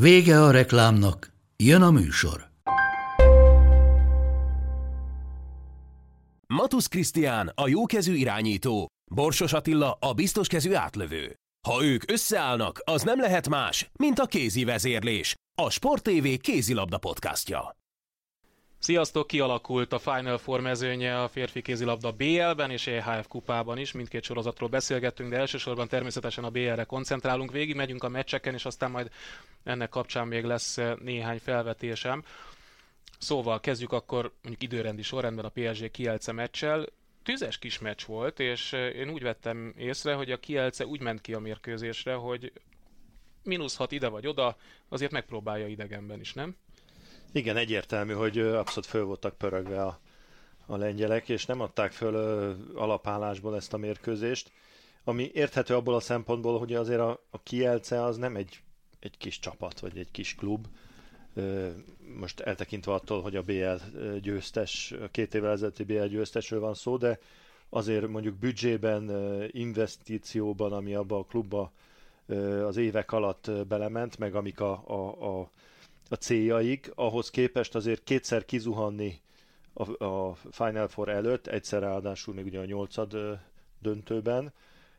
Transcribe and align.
Vége 0.00 0.42
a 0.42 0.50
reklámnak, 0.50 1.32
jön 1.56 1.82
a 1.82 1.90
műsor. 1.90 2.50
Matusz 6.46 6.86
Krisztián 6.86 7.52
a 7.54 7.68
jókezű 7.68 8.14
irányító, 8.14 8.86
Borsos 9.10 9.52
Attila 9.52 9.96
a 10.00 10.12
biztoskezű 10.12 10.74
átlövő. 10.74 11.34
Ha 11.68 11.84
ők 11.84 12.10
összeállnak, 12.10 12.80
az 12.84 13.02
nem 13.02 13.20
lehet 13.20 13.48
más, 13.48 13.90
mint 13.98 14.18
a 14.18 14.26
kézi 14.26 14.64
vezérlés, 14.64 15.34
a 15.62 15.70
Sport 15.70 16.02
TV 16.02 16.26
kézilabda 16.40 16.98
podcastja. 16.98 17.76
Sziasztok! 18.78 19.26
Kialakult 19.26 19.92
a 19.92 19.98
Final 19.98 20.38
Four 20.38 20.60
mezőnye 20.60 21.22
a 21.22 21.28
férfi 21.28 21.62
kézilabda 21.62 22.12
BL-ben 22.12 22.70
és 22.70 22.86
EHF 22.86 23.26
kupában 23.28 23.78
is. 23.78 23.92
Mindkét 23.92 24.22
sorozatról 24.22 24.68
beszélgettünk, 24.68 25.30
de 25.30 25.36
elsősorban 25.36 25.88
természetesen 25.88 26.44
a 26.44 26.50
BL-re 26.50 26.84
koncentrálunk. 26.84 27.52
Végig 27.52 27.74
megyünk 27.74 28.04
a 28.04 28.08
meccseken, 28.08 28.54
és 28.54 28.64
aztán 28.64 28.90
majd 28.90 29.10
ennek 29.64 29.88
kapcsán 29.88 30.26
még 30.26 30.44
lesz 30.44 30.78
néhány 31.02 31.38
felvetésem. 31.38 32.24
Szóval 33.18 33.60
kezdjük 33.60 33.92
akkor 33.92 34.32
mondjuk 34.42 34.62
időrendi 34.62 35.02
sorrendben 35.02 35.44
a 35.44 35.52
PSG 35.54 35.90
Kielce 35.90 36.32
meccsel. 36.32 36.86
Tüzes 37.22 37.58
kis 37.58 37.78
meccs 37.78 38.04
volt, 38.04 38.40
és 38.40 38.72
én 38.72 39.10
úgy 39.10 39.22
vettem 39.22 39.74
észre, 39.76 40.14
hogy 40.14 40.30
a 40.30 40.40
Kielce 40.40 40.86
úgy 40.86 41.00
ment 41.00 41.20
ki 41.20 41.34
a 41.34 41.38
mérkőzésre, 41.38 42.14
hogy 42.14 42.52
mínusz 43.42 43.76
hat 43.76 43.92
ide 43.92 44.08
vagy 44.08 44.26
oda, 44.26 44.56
azért 44.88 45.12
megpróbálja 45.12 45.66
idegenben 45.66 46.20
is, 46.20 46.32
nem? 46.32 46.56
Igen, 47.32 47.56
egyértelmű, 47.56 48.12
hogy 48.12 48.38
abszolút 48.38 48.88
föl 48.88 49.04
voltak 49.04 49.38
pörögve 49.38 49.82
a, 49.82 50.00
a 50.66 50.76
lengyelek, 50.76 51.28
és 51.28 51.46
nem 51.46 51.60
adták 51.60 51.92
föl 51.92 52.14
ö, 52.14 52.52
alapállásból 52.74 53.56
ezt 53.56 53.72
a 53.72 53.76
mérkőzést, 53.76 54.50
ami 55.04 55.30
érthető 55.34 55.74
abból 55.74 55.94
a 55.94 56.00
szempontból, 56.00 56.58
hogy 56.58 56.74
azért 56.74 57.00
a, 57.00 57.20
a 57.30 57.42
Kielce 57.42 58.02
az 58.02 58.16
nem 58.16 58.36
egy, 58.36 58.60
egy 59.00 59.16
kis 59.16 59.38
csapat, 59.38 59.80
vagy 59.80 59.98
egy 59.98 60.10
kis 60.10 60.34
klub, 60.34 60.66
most 62.18 62.40
eltekintve 62.40 62.92
attól, 62.92 63.22
hogy 63.22 63.36
a 63.36 63.42
BL 63.42 63.98
győztes, 64.20 64.92
a 65.02 65.08
két 65.10 65.34
évvel 65.34 65.50
ezelőtti 65.50 65.84
BL 65.84 66.04
győztesről 66.04 66.60
van 66.60 66.74
szó, 66.74 66.96
de 66.96 67.18
azért 67.68 68.08
mondjuk 68.08 68.34
büdzsében, 68.34 69.10
investícióban, 69.50 70.72
ami 70.72 70.94
abba 70.94 71.18
a 71.18 71.24
klubba 71.24 71.72
az 72.66 72.76
évek 72.76 73.12
alatt 73.12 73.50
belement, 73.68 74.18
meg 74.18 74.34
amik 74.34 74.60
a, 74.60 74.82
a, 74.86 75.40
a 75.40 75.50
a 76.08 76.14
céljaik, 76.14 76.90
ahhoz 76.94 77.30
képest 77.30 77.74
azért 77.74 78.04
kétszer 78.04 78.44
kizuhanni 78.44 79.20
a, 79.72 80.04
a 80.04 80.34
Final 80.50 80.88
Four 80.88 81.08
előtt, 81.08 81.46
egyszer 81.46 81.80
ráadásul 81.80 82.34
még 82.34 82.44
ugye 82.44 82.58
a 82.58 82.64
nyolcad 82.64 83.38
döntőben, 83.78 84.52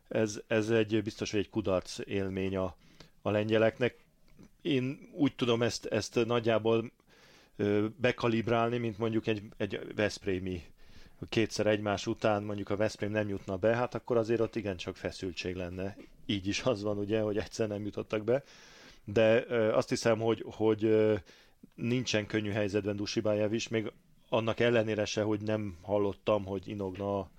ez, 0.08 0.41
ez 0.47 0.69
egy 0.69 1.03
biztos, 1.03 1.31
hogy 1.31 1.39
egy 1.39 1.50
kudarc 1.50 2.00
élmény 2.05 2.58
a, 2.58 2.75
a 3.22 3.30
lengyeleknek. 3.30 3.97
Én 4.61 5.09
úgy 5.13 5.35
tudom 5.35 5.61
ezt, 5.61 5.85
ezt 5.85 6.25
nagyjából 6.25 6.91
bekalibrálni, 7.95 8.78
mint 8.78 8.97
mondjuk 8.97 9.28
egy, 9.28 9.41
egy 9.58 9.95
Veszprémi 9.95 10.63
kétszer 11.30 11.67
egymás 11.67 12.08
után 12.08 12.44
mondjuk 12.44 12.69
a 12.69 12.75
Veszprém 12.75 13.12
nem 13.12 13.29
jutna 13.29 13.57
be, 13.57 13.75
hát 13.75 13.95
akkor 13.95 14.18
azért 14.18 14.39
ott 14.39 14.56
igencsak 14.56 14.95
feszültség 14.95 15.56
lenne. 15.56 15.97
Így 16.25 16.47
is 16.47 16.62
az 16.62 16.81
van 16.81 16.97
ugye, 16.97 17.22
hogy 17.22 17.38
egyszer 17.38 17.68
nem 17.68 17.85
jutottak 17.85 18.24
be 18.24 18.44
de 19.13 19.45
azt 19.73 19.90
hiszem, 19.90 20.19
hogy, 20.19 20.44
hogy 20.47 20.97
nincsen 21.75 22.25
könnyű 22.25 22.51
helyzetben 22.51 22.95
Dusibájev 22.95 23.53
is, 23.53 23.68
még 23.68 23.91
annak 24.29 24.59
ellenére 24.59 25.06
se, 25.06 25.22
hogy 25.22 25.41
nem 25.41 25.78
hallottam, 25.81 26.45
hogy 26.45 26.68
inogna 26.68 27.29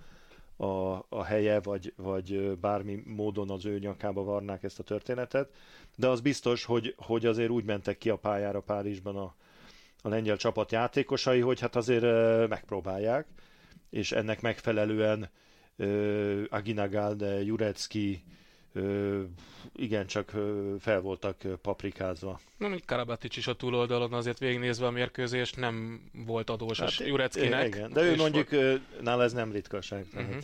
a, 0.56 1.05
a 1.09 1.25
helye, 1.25 1.61
vagy, 1.61 1.93
vagy 1.97 2.59
bármi 2.59 3.03
módon 3.06 3.51
az 3.51 3.65
ő 3.65 3.79
nyakába 3.79 4.23
varnák 4.23 4.62
ezt 4.62 4.79
a 4.79 4.83
történetet, 4.83 5.51
de 5.97 6.09
az 6.09 6.21
biztos, 6.21 6.65
hogy, 6.65 6.95
hogy 6.97 7.27
azért 7.27 7.51
úgy 7.51 7.65
mentek 7.65 7.99
ki 7.99 8.11
a 8.11 8.17
pályára 8.17 8.61
Párizsban 8.61 9.17
a, 9.17 9.35
a 10.03 10.09
lengyel 10.09 10.37
csapat 10.37 10.73
játékosai, 10.73 11.41
hogy 11.41 11.61
hát 11.61 11.77
azért 11.77 12.49
megpróbálják, 12.49 13.27
és 13.91 14.12
ennek 14.12 14.41
megfelelően 14.41 15.31
uh, 15.79 16.45
Aginagál, 16.49 17.15
de 17.15 17.43
Jurecki, 17.43 18.23
igen, 19.77 20.06
csak 20.06 20.33
fel 20.81 21.00
voltak 21.00 21.37
paprikázva. 21.62 22.41
Nem, 22.56 22.71
hogy 22.71 22.84
Karabatic 22.84 23.37
is 23.37 23.47
a 23.47 23.55
túloldalon 23.55 24.12
azért 24.12 24.39
végignézve 24.39 24.87
a 24.87 24.91
mérkőzést 24.91 25.56
nem 25.56 26.00
volt 26.12 26.50
adós 26.50 26.81
hát, 26.81 26.99
Jureckinek. 26.99 27.67
Igen, 27.67 27.93
de 27.93 28.03
ő 28.03 28.17
mondjuk, 28.17 28.50
volt... 28.50 29.03
nála 29.03 29.22
ez 29.22 29.33
nem 29.33 29.53
ritkaság. 29.53 30.06
Uh-huh. 30.15 30.37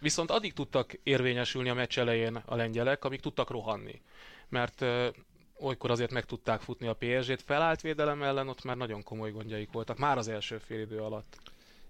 Viszont 0.00 0.30
addig 0.30 0.52
tudtak 0.52 0.92
érvényesülni 1.02 1.68
a 1.68 1.74
meccs 1.74 1.98
elején 1.98 2.42
a 2.44 2.54
lengyelek, 2.54 3.04
amíg 3.04 3.20
tudtak 3.20 3.50
rohanni. 3.50 4.00
Mert 4.48 4.80
uh, 4.80 5.06
olykor 5.60 5.90
azért 5.90 6.12
meg 6.12 6.24
tudták 6.24 6.60
futni 6.60 6.86
a 6.86 6.96
PSG-t, 6.98 7.42
felállt 7.42 7.80
védelem 7.80 8.22
ellen, 8.22 8.48
ott 8.48 8.64
már 8.64 8.76
nagyon 8.76 9.02
komoly 9.02 9.30
gondjaik 9.30 9.72
voltak, 9.72 9.98
már 9.98 10.18
az 10.18 10.28
első 10.28 10.58
fél 10.58 10.80
idő 10.80 10.98
alatt. 10.98 11.36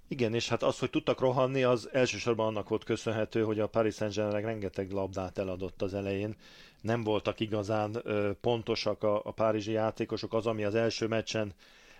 Igen, 0.09 0.35
és 0.35 0.49
hát 0.49 0.63
az, 0.63 0.79
hogy 0.79 0.91
tudtak 0.91 1.21
rohanni, 1.21 1.63
az 1.63 1.89
elsősorban 1.93 2.47
annak 2.47 2.69
volt 2.69 2.85
köszönhető, 2.85 3.43
hogy 3.43 3.61
a 3.61 3.67
Paris 3.67 3.95
Saint-Germain 3.95 4.45
rengeteg 4.45 4.91
labdát 4.91 5.39
eladott 5.39 5.83
az 5.83 5.95
elején. 5.95 6.37
Nem 6.81 7.03
voltak 7.03 7.41
igazán 7.41 7.97
ö, 8.03 8.31
pontosak 8.41 9.03
a, 9.03 9.21
a 9.25 9.31
párizsi 9.31 9.73
játékosok. 9.73 10.35
Az, 10.35 10.47
ami 10.47 10.65
az 10.65 10.75
első 10.75 11.07
meccsen, 11.07 11.53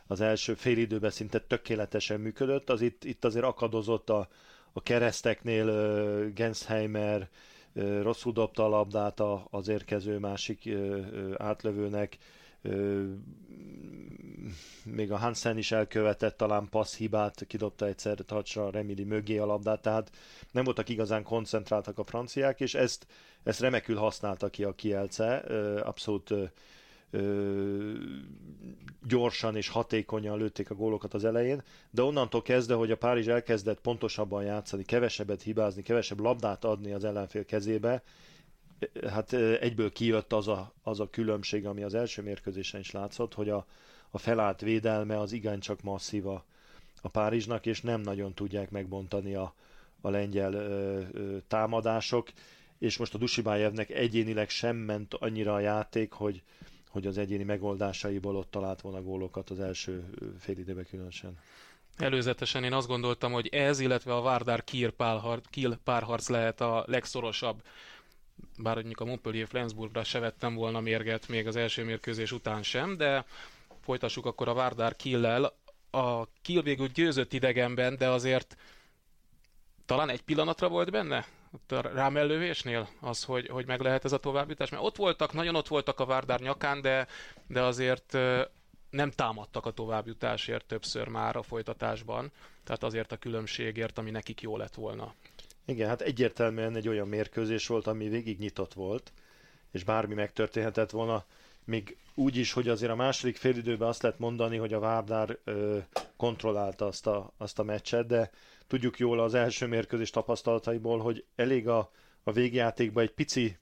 az 0.07 0.21
első 0.21 0.55
fél 0.55 0.79
időben 0.79 1.11
szinte 1.11 1.39
tökéletesen 1.41 2.21
működött, 2.21 2.71
az 2.71 2.81
itt, 2.81 3.05
itt 3.05 3.25
azért 3.25 3.45
akadozott 3.45 4.11
a, 4.11 4.29
a 4.73 4.83
kereszteknél 4.83 5.67
ö, 5.69 6.27
Gensheimer, 6.35 7.29
rosszul 8.03 8.33
dobta 8.33 8.65
a 8.65 8.69
labdát 8.69 9.21
a, 9.21 9.47
az 9.51 9.69
érkező 9.69 10.19
másik 10.19 10.67
ö, 10.67 11.01
átlövőnek, 11.37 12.19
még 14.85 15.13
a 15.13 15.17
Hansen 15.17 15.59
is 15.59 15.73
elkövetett 15.73 16.37
talán 16.37 16.69
passz 16.69 16.97
hibát, 16.97 17.45
kidobta 17.47 17.87
egyszer 17.87 18.17
tacsra 18.27 18.71
Remili 18.71 19.05
mögé 19.05 19.39
a 19.39 19.47
labdát, 19.47 19.83
tehát 19.83 20.11
nem 20.51 20.65
voltak 20.65 20.89
igazán 20.89 21.23
koncentráltak 21.23 21.99
a 21.99 22.05
franciák, 22.05 22.61
és 22.61 22.75
ezt, 22.75 23.07
ezt 23.43 23.61
remekül 23.61 23.97
használta 23.97 24.49
ki 24.49 24.65
a 24.65 24.75
Kielce, 24.75 25.37
abszolút 25.85 26.35
gyorsan 29.07 29.57
és 29.57 29.69
hatékonyan 29.69 30.39
lőtték 30.39 30.71
a 30.71 30.75
gólokat 30.75 31.15
az 31.15 31.25
elején, 31.25 31.63
de 31.91 32.03
onnantól 32.03 32.43
kezdve, 32.43 32.75
hogy 32.75 32.91
a 32.91 32.97
Párizs 32.97 33.29
elkezdett 33.29 33.81
pontosabban 33.81 34.45
játszani, 34.45 34.85
kevesebbet 34.85 35.43
hibázni, 35.43 35.83
kevesebb 35.83 36.21
labdát 36.21 36.65
adni 36.65 36.93
az 36.93 37.05
ellenfél 37.05 37.45
kezébe, 37.45 38.03
hát 39.09 39.33
egyből 39.61 39.93
kijött 39.93 40.33
az 40.33 40.49
a, 40.49 40.73
az 40.83 41.01
a 41.01 41.11
különbség, 41.11 41.67
ami 41.67 41.83
az 41.83 41.95
első 41.95 42.23
mérkőzésen 42.23 42.81
is 42.81 42.91
látszott, 42.91 43.35
hogy 43.35 43.49
a, 43.49 43.67
a 44.11 44.19
felállt 44.19 44.61
védelme 44.61 45.19
az 45.19 45.33
igencsak 45.33 45.83
masszív 45.83 46.27
a, 46.27 46.45
Párizsnak, 47.13 47.67
és 47.67 47.81
nem 47.81 48.01
nagyon 48.01 48.35
tudják 48.35 48.71
megbontani 48.71 49.35
a, 49.35 49.55
a 50.01 50.11
lengyel 50.11 50.53
ö, 50.53 51.01
ö, 51.13 51.37
támadások, 51.49 52.29
és 52.79 52.97
most 52.97 53.15
a 53.15 53.19
Dusibájevnek 53.19 53.91
egyénileg 53.91 54.49
sem 54.49 54.77
ment 54.77 55.15
annyira 55.15 55.55
a 55.55 55.61
játék, 55.61 56.13
hogy, 56.13 56.43
hogy 56.91 57.07
az 57.07 57.19
egyéni 57.19 57.45
megoldásaiból 57.45 58.37
ott 58.37 58.51
talált 58.51 58.81
volna 58.81 59.03
gólokat 59.03 59.51
az 59.51 59.61
első 59.61 60.05
fél 60.39 60.59
időben 60.59 60.87
különösen. 60.91 61.39
Előzetesen 61.97 62.65
én 62.65 62.73
azt 62.73 62.87
gondoltam, 62.89 63.33
hogy 63.33 63.47
ez, 63.49 63.81
illetve 63.81 64.15
a 64.15 64.23
Várdár 64.23 64.65
Kiel 64.65 65.77
párharc 65.85 66.29
lehet 66.29 66.61
a 66.61 66.85
legszorosabb 66.87 67.63
bár 68.59 68.75
mondjuk 68.75 69.01
a 69.01 69.05
Montpellier 69.05 69.47
Flensburgra 69.49 70.05
se 70.05 70.19
vettem 70.19 70.55
volna 70.55 70.81
mérget 70.81 71.29
még 71.29 71.47
az 71.47 71.57
első 71.57 71.85
mérkőzés 71.85 72.33
után 72.33 72.63
sem, 72.63 72.97
de 72.97 73.25
folytassuk 73.87 74.27
akkor 74.27 74.49
a 74.49 74.55
Várdár 74.55 74.97
Killel. 74.97 75.53
A 75.91 76.27
Kill 76.43 76.63
végül 76.63 76.87
győzött 76.87 77.33
idegenben, 77.33 77.97
de 77.97 78.09
azért 78.09 78.57
talán 79.85 80.09
egy 80.09 80.23
pillanatra 80.23 80.69
volt 80.69 80.91
benne? 80.91 81.27
Ott 81.53 81.73
a 81.73 81.81
rámellővésnél 81.81 82.89
az, 83.01 83.25
hogy, 83.25 83.49
hogy 83.49 83.67
meg 83.67 83.81
lehet 83.81 84.05
ez 84.05 84.13
a 84.13 84.19
továbbjutás? 84.19 84.71
Mert 84.71 84.83
ott 84.83 84.97
voltak, 84.97 85.33
nagyon 85.33 85.55
ott 85.55 85.69
voltak 85.69 86.01
a 86.01 86.05
Várdár 86.05 86.41
nyakán, 86.41 86.81
de, 86.81 87.07
de 87.47 87.63
azért 87.63 88.13
nem 88.91 89.11
támadtak 89.11 89.67
a 89.67 89.71
továbbjutásért 89.71 90.67
többször 90.67 91.09
már 91.09 91.37
a 91.37 91.43
folytatásban, 91.43 92.33
tehát 92.65 92.83
azért 92.83 93.13
a 93.13 93.17
különbségért, 93.17 93.99
ami 93.99 94.11
nekik 94.11 94.41
jó 94.41 94.57
lett 94.57 94.75
volna. 94.75 95.15
Igen, 95.65 95.89
hát 95.89 96.01
egyértelműen 96.01 96.77
egy 96.77 96.89
olyan 96.89 97.09
mérkőzés 97.09 97.67
volt, 97.67 97.87
ami 97.87 98.09
végig 98.09 98.39
nyitott 98.39 98.73
volt, 98.73 99.13
és 99.71 99.85
bármi 99.85 100.15
megtörténhetett 100.15 100.91
volna. 100.91 101.25
Még 101.67 101.97
úgy 102.15 102.37
is, 102.37 102.53
hogy 102.53 102.69
azért 102.69 102.93
a 102.93 102.97
második 102.97 103.37
félidőben 103.37 103.89
azt 103.89 104.03
lehet 104.03 104.19
mondani, 104.19 104.57
hogy 104.57 104.73
a 104.73 104.79
Várdár 104.79 105.39
ö, 105.45 105.79
kontrollálta 106.17 106.87
azt 106.87 107.07
a, 107.07 107.33
azt 107.37 107.59
a 107.59 107.63
meccset, 107.63 108.07
de 108.07 108.31
tudjuk 108.67 108.99
jól 108.99 109.21
az 109.21 109.35
első 109.35 109.67
mérkőzés 109.67 110.11
tapasztalataiból, 110.11 110.99
hogy 110.99 111.25
elég 111.37 111.69
a, 111.69 111.91
a 112.23 112.33
végjátékban 112.33 113.03
egy 113.03 113.13
pici 113.13 113.57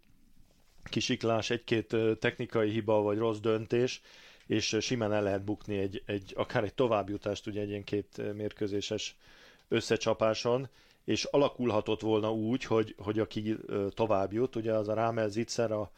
kisiklás, 0.84 1.50
egy-két 1.50 1.96
technikai 2.18 2.70
hiba 2.70 3.00
vagy 3.02 3.18
rossz 3.18 3.38
döntés, 3.38 4.00
és 4.46 4.76
simán 4.80 5.12
el 5.12 5.22
lehet 5.22 5.44
bukni 5.44 5.78
egy, 5.78 6.02
egy 6.06 6.32
akár 6.36 6.64
egy 6.64 6.74
továbbjutást 6.74 7.46
ugye 7.46 7.60
egy 7.60 7.68
ilyen 7.68 7.84
két 7.84 8.34
mérkőzéses 8.34 9.16
összecsapáson, 9.68 10.68
és 11.04 11.24
alakulhatott 11.24 12.00
volna 12.00 12.32
úgy, 12.32 12.64
hogy, 12.64 12.94
hogy 12.98 13.18
aki 13.18 13.56
tovább 13.88 14.32
jut, 14.32 14.56
ugye 14.56 14.72
az 14.72 14.88
a 14.88 14.94
Rámel 14.94 15.28
Zitzer, 15.28 15.72
a, 15.72 15.90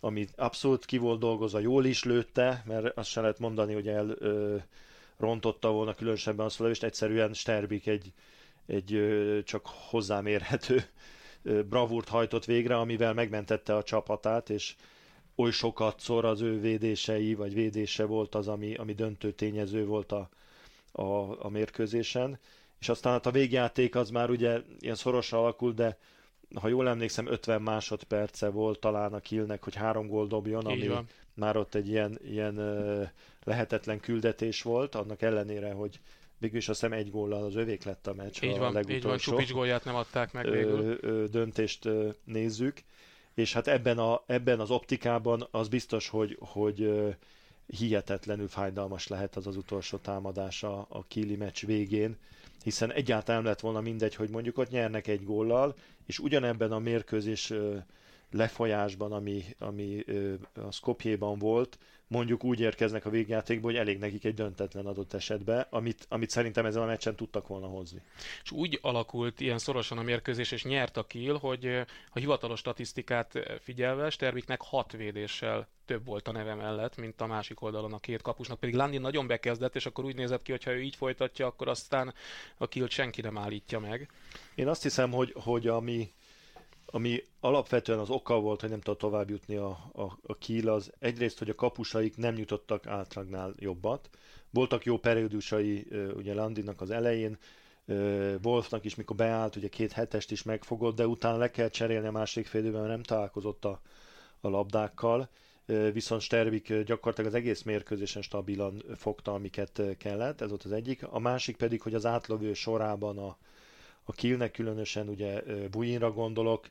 ami 0.00 0.26
abszolút 0.36 0.84
ki 0.84 0.98
volt 0.98 1.18
dolgozva, 1.20 1.58
jól 1.58 1.84
is 1.84 2.04
lőtte, 2.04 2.62
mert 2.66 2.96
azt 2.96 3.10
sem 3.10 3.22
lehet 3.22 3.38
mondani, 3.38 3.72
hogy 3.74 3.88
el 3.88 4.08
ö, 4.18 4.56
rontotta 5.16 5.70
volna 5.70 5.94
különösebben 5.94 6.46
azt 6.46 6.58
lövést, 6.58 6.82
egyszerűen 6.82 7.32
Sterbik 7.32 7.86
egy, 7.86 8.12
egy 8.66 8.94
ö, 8.94 9.38
csak 9.44 9.66
hozzámérhető 9.66 10.84
ö, 11.42 11.62
bravúrt 11.62 12.08
hajtott 12.08 12.44
végre, 12.44 12.76
amivel 12.76 13.14
megmentette 13.14 13.76
a 13.76 13.82
csapatát, 13.82 14.50
és 14.50 14.74
oly 15.36 15.50
sokat 15.50 16.00
szor 16.00 16.24
az 16.24 16.40
ő 16.40 16.60
védései, 16.60 17.34
vagy 17.34 17.54
védése 17.54 18.04
volt 18.04 18.34
az, 18.34 18.48
ami, 18.48 18.74
ami 18.74 18.92
döntő 18.94 19.32
tényező 19.32 19.86
volt 19.86 20.12
a, 20.12 20.28
a, 20.92 21.44
a 21.44 21.48
mérkőzésen. 21.48 22.38
És 22.80 22.88
aztán 22.88 23.12
hát 23.12 23.26
a 23.26 23.30
végjáték 23.30 23.94
az 23.94 24.10
már 24.10 24.30
ugye 24.30 24.60
ilyen 24.78 24.94
szorosan 24.94 25.38
alakult, 25.38 25.74
de 25.74 25.98
ha 26.54 26.68
jól 26.68 26.88
emlékszem, 26.88 27.26
50 27.26 27.62
másodperce 27.62 28.48
volt 28.48 28.80
talán 28.80 29.12
a 29.12 29.20
Killnek, 29.20 29.62
hogy 29.62 29.74
három 29.74 30.06
gól 30.06 30.26
dobjon, 30.26 30.66
ami 30.66 30.90
már 31.34 31.56
ott 31.56 31.74
egy 31.74 31.88
ilyen, 31.88 32.18
ilyen 32.24 32.54
lehetetlen 33.44 34.00
küldetés 34.00 34.62
volt, 34.62 34.94
annak 34.94 35.22
ellenére, 35.22 35.72
hogy 35.72 36.00
végül 36.38 36.58
is 36.58 36.68
azt 36.68 36.80
hiszem 36.80 36.98
egy 36.98 37.10
góllal 37.10 37.44
az 37.44 37.56
övék 37.56 37.84
lett 37.84 38.06
a 38.06 38.14
meccs. 38.14 38.42
Így 38.42 38.58
van, 38.58 38.76
a 38.76 38.80
így 38.88 39.02
van 39.02 39.18
Csupics 39.18 39.52
gólját 39.52 39.84
nem 39.84 39.94
adták 39.94 40.32
meg 40.32 40.50
végül. 40.50 40.80
Ö, 40.80 40.94
ö, 41.00 41.24
döntést 41.26 41.84
ö, 41.84 42.08
nézzük, 42.24 42.82
és 43.34 43.52
hát 43.52 43.66
ebben, 43.66 43.98
a, 43.98 44.22
ebben 44.26 44.60
az 44.60 44.70
optikában 44.70 45.48
az 45.50 45.68
biztos, 45.68 46.08
hogy, 46.08 46.36
hogy 46.40 46.82
ö, 46.82 47.08
hihetetlenül 47.66 48.48
fájdalmas 48.48 49.08
lehet 49.08 49.36
az 49.36 49.46
az 49.46 49.56
utolsó 49.56 49.96
támadása 49.96 50.86
a 50.88 51.04
Kili 51.08 51.36
meccs 51.36 51.66
végén, 51.66 52.16
hiszen 52.62 52.92
egyáltalán 52.92 53.42
lett 53.42 53.60
volna 53.60 53.80
mindegy, 53.80 54.14
hogy 54.14 54.30
mondjuk 54.30 54.58
ott 54.58 54.70
nyernek 54.70 55.06
egy 55.06 55.24
góllal, 55.24 55.74
és 56.06 56.18
ugyanebben 56.18 56.72
a 56.72 56.78
mérkőzés 56.78 57.52
lefolyásban, 58.30 59.12
ami, 59.12 59.44
ami 59.58 60.04
a 60.54 60.70
Skopjéban 60.70 61.38
volt, 61.38 61.78
mondjuk 62.10 62.44
úgy 62.44 62.60
érkeznek 62.60 63.06
a 63.06 63.10
végjátékba, 63.10 63.66
hogy 63.66 63.76
elég 63.76 63.98
nekik 63.98 64.24
egy 64.24 64.34
döntetlen 64.34 64.86
adott 64.86 65.12
esetben, 65.12 65.66
amit, 65.70 66.06
amit 66.08 66.30
szerintem 66.30 66.66
ezen 66.66 66.82
a 66.82 66.86
meccsen 66.86 67.16
tudtak 67.16 67.46
volna 67.46 67.66
hozni. 67.66 68.02
És 68.42 68.50
úgy 68.50 68.78
alakult 68.82 69.40
ilyen 69.40 69.58
szorosan 69.58 69.98
a 69.98 70.02
mérkőzés, 70.02 70.52
és 70.52 70.64
nyert 70.64 70.96
a 70.96 71.06
kill, 71.06 71.38
hogy 71.38 71.66
a 72.10 72.18
hivatalos 72.18 72.58
statisztikát 72.58 73.58
figyelve 73.60 74.10
Sterviknek 74.10 74.60
hat 74.62 74.92
védéssel 74.92 75.68
több 75.84 76.04
volt 76.04 76.28
a 76.28 76.32
neve 76.32 76.54
mellett, 76.54 76.96
mint 76.96 77.20
a 77.20 77.26
másik 77.26 77.60
oldalon 77.60 77.92
a 77.92 77.98
két 77.98 78.22
kapusnak, 78.22 78.58
pedig 78.60 78.74
Landi 78.74 78.98
nagyon 78.98 79.26
bekezdett, 79.26 79.74
és 79.74 79.86
akkor 79.86 80.04
úgy 80.04 80.16
nézett 80.16 80.42
ki, 80.42 80.50
hogy 80.50 80.64
ha 80.64 80.72
ő 80.72 80.82
így 80.82 80.96
folytatja, 80.96 81.46
akkor 81.46 81.68
aztán 81.68 82.14
a 82.56 82.68
killt 82.68 82.90
senki 82.90 83.20
nem 83.20 83.38
állítja 83.38 83.78
meg. 83.78 84.10
Én 84.54 84.68
azt 84.68 84.82
hiszem, 84.82 85.10
hogy, 85.10 85.32
hogy 85.34 85.66
ami, 85.66 86.12
ami 86.90 87.22
alapvetően 87.40 87.98
az 87.98 88.10
oka 88.10 88.40
volt, 88.40 88.60
hogy 88.60 88.70
nem 88.70 88.80
tudott 88.80 89.00
tovább 89.00 89.30
jutni 89.30 89.56
a, 89.56 89.68
a, 89.92 90.18
a 90.22 90.34
Kiel, 90.38 90.68
az 90.68 90.92
egyrészt, 90.98 91.38
hogy 91.38 91.48
a 91.48 91.54
kapusaik 91.54 92.16
nem 92.16 92.36
jutottak 92.36 92.86
átlagnál 92.86 93.54
jobbat. 93.58 94.10
Voltak 94.50 94.84
jó 94.84 94.98
periódusai 94.98 95.86
ugye 96.16 96.34
Landinak 96.34 96.80
az 96.80 96.90
elején, 96.90 97.38
Wolfnak 98.42 98.84
is, 98.84 98.94
mikor 98.94 99.16
beállt, 99.16 99.56
ugye 99.56 99.68
két 99.68 99.92
hetest 99.92 100.30
is 100.30 100.42
megfogott, 100.42 100.96
de 100.96 101.06
utána 101.06 101.36
le 101.36 101.50
kell 101.50 101.68
cserélni 101.68 102.06
a 102.06 102.10
másik 102.10 102.46
fél 102.46 102.60
időben, 102.60 102.80
mert 102.80 102.92
nem 102.92 103.02
találkozott 103.02 103.64
a, 103.64 103.80
a 104.40 104.48
labdákkal, 104.48 105.28
viszont 105.92 106.20
Stervik 106.20 106.82
gyakorlatilag 106.82 107.30
az 107.30 107.36
egész 107.36 107.62
mérkőzésen 107.62 108.22
stabilan 108.22 108.82
fogta, 108.96 109.34
amiket 109.34 109.82
kellett, 109.98 110.40
ez 110.40 110.48
volt 110.48 110.64
az 110.64 110.72
egyik. 110.72 111.06
A 111.06 111.18
másik 111.18 111.56
pedig, 111.56 111.82
hogy 111.82 111.94
az 111.94 112.06
átlövő 112.06 112.52
sorában 112.52 113.18
a, 113.18 113.36
a 114.04 114.12
Kielnek 114.12 114.50
különösen 114.50 115.08
ugye 115.08 115.42
Bujinra 115.70 116.12
gondolok, 116.12 116.66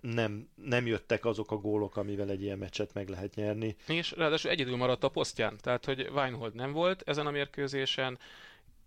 nem, 0.00 0.48
nem 0.64 0.86
jöttek 0.86 1.24
azok 1.24 1.50
a 1.50 1.56
gólok, 1.56 1.96
amivel 1.96 2.30
egy 2.30 2.42
ilyen 2.42 2.58
meccset 2.58 2.94
meg 2.94 3.08
lehet 3.08 3.34
nyerni. 3.34 3.76
És 3.86 4.12
ráadásul 4.12 4.50
egyedül 4.50 4.76
maradt 4.76 5.04
a 5.04 5.08
posztján, 5.08 5.56
tehát 5.60 5.84
hogy 5.84 6.08
Weinhold 6.14 6.54
nem 6.54 6.72
volt 6.72 7.02
ezen 7.06 7.26
a 7.26 7.30
mérkőzésen, 7.30 8.18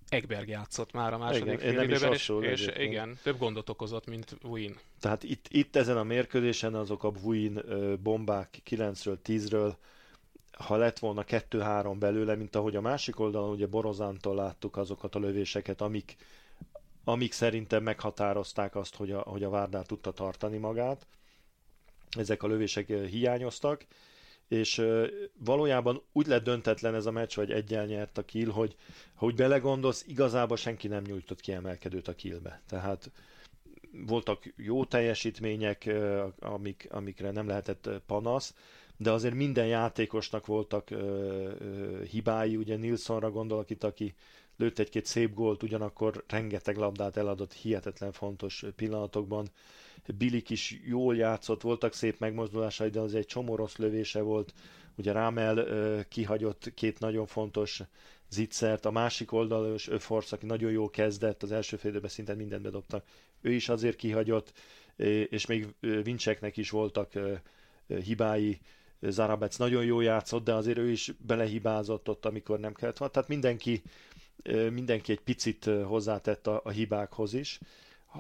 Egberg 0.10 0.48
játszott 0.48 0.92
már 0.92 1.14
a 1.14 1.18
második 1.18 1.60
fél 1.60 1.82
időben, 1.82 2.14
és, 2.14 2.32
és 2.40 2.70
igen, 2.78 3.20
több 3.24 3.38
gondot 3.38 3.70
okozott, 3.70 4.06
mint 4.08 4.38
Wuin. 4.44 4.76
Tehát 5.00 5.24
itt, 5.24 5.46
itt 5.50 5.76
ezen 5.76 5.98
a 5.98 6.04
mérkőzésen 6.04 6.76
azok 6.76 7.04
a 7.04 7.12
Wuin 7.24 7.62
bombák 8.04 8.62
9-ről 8.70 9.18
10-ről, 9.26 9.74
ha 10.52 10.76
lett 10.76 11.00
volna 11.00 11.24
2-3 11.28 11.96
belőle, 12.00 12.36
mint 12.36 12.56
ahogy 12.56 12.76
a 12.76 12.82
másik 12.82 13.20
oldalon, 13.20 13.50
ugye 13.50 13.68
Borozántól 13.68 14.36
láttuk 14.36 14.78
azokat 14.78 15.16
a 15.16 15.20
lövéseket, 15.20 15.82
amik, 15.82 16.16
amik 17.08 17.32
szerintem 17.32 17.84
meghatározták 17.84 18.76
azt, 18.76 18.96
hogy 18.96 19.12
a, 19.12 19.20
hogy 19.20 19.44
a 19.44 19.50
Várdár 19.50 19.86
tudta 19.86 20.12
tartani 20.12 20.58
magát. 20.58 21.08
Ezek 22.10 22.44
a 22.44 22.48
lövések 22.48 22.88
hiányoztak, 22.88 23.86
és 24.48 24.82
valójában 25.38 26.02
úgy 26.12 26.28
lett 26.28 26.44
döntetlen 26.44 26.96
ez 26.96 27.06
a 27.06 27.12
meccs, 27.12 27.36
vagy 27.36 27.52
egyel 27.52 27.86
nyert 27.86 28.18
a 28.18 28.26
kill, 28.26 28.50
hogy 28.50 28.76
ha 29.16 29.26
úgy 29.26 29.36
belegondolsz, 29.36 30.06
igazából 30.08 30.58
senki 30.58 30.88
nem 30.88 31.04
nyújtott 31.04 31.40
kiemelkedőt 31.40 32.08
a 32.08 32.16
killbe. 32.16 32.62
Tehát 32.68 33.12
voltak 33.92 34.54
jó 34.56 34.86
teljesítmények, 34.86 35.90
amik, 36.40 36.88
amikre 36.92 37.32
nem 37.32 37.48
lehetett 37.48 37.90
panasz, 38.06 38.54
de 38.98 39.12
azért 39.12 39.34
minden 39.34 39.68
játékosnak 39.68 40.46
voltak 40.46 40.90
ö, 40.90 40.98
ö, 41.60 42.04
hibái, 42.04 42.56
ugye 42.56 42.76
Nilssonra 42.76 43.32
gondolok 43.32 43.70
itt, 43.70 43.84
aki 43.84 44.16
lőtt 44.58 44.80
egy-két 44.80 45.06
szép 45.06 45.34
gólt, 45.34 45.64
ugyanakkor 45.64 46.24
rengeteg 46.28 46.76
labdát 46.78 47.18
eladott 47.18 47.54
hihetetlen 47.54 48.12
fontos 48.12 48.66
pillanatokban. 48.76 49.48
Bilik 50.18 50.50
is 50.50 50.82
jól 50.86 51.16
játszott, 51.16 51.62
voltak 51.62 51.94
szép 51.94 52.20
megmozdulásai, 52.20 52.90
de 52.90 53.00
az 53.00 53.16
egy 53.16 53.26
csomó 53.26 53.56
rossz 53.56 53.76
lövése 53.76 54.22
volt. 54.22 54.54
Ugye 54.96 55.12
Rámel 55.12 55.66
kihagyott 56.10 56.74
két 56.74 57.00
nagyon 57.00 57.26
fontos 57.26 57.82
zicsert, 58.30 58.86
a 58.86 58.92
másik 58.92 59.32
oldalós 59.32 59.88
Öforsz, 59.88 60.32
aki 60.32 60.46
nagyon 60.46 60.72
jól 60.72 60.90
kezdett, 60.90 61.44
az 61.44 61.52
első 61.52 61.78
félidőben 61.78 62.10
szinte 62.10 62.34
mindent 62.34 62.62
bedobtak, 62.62 63.06
ő 63.42 63.52
is 63.52 63.70
azért 63.70 63.96
kihagyott, 63.96 64.54
és 65.30 65.46
még 65.46 65.68
Vincseknek 65.80 66.58
is 66.58 66.70
voltak 66.70 67.12
hibái, 67.88 68.60
Zarabec 69.02 69.58
nagyon 69.58 69.86
jó 69.86 70.02
játszott, 70.02 70.44
de 70.44 70.54
azért 70.54 70.78
ő 70.78 70.90
is 70.90 71.12
belehibázott 71.26 72.10
ott, 72.10 72.26
amikor 72.26 72.60
nem 72.60 72.74
kellett 72.74 72.98
volna. 72.98 73.14
Tehát 73.14 73.30
mindenki, 73.30 73.82
mindenki 74.72 75.12
egy 75.12 75.20
picit 75.22 75.66
hozzátett 75.66 76.48
a, 76.48 76.62
a 76.64 76.70
hibákhoz 76.70 77.34
is. 77.34 77.60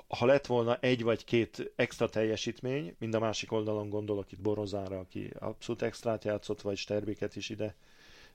Ha 0.07 0.25
lett 0.25 0.45
volna 0.45 0.77
egy 0.79 1.03
vagy 1.03 1.23
két 1.23 1.71
extra 1.75 2.09
teljesítmény, 2.09 2.95
mind 2.99 3.13
a 3.15 3.19
másik 3.19 3.51
oldalon 3.51 3.89
gondolok 3.89 4.31
itt 4.31 4.41
Borozára, 4.41 4.99
aki 4.99 5.31
abszolút 5.39 5.81
extrát 5.81 6.23
játszott, 6.23 6.61
vagy 6.61 6.77
Sterbiket 6.77 7.35
is 7.35 7.49
ide 7.49 7.75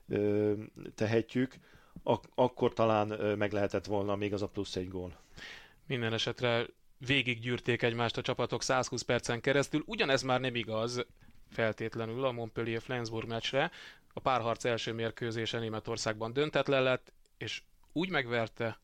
ö, 0.07 0.53
tehetjük, 0.95 1.55
ak- 2.03 2.29
akkor 2.35 2.73
talán 2.73 3.07
meg 3.37 3.51
lehetett 3.51 3.85
volna 3.85 4.15
még 4.15 4.33
az 4.33 4.41
a 4.41 4.47
plusz 4.47 4.75
egy 4.75 4.89
gól. 4.89 5.19
Minden 5.87 6.13
esetre 6.13 6.65
végig 7.05 7.39
gyűrték 7.39 7.81
egymást 7.81 8.17
a 8.17 8.21
csapatok 8.21 8.63
120 8.63 9.01
percen 9.01 9.41
keresztül. 9.41 9.83
Ugyanez 9.85 10.21
már 10.21 10.39
nem 10.39 10.55
igaz 10.55 11.05
feltétlenül 11.49 12.25
a 12.25 12.31
Montpellier-Flensburg 12.31 13.27
meccsre. 13.27 13.71
A 14.13 14.19
párharc 14.19 14.65
első 14.65 14.93
mérkőzése 14.93 15.59
Németországban 15.59 16.33
döntetlen 16.33 16.83
lett, 16.83 17.13
és 17.37 17.61
úgy 17.93 18.09
megverte 18.09 18.79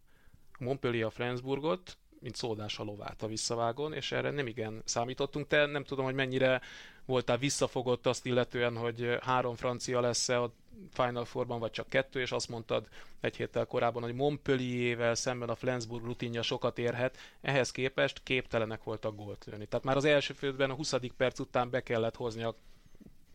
a 0.51 0.63
Montpellier 0.63 1.05
a 1.05 1.09
Flensburgot, 1.09 1.97
mint 2.19 2.35
szódás 2.35 2.79
a 2.79 2.83
lovát 2.83 3.23
a 3.23 3.27
visszavágon, 3.27 3.93
és 3.93 4.11
erre 4.11 4.31
nem 4.31 4.47
igen 4.47 4.81
számítottunk. 4.85 5.47
Te 5.47 5.65
nem 5.65 5.83
tudom, 5.83 6.05
hogy 6.05 6.13
mennyire 6.13 6.61
voltál 7.05 7.37
visszafogott 7.37 8.05
azt 8.05 8.25
illetően, 8.25 8.77
hogy 8.77 9.17
három 9.21 9.55
francia 9.55 9.99
lesz-e 9.99 10.41
a 10.41 10.53
Final 10.91 11.25
Fourban, 11.25 11.59
vagy 11.59 11.71
csak 11.71 11.89
kettő, 11.89 12.21
és 12.21 12.31
azt 12.31 12.49
mondtad 12.49 12.87
egy 13.19 13.35
héttel 13.35 13.65
korábban, 13.65 14.03
hogy 14.03 14.13
Montpelliervel 14.13 15.15
szemben 15.15 15.49
a 15.49 15.55
Flensburg 15.55 16.05
rutinja 16.05 16.41
sokat 16.41 16.77
érhet, 16.77 17.17
ehhez 17.41 17.71
képest 17.71 18.23
képtelenek 18.23 18.83
voltak 18.83 19.15
gólt 19.15 19.45
lőni. 19.45 19.65
Tehát 19.65 19.85
már 19.85 19.95
az 19.95 20.05
első 20.05 20.33
fődben 20.33 20.69
a 20.69 20.73
20. 20.73 20.95
perc 21.17 21.39
után 21.39 21.69
be 21.69 21.81
kellett 21.83 22.15
hozni 22.15 22.43
a 22.43 22.55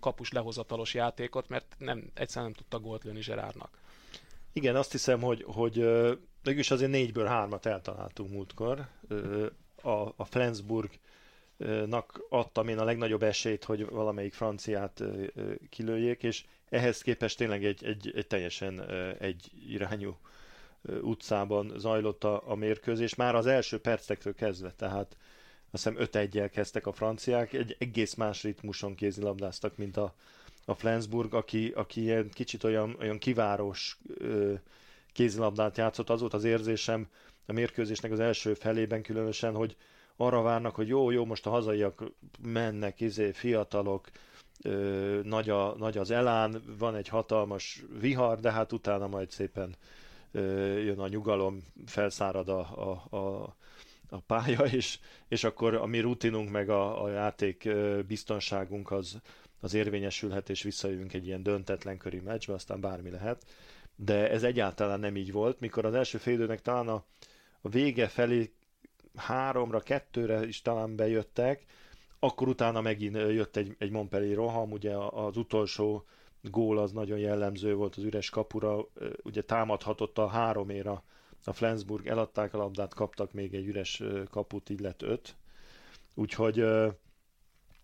kapus 0.00 0.32
lehozatalos 0.32 0.94
játékot, 0.94 1.48
mert 1.48 1.74
nem, 1.78 2.10
egyszerűen 2.14 2.50
nem 2.50 2.60
tudta 2.60 2.78
gólt 2.78 3.04
lőni 3.04 3.22
Zserárnak. 3.22 3.78
Igen, 4.56 4.76
azt 4.76 4.92
hiszem, 4.92 5.20
hogy, 5.20 5.44
hogy 5.46 5.84
mégis 6.44 6.70
azért 6.70 6.90
négyből 6.90 7.26
hármat 7.26 7.66
eltaláltunk 7.66 8.30
múltkor. 8.30 8.86
A, 9.82 9.88
a 10.16 10.24
Flensburg 10.24 10.90
nak 11.86 12.20
adtam 12.28 12.68
én 12.68 12.78
a 12.78 12.84
legnagyobb 12.84 13.22
esélyt, 13.22 13.64
hogy 13.64 13.88
valamelyik 13.88 14.32
franciát 14.34 15.02
kilőjék, 15.70 16.22
és 16.22 16.44
ehhez 16.68 17.02
képest 17.02 17.36
tényleg 17.36 17.64
egy, 17.64 17.84
egy, 17.84 18.12
egy 18.16 18.26
teljesen 18.26 18.90
egy 19.18 19.50
irányú 19.68 20.16
utcában 21.02 21.72
zajlott 21.76 22.24
a, 22.24 22.50
a 22.50 22.54
mérkőzés, 22.54 23.14
már 23.14 23.34
az 23.34 23.46
első 23.46 23.80
percektől 23.80 24.34
kezdve, 24.34 24.72
tehát 24.76 25.16
azt 25.70 25.84
hiszem 25.84 26.00
5 26.00 26.16
1 26.16 26.50
kezdtek 26.50 26.86
a 26.86 26.92
franciák, 26.92 27.52
egy 27.52 27.76
egész 27.78 28.14
más 28.14 28.42
ritmuson 28.42 28.94
kézilabdáztak, 28.94 29.76
mint 29.76 29.96
a, 29.96 30.14
a 30.64 30.74
Flensburg, 30.74 31.34
aki, 31.34 31.72
aki 31.74 32.00
ilyen 32.00 32.30
kicsit 32.32 32.64
olyan, 32.64 32.96
olyan 33.00 33.18
kiváros 33.18 33.98
kézilabdát 35.12 35.76
játszott, 35.76 36.10
az 36.10 36.20
volt 36.20 36.34
az 36.34 36.44
érzésem 36.44 37.08
a 37.46 37.52
mérkőzésnek 37.52 38.12
az 38.12 38.20
első 38.20 38.54
felében 38.54 39.02
különösen, 39.02 39.54
hogy 39.54 39.76
arra 40.16 40.42
várnak, 40.42 40.74
hogy 40.74 40.88
jó, 40.88 41.10
jó, 41.10 41.24
most 41.24 41.46
a 41.46 41.50
hazaiak 41.50 42.02
mennek, 42.42 43.00
izé, 43.00 43.30
fiatalok, 43.32 44.10
ö, 44.62 45.20
nagy, 45.22 45.50
a, 45.50 45.74
nagy 45.78 45.98
az 45.98 46.10
elán, 46.10 46.62
van 46.78 46.94
egy 46.94 47.08
hatalmas 47.08 47.84
vihar, 48.00 48.40
de 48.40 48.52
hát 48.52 48.72
utána 48.72 49.06
majd 49.06 49.30
szépen 49.30 49.76
ö, 50.32 50.78
jön 50.78 50.98
a 50.98 51.08
nyugalom, 51.08 51.62
felszárad 51.86 52.48
a, 52.48 52.58
a, 52.60 53.16
a, 53.16 53.54
a 54.08 54.18
pálya, 54.26 54.64
és, 54.64 54.98
és 55.28 55.44
akkor 55.44 55.74
a 55.74 55.86
mi 55.86 56.00
rutinunk, 56.00 56.50
meg 56.50 56.68
a, 56.68 57.02
a 57.02 57.08
játék 57.10 57.68
biztonságunk 58.06 58.90
az, 58.90 59.20
az 59.64 59.74
érvényesülhet, 59.74 60.48
és 60.48 60.62
visszajövünk 60.62 61.12
egy 61.12 61.26
ilyen 61.26 61.42
döntetlen 61.42 61.96
köri 61.96 62.20
meccsbe, 62.20 62.52
aztán 62.52 62.80
bármi 62.80 63.10
lehet. 63.10 63.44
De 63.96 64.30
ez 64.30 64.42
egyáltalán 64.42 65.00
nem 65.00 65.16
így 65.16 65.32
volt, 65.32 65.60
mikor 65.60 65.84
az 65.84 65.94
első 65.94 66.18
félidőnek 66.18 66.62
talán 66.62 66.88
a, 66.88 67.04
a 67.60 67.68
vége 67.68 68.08
felé 68.08 68.52
háromra, 69.14 69.80
kettőre 69.80 70.46
is 70.46 70.62
talán 70.62 70.96
bejöttek, 70.96 71.64
akkor 72.18 72.48
utána 72.48 72.80
megint 72.80 73.16
jött 73.16 73.56
egy, 73.56 73.74
egy 73.78 73.90
Montpellier 73.90 74.36
roham, 74.36 74.72
ugye 74.72 74.96
az 74.96 75.36
utolsó 75.36 76.04
gól 76.42 76.78
az 76.78 76.92
nagyon 76.92 77.18
jellemző 77.18 77.74
volt 77.74 77.96
az 77.96 78.02
üres 78.02 78.30
kapura, 78.30 78.88
ugye 79.22 79.42
támadhatott 79.42 80.18
a 80.18 80.26
három 80.26 80.70
éra 80.70 81.02
a 81.44 81.52
Flensburg, 81.52 82.06
eladták 82.06 82.54
a 82.54 82.58
labdát, 82.58 82.94
kaptak 82.94 83.32
még 83.32 83.54
egy 83.54 83.66
üres 83.66 84.02
kaput, 84.30 84.70
így 84.70 84.80
lett 84.80 85.02
öt. 85.02 85.34
Úgyhogy 86.14 86.64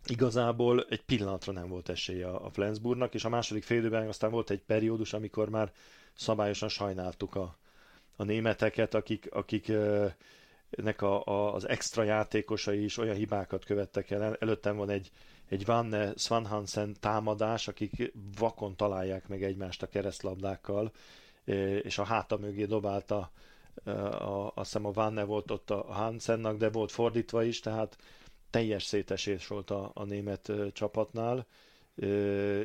igazából 0.06 0.86
egy 0.88 1.02
pillanatra 1.02 1.52
nem 1.52 1.68
volt 1.68 1.88
esélye 1.88 2.28
a 2.28 2.50
Flensburgnak, 2.50 3.14
és 3.14 3.24
a 3.24 3.28
második 3.28 3.62
félidőben 3.62 4.08
aztán 4.08 4.30
volt 4.30 4.50
egy 4.50 4.62
periódus, 4.62 5.12
amikor 5.12 5.48
már 5.48 5.72
szabályosan 6.14 6.68
sajnáltuk 6.68 7.34
a, 7.34 7.56
a 8.16 8.24
németeket, 8.24 8.94
akik, 8.94 9.28
akik 9.32 9.72
nek 10.70 11.02
a, 11.02 11.26
a, 11.26 11.54
az 11.54 11.68
extra 11.68 12.02
játékosai 12.02 12.84
is 12.84 12.96
olyan 12.98 13.14
hibákat 13.14 13.64
követtek 13.64 14.10
el. 14.10 14.36
Előttem 14.36 14.76
van 14.76 14.90
egy, 14.90 15.10
egy 15.48 15.64
Van 15.64 16.12
Svanhansen 16.16 16.96
támadás, 17.00 17.68
akik 17.68 18.12
vakon 18.38 18.76
találják 18.76 19.28
meg 19.28 19.42
egymást 19.42 19.82
a 19.82 19.88
keresztlabdákkal, 19.88 20.92
és 21.82 21.98
a 21.98 22.04
háta 22.04 22.36
mögé 22.36 22.64
dobálta 22.64 23.30
a, 23.84 23.90
a, 23.90 24.52
azt 24.54 24.76
a 24.76 24.92
Vanne 24.92 25.24
volt 25.24 25.50
ott 25.50 25.70
a 25.70 25.82
Hansennak, 25.92 26.56
de 26.56 26.70
volt 26.70 26.90
fordítva 26.90 27.42
is, 27.42 27.60
tehát 27.60 27.96
teljes 28.50 28.84
szétesés 28.84 29.46
volt 29.46 29.70
a, 29.70 29.90
a 29.94 30.04
német 30.04 30.52
csapatnál, 30.72 31.46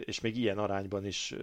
és 0.06 0.20
még 0.20 0.38
ilyen 0.38 0.58
arányban 0.58 1.06
is 1.06 1.34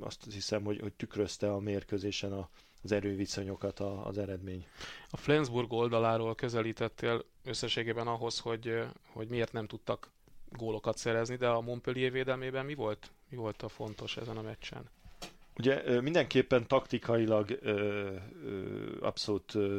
azt 0.00 0.24
hiszem, 0.32 0.64
hogy, 0.64 0.80
hogy 0.80 0.92
tükrözte 0.92 1.52
a 1.52 1.58
mérkőzésen 1.58 2.32
a, 2.32 2.48
az 2.82 2.92
erőviszonyokat 2.92 3.80
a, 3.80 4.06
az 4.06 4.18
eredmény. 4.18 4.66
A 5.10 5.16
Flensburg 5.16 5.72
oldaláról 5.72 6.34
közelítettél 6.34 7.24
összességében 7.44 8.06
ahhoz, 8.06 8.38
hogy, 8.38 8.82
hogy 9.12 9.28
miért 9.28 9.52
nem 9.52 9.66
tudtak 9.66 10.10
gólokat 10.50 10.98
szerezni, 10.98 11.36
de 11.36 11.48
a 11.48 11.60
Montpellier 11.60 12.12
védelmében 12.12 12.64
mi 12.64 12.74
volt, 12.74 13.10
mi 13.28 13.36
volt 13.36 13.62
a 13.62 13.68
fontos 13.68 14.16
ezen 14.16 14.36
a 14.36 14.42
meccsen? 14.42 14.84
Ugye 15.58 16.00
mindenképpen 16.00 16.66
taktikailag 16.66 17.58
ö, 17.62 18.10
ö, 18.44 18.96
abszolút 19.00 19.54
ö, 19.54 19.78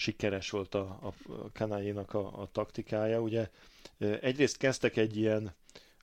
sikeres 0.00 0.50
volt 0.50 0.74
a, 0.74 0.98
a, 1.02 1.12
Kanájénak 1.52 2.14
a, 2.14 2.40
a 2.40 2.48
taktikája. 2.52 3.20
Ugye 3.20 3.48
egyrészt 4.20 4.56
kezdtek 4.56 4.96
egy 4.96 5.16
ilyen 5.16 5.54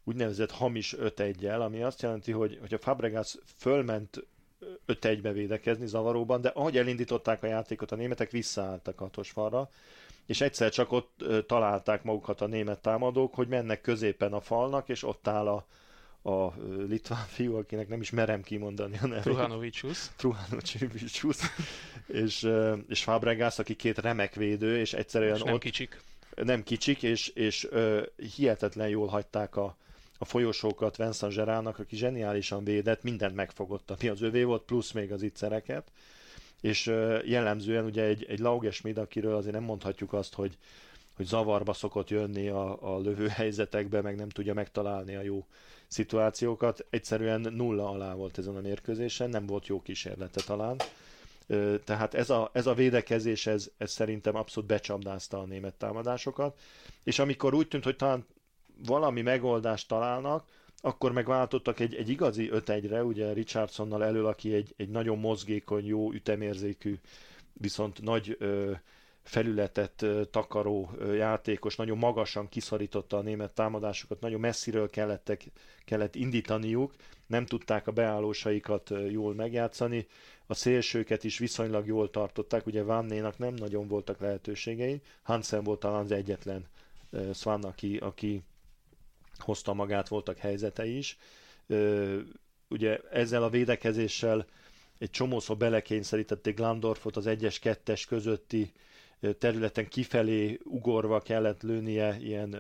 úgynevezett 0.04 0.51
hamis 0.51 0.96
5-1-jel, 0.98 1.60
ami 1.60 1.82
azt 1.82 2.01
jelenti, 2.01 2.32
hogy, 2.32 2.58
hogy 2.62 2.74
a 2.74 2.77
Fabregas 2.77 3.38
fölment 3.58 4.25
5-1-be 4.88 5.32
védekezni 5.32 5.88
zavaróban, 5.88 6.42
de 6.42 6.50
ahogy 6.50 6.77
elindították 6.77 7.44
a 7.44 7.48
játékot, 7.48 7.92
a 7.92 7.96
németek 7.96 8.32
visszaálltak 8.32 9.01
a 9.01 9.10
falra, 9.22 9.70
és 10.25 10.42
egyszer 10.42 10.72
csak 10.72 10.92
ott 10.92 11.24
találták 11.48 12.04
magukat 12.04 12.42
a 12.42 12.48
német 12.48 12.82
támadók, 12.82 13.34
hogy 13.34 13.48
mennek 13.48 13.82
középen 13.82 14.34
a 14.34 14.39
falnak, 14.39 14.89
és 14.89 15.04
ott 15.04 15.27
áll 15.27 15.48
a, 15.48 15.66
a 16.27 16.53
litván 16.88 17.25
fiú, 17.36 17.55
akinek 17.55 17.88
nem 17.88 18.01
is 18.01 18.10
merem 18.10 18.41
kimondani 18.41 18.98
a 19.01 19.07
nevét. 19.07 19.24
Truhanovicius. 19.24 20.07
Truhanovicius. 20.15 21.38
és, 22.07 22.50
és 22.88 23.03
Fabregas, 23.03 23.60
aki 23.60 23.75
két 23.75 23.98
remek 23.98 24.36
védő, 24.36 24.79
és 24.79 24.93
egyszerűen 24.93 25.36
és 25.36 25.41
nem 25.41 25.53
ott... 25.53 25.62
kicsik. 25.62 26.01
Nem 26.36 26.63
kicsik, 26.63 27.03
és, 27.03 27.27
és 27.27 27.63
uh, 27.72 28.01
hihetetlen 28.36 28.89
jól 28.89 29.07
hagyták 29.07 29.55
a, 29.55 29.77
a 30.17 30.25
folyosókat 30.25 30.98
Vincent 30.98 31.34
Gerának, 31.34 31.79
aki 31.79 31.96
zseniálisan 31.96 32.63
védett, 32.63 33.03
mindent 33.03 33.36
megfogott, 33.36 33.91
ami 33.91 34.07
az 34.07 34.22
övé 34.22 34.43
volt, 34.43 34.62
plusz 34.62 34.91
még 34.91 35.12
az 35.12 35.22
ittszereket. 35.22 35.91
És 36.62 36.88
uh, 36.88 37.22
jellemzően 37.25 37.86
ugye 37.86 38.03
egy, 38.03 38.25
egy 38.29 38.39
Laugesmid, 38.39 38.98
akiről 38.98 39.36
azért 39.36 39.53
nem 39.53 39.63
mondhatjuk 39.63 40.13
azt, 40.13 40.34
hogy, 40.34 40.57
hogy 41.18 41.26
zavarba 41.26 41.74
szokott 41.74 42.10
jönni 42.10 42.48
a, 42.48 42.96
a 42.96 43.00
lövő 43.00 43.28
helyzetekbe, 43.28 44.02
meg 44.02 44.16
nem 44.16 44.30
tudja 44.30 44.54
megtalálni 44.54 45.16
a 45.16 45.22
jó 45.22 45.46
szituációkat. 45.88 46.86
Egyszerűen 46.90 47.42
nulla 47.42 47.90
alá 47.90 48.14
volt 48.14 48.38
ezen 48.38 48.56
a 48.56 48.62
mérkőzésen, 48.62 49.30
nem 49.30 49.46
volt 49.46 49.68
jó 49.68 49.82
kísérlete 49.82 50.42
talán. 50.46 50.78
Tehát 51.84 52.14
ez 52.14 52.30
a, 52.30 52.50
ez 52.54 52.68
a 52.68 52.74
védekezés, 52.74 53.48
ez, 53.48 53.70
ez 53.78 53.92
szerintem 53.92 54.36
abszolút 54.36 54.70
becsapdázta 54.70 55.40
a 55.40 55.46
német 55.46 55.74
támadásokat, 55.74 56.60
és 57.04 57.20
amikor 57.20 57.54
úgy 57.54 57.68
tűnt, 57.68 57.84
hogy 57.84 57.96
talán 57.96 58.26
valami 58.86 59.22
megoldást 59.22 59.88
találnak, 59.88 60.46
akkor 60.82 61.12
megváltottak 61.12 61.80
egy, 61.80 61.96
egy 61.96 62.10
igazi 62.10 62.50
5-1-re, 62.54 63.04
ugye 63.04 63.34
Richardsonnal 63.34 64.04
elől, 64.04 64.26
aki 64.26 64.54
egy, 64.54 64.74
egy 64.78 64.90
nagyon 64.90 65.20
mozgékony, 65.20 65.86
jó 65.86 66.12
ütemérzékű, 66.12 67.00
viszont 67.54 68.02
nagy 68.02 68.36
ö, 68.40 68.72
felületet 69.27 70.05
takaró 70.31 70.89
játékos, 71.15 71.75
nagyon 71.75 71.98
magasan 71.98 72.50
kiszorította 72.50 73.17
a 73.17 73.22
német 73.22 73.53
támadásokat, 73.53 74.19
nagyon 74.19 74.39
messziről 74.39 74.89
kellettek, 74.89 75.43
kellett 75.86 76.15
indítaniuk, 76.15 76.93
nem 77.27 77.46
tudták 77.46 77.88
a 77.88 77.91
beállósaikat 77.91 78.91
jól 79.10 79.34
megjátszani, 79.34 80.07
a 80.46 80.53
szélsőket 80.53 81.24
is 81.24 81.38
viszonylag 81.38 81.88
jól 81.88 82.10
tartották, 82.10 82.65
ugye 82.65 82.84
Vannénak 82.84 83.38
nem 83.38 83.53
nagyon 83.53 83.88
voltak 83.88 84.19
lehetőségei, 84.19 85.01
Hansen 85.24 85.63
volt 85.63 85.79
talán 85.79 86.03
az 86.03 86.12
egyetlen 86.12 86.65
Svan, 87.34 87.63
aki, 87.63 87.98
aki 87.98 88.41
hozta 89.38 89.74
magát, 89.74 90.07
voltak 90.07 90.38
helyzetei 90.38 90.98
is. 90.98 91.17
Ugye 92.69 92.98
ezzel 93.12 93.43
a 93.43 93.50
védekezéssel 93.50 94.46
egy 94.98 95.10
csomószor 95.10 95.57
belekényszerítették 95.57 96.55
Glandorfot 96.55 97.15
az 97.17 97.25
1-es, 97.27 97.55
2-es 97.86 98.03
közötti 98.07 98.72
területen 99.40 99.88
kifelé 99.88 100.60
ugorva 100.64 101.20
kellett 101.20 101.62
lőnie 101.62 102.18
ilyen 102.20 102.56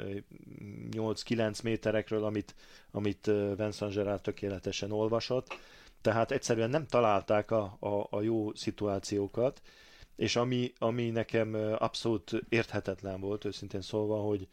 8-9 0.91 1.63
méterekről, 1.63 2.23
amit, 2.23 2.55
amit 2.91 3.25
Vincent 3.57 3.93
Gerard 3.93 4.21
tökéletesen 4.21 4.91
olvasott. 4.91 5.47
Tehát 6.01 6.31
egyszerűen 6.31 6.69
nem 6.69 6.85
találták 6.87 7.51
a, 7.51 7.77
a, 7.79 8.07
a 8.09 8.21
jó 8.21 8.53
szituációkat, 8.53 9.61
és 10.15 10.35
ami, 10.35 10.73
ami 10.77 11.09
nekem 11.09 11.53
abszolút 11.77 12.31
érthetetlen 12.49 13.19
volt, 13.19 13.45
őszintén 13.45 13.81
szólva, 13.81 14.17
hogy, 14.17 14.47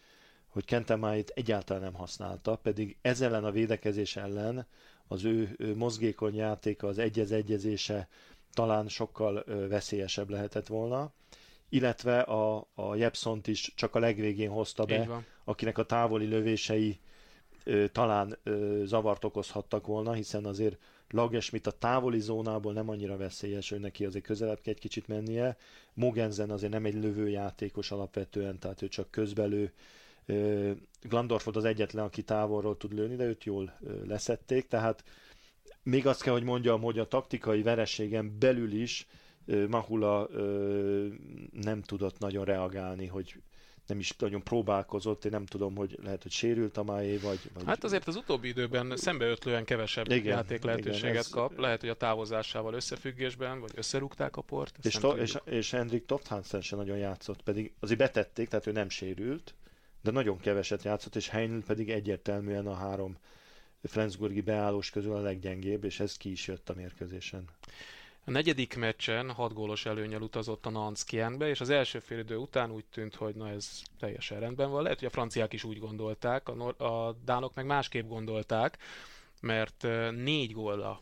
hogy 0.49 0.65
Kentemáit 0.65 1.31
egyáltalán 1.35 1.83
nem 1.83 1.95
használta, 1.95 2.57
pedig 2.57 2.97
ezzel 3.01 3.29
ellen 3.29 3.45
a 3.45 3.51
védekezés 3.51 4.17
ellen 4.17 4.67
az 5.09 5.25
ő, 5.25 5.55
ő 5.59 5.77
mozgékony 5.77 6.35
játéka, 6.35 6.87
az 6.87 6.99
egyez-egyezése 6.99 8.09
talán 8.53 8.89
sokkal 8.89 9.45
veszélyesebb 9.69 10.31
lehetett 10.31 10.67
volna 10.67 11.13
illetve 11.68 12.21
a, 12.21 12.66
a 12.75 12.94
Jepsont 12.94 13.47
is 13.47 13.73
csak 13.76 13.94
a 13.94 13.99
legvégén 13.99 14.50
hozta 14.50 14.85
be, 14.85 15.25
akinek 15.44 15.78
a 15.78 15.85
távoli 15.85 16.26
lövései 16.26 16.99
ö, 17.64 17.88
talán 17.88 18.38
ö, 18.42 18.83
zavart 18.85 19.25
okozhattak 19.25 19.87
volna, 19.87 20.12
hiszen 20.12 20.44
azért 20.44 20.78
Lagesmit 21.11 21.66
a 21.66 21.71
távoli 21.71 22.21
zónából 22.21 22.73
nem 22.73 22.88
annyira 22.88 23.16
veszélyes, 23.16 23.71
ő 23.71 23.78
neki 23.78 24.04
azért 24.04 24.25
közelebb 24.25 24.61
kell 24.61 24.73
egy 24.73 24.80
kicsit 24.80 25.09
mennie. 25.09 25.56
Mogenzen 25.94 26.50
azért 26.50 26.73
nem 26.73 26.85
egy 26.85 26.94
lövőjátékos 26.94 27.90
alapvetően, 27.90 28.59
tehát 28.59 28.83
ő 28.83 28.88
csak 28.88 29.11
közbelő. 29.11 29.73
Glandorf 31.02 31.44
volt 31.44 31.56
az 31.56 31.64
egyetlen, 31.64 32.04
aki 32.04 32.23
távolról 32.23 32.76
tud 32.76 32.92
lőni, 32.92 33.16
de 33.16 33.25
őt 33.25 33.44
jól 33.44 33.78
leszették, 34.06 34.68
tehát 34.68 35.04
még 35.83 36.06
azt 36.06 36.23
kell, 36.23 36.33
hogy 36.33 36.42
mondjam, 36.42 36.80
hogy 36.80 36.99
a 36.99 37.09
taktikai 37.09 37.62
vereségen 37.62 38.38
belül 38.38 38.73
is 38.73 39.06
Mahula 39.69 40.29
nem 41.53 41.83
tudott 41.83 42.19
nagyon 42.19 42.45
reagálni, 42.45 43.07
hogy 43.07 43.35
nem 43.87 43.99
is 43.99 44.17
nagyon 44.17 44.43
próbálkozott, 44.43 45.25
én 45.25 45.31
nem 45.31 45.47
tudom, 45.47 45.77
hogy 45.77 45.99
lehet, 46.03 46.23
hogy 46.23 46.33
sérült 46.33 46.77
a 46.77 46.83
máé, 46.83 47.17
vagy, 47.17 47.41
vagy... 47.55 47.65
Hát 47.67 47.85
azért 47.85 48.07
az 48.07 48.17
utóbbi 48.17 48.49
időben 48.49 48.97
szembeötlően 48.97 49.65
kevesebb 49.65 50.11
igen, 50.11 50.37
játék 50.37 50.63
lehetőséget 50.63 51.03
igen, 51.03 51.17
ez... 51.17 51.29
kap, 51.29 51.59
lehet, 51.59 51.81
hogy 51.81 51.89
a 51.89 51.95
távozásával 51.95 52.75
összefüggésben, 52.75 53.61
vagy 53.61 53.73
összerúgták 53.75 54.37
a 54.37 54.41
port. 54.41 54.79
És, 54.83 54.95
to- 54.95 55.19
és, 55.19 55.39
és 55.45 55.71
Hendrik 55.71 56.07
Tofthansen 56.07 56.61
sem 56.61 56.79
nagyon 56.79 56.97
játszott, 56.97 57.43
pedig 57.43 57.75
azért 57.81 57.99
betették, 57.99 58.49
tehát 58.49 58.67
ő 58.67 58.73
nem 58.73 58.89
sérült, 58.89 59.55
de 60.03 60.11
nagyon 60.11 60.39
keveset 60.39 60.83
játszott, 60.83 61.17
és 61.17 61.29
Heinl 61.29 61.63
pedig 61.67 61.91
egyértelműen 61.91 62.67
a 62.67 62.75
három 62.75 63.17
Flensburgi 63.83 64.41
beállós 64.41 64.91
közül 64.91 65.13
a 65.13 65.21
leggyengébb, 65.21 65.85
és 65.85 66.01
ez 66.01 66.17
ki 66.17 66.31
is 66.31 66.47
jött 66.47 66.69
a 66.69 66.75
mérkőzésen. 66.75 67.45
A 68.26 68.31
negyedik 68.31 68.76
meccsen 68.76 69.31
hat 69.31 69.52
gólos 69.52 69.87
előnyel 69.87 70.21
utazott 70.21 70.66
a 70.66 70.71
Nantes 70.71 71.04
Kienbe, 71.04 71.49
és 71.49 71.61
az 71.61 71.71
első 71.71 71.99
fél 71.99 72.19
idő 72.19 72.37
után 72.37 72.71
úgy 72.71 72.85
tűnt, 72.85 73.14
hogy 73.14 73.35
na 73.35 73.49
ez 73.49 73.83
teljesen 73.99 74.40
rendben 74.40 74.71
van. 74.71 74.83
Lehet, 74.83 74.99
hogy 74.99 75.09
a 75.09 75.11
franciák 75.11 75.52
is 75.52 75.64
úgy 75.64 75.78
gondolták, 75.78 76.49
a, 76.49 76.54
nor- 76.54 76.81
a 76.81 77.16
dánok 77.25 77.54
meg 77.54 77.66
másképp 77.66 78.09
gondolták, 78.09 78.78
mert 79.40 79.87
négy 80.11 80.52
góla 80.52 81.00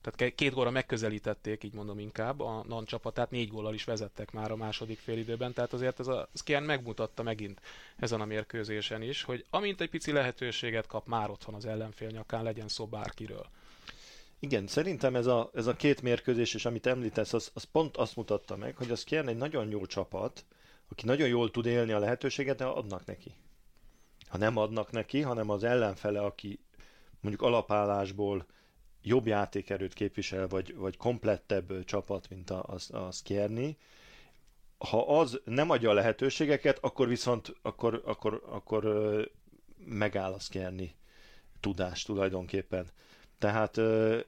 tehát 0.00 0.34
két 0.34 0.52
góra 0.52 0.70
megközelítették, 0.70 1.64
így 1.64 1.74
mondom 1.74 1.98
inkább, 1.98 2.40
a 2.40 2.64
NAN 2.68 2.84
csapatát, 2.84 3.30
négy 3.30 3.48
góllal 3.48 3.74
is 3.74 3.84
vezettek 3.84 4.32
már 4.32 4.50
a 4.50 4.56
második 4.56 4.98
félidőben, 4.98 5.52
tehát 5.52 5.72
azért 5.72 6.00
ez 6.00 6.06
a 6.06 6.28
Skian 6.34 6.62
megmutatta 6.62 7.22
megint 7.22 7.60
ezen 7.96 8.20
a 8.20 8.24
mérkőzésen 8.24 9.02
is, 9.02 9.22
hogy 9.22 9.44
amint 9.50 9.80
egy 9.80 9.90
pici 9.90 10.12
lehetőséget 10.12 10.86
kap, 10.86 11.06
már 11.06 11.30
otthon 11.30 11.54
az 11.54 11.64
ellenfél 11.66 12.08
nyakán, 12.08 12.42
legyen 12.42 12.68
szó 12.68 12.86
bárkiről. 12.86 13.46
Igen, 14.40 14.66
szerintem 14.66 15.16
ez 15.16 15.26
a, 15.26 15.50
ez 15.54 15.66
a 15.66 15.76
két 15.76 16.02
mérkőzés, 16.02 16.54
és 16.54 16.64
amit 16.64 16.86
említesz, 16.86 17.32
az, 17.32 17.50
az 17.54 17.64
pont 17.64 17.96
azt 17.96 18.16
mutatta 18.16 18.56
meg, 18.56 18.76
hogy 18.76 18.90
az 18.90 19.00
Skian 19.00 19.28
egy 19.28 19.36
nagyon 19.36 19.70
jó 19.70 19.86
csapat, 19.86 20.44
aki 20.88 21.06
nagyon 21.06 21.28
jól 21.28 21.50
tud 21.50 21.66
élni 21.66 21.92
a 21.92 21.98
lehetőséget, 21.98 22.56
de 22.56 22.64
adnak 22.64 23.04
neki. 23.04 23.34
Ha 24.28 24.38
nem 24.38 24.56
adnak 24.56 24.90
neki, 24.90 25.20
hanem 25.20 25.50
az 25.50 25.64
ellenfele, 25.64 26.20
aki 26.20 26.60
mondjuk 27.20 27.44
alapállásból 27.44 28.46
jobb 29.02 29.26
játékerőt 29.26 29.94
képvisel, 29.94 30.48
vagy, 30.48 30.74
vagy 30.74 30.96
komplettebb 30.96 31.84
csapat, 31.84 32.28
mint 32.28 32.50
a, 32.50 32.64
a, 32.88 32.96
a 32.96 33.10
Skierni, 33.10 33.76
ha 34.78 35.18
az 35.18 35.40
nem 35.44 35.70
adja 35.70 35.90
a 35.90 35.94
lehetőségeket, 35.94 36.78
akkor 36.80 37.08
viszont 37.08 37.54
akkor, 37.62 38.02
akkor, 38.04 38.42
akkor 38.46 38.84
megáll 39.84 40.32
a 40.32 40.38
Skierni 40.38 40.94
tudás 41.60 42.02
tulajdonképpen. 42.02 42.90
Tehát 43.40 43.76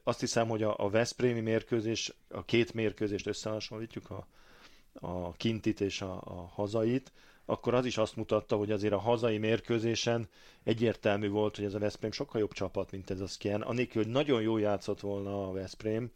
azt 0.05 0.21
hiszem, 0.21 0.49
hogy 0.49 0.63
a, 0.63 0.75
a 0.79 0.89
Veszprémi 0.91 1.41
mérkőzés, 1.41 2.15
a 2.29 2.45
két 2.45 2.73
mérkőzést 2.75 3.27
összehasonlítjuk, 3.27 4.11
a, 4.11 4.27
a 4.93 5.33
kintit 5.33 5.81
és 5.81 6.01
a, 6.01 6.13
a 6.25 6.51
hazait, 6.55 7.13
akkor 7.45 7.75
az 7.75 7.85
is 7.87 7.97
azt 7.99 8.17
mutatta, 8.17 8.57
hogy 8.57 8.71
azért 8.71 8.93
a 8.93 8.99
hazai 8.99 9.39
mérkőzésen 9.39 10.29
egyértelmű 10.65 11.29
volt, 11.29 11.57
hogy 11.57 11.65
ez 11.65 11.75
a 11.75 11.79
Veszprém 11.79 12.13
sokkal 12.13 12.41
jobb 12.41 12.53
csapat, 12.53 12.91
mint 12.91 13.11
ez 13.11 13.21
a 13.21 13.27
Skien. 13.27 13.61
Anélkül, 13.61 14.03
hogy 14.03 14.13
nagyon 14.13 14.43
jól 14.43 14.61
játszott 14.61 15.01
volna 15.01 15.49
a 15.49 15.53
Veszprém, 15.53 16.11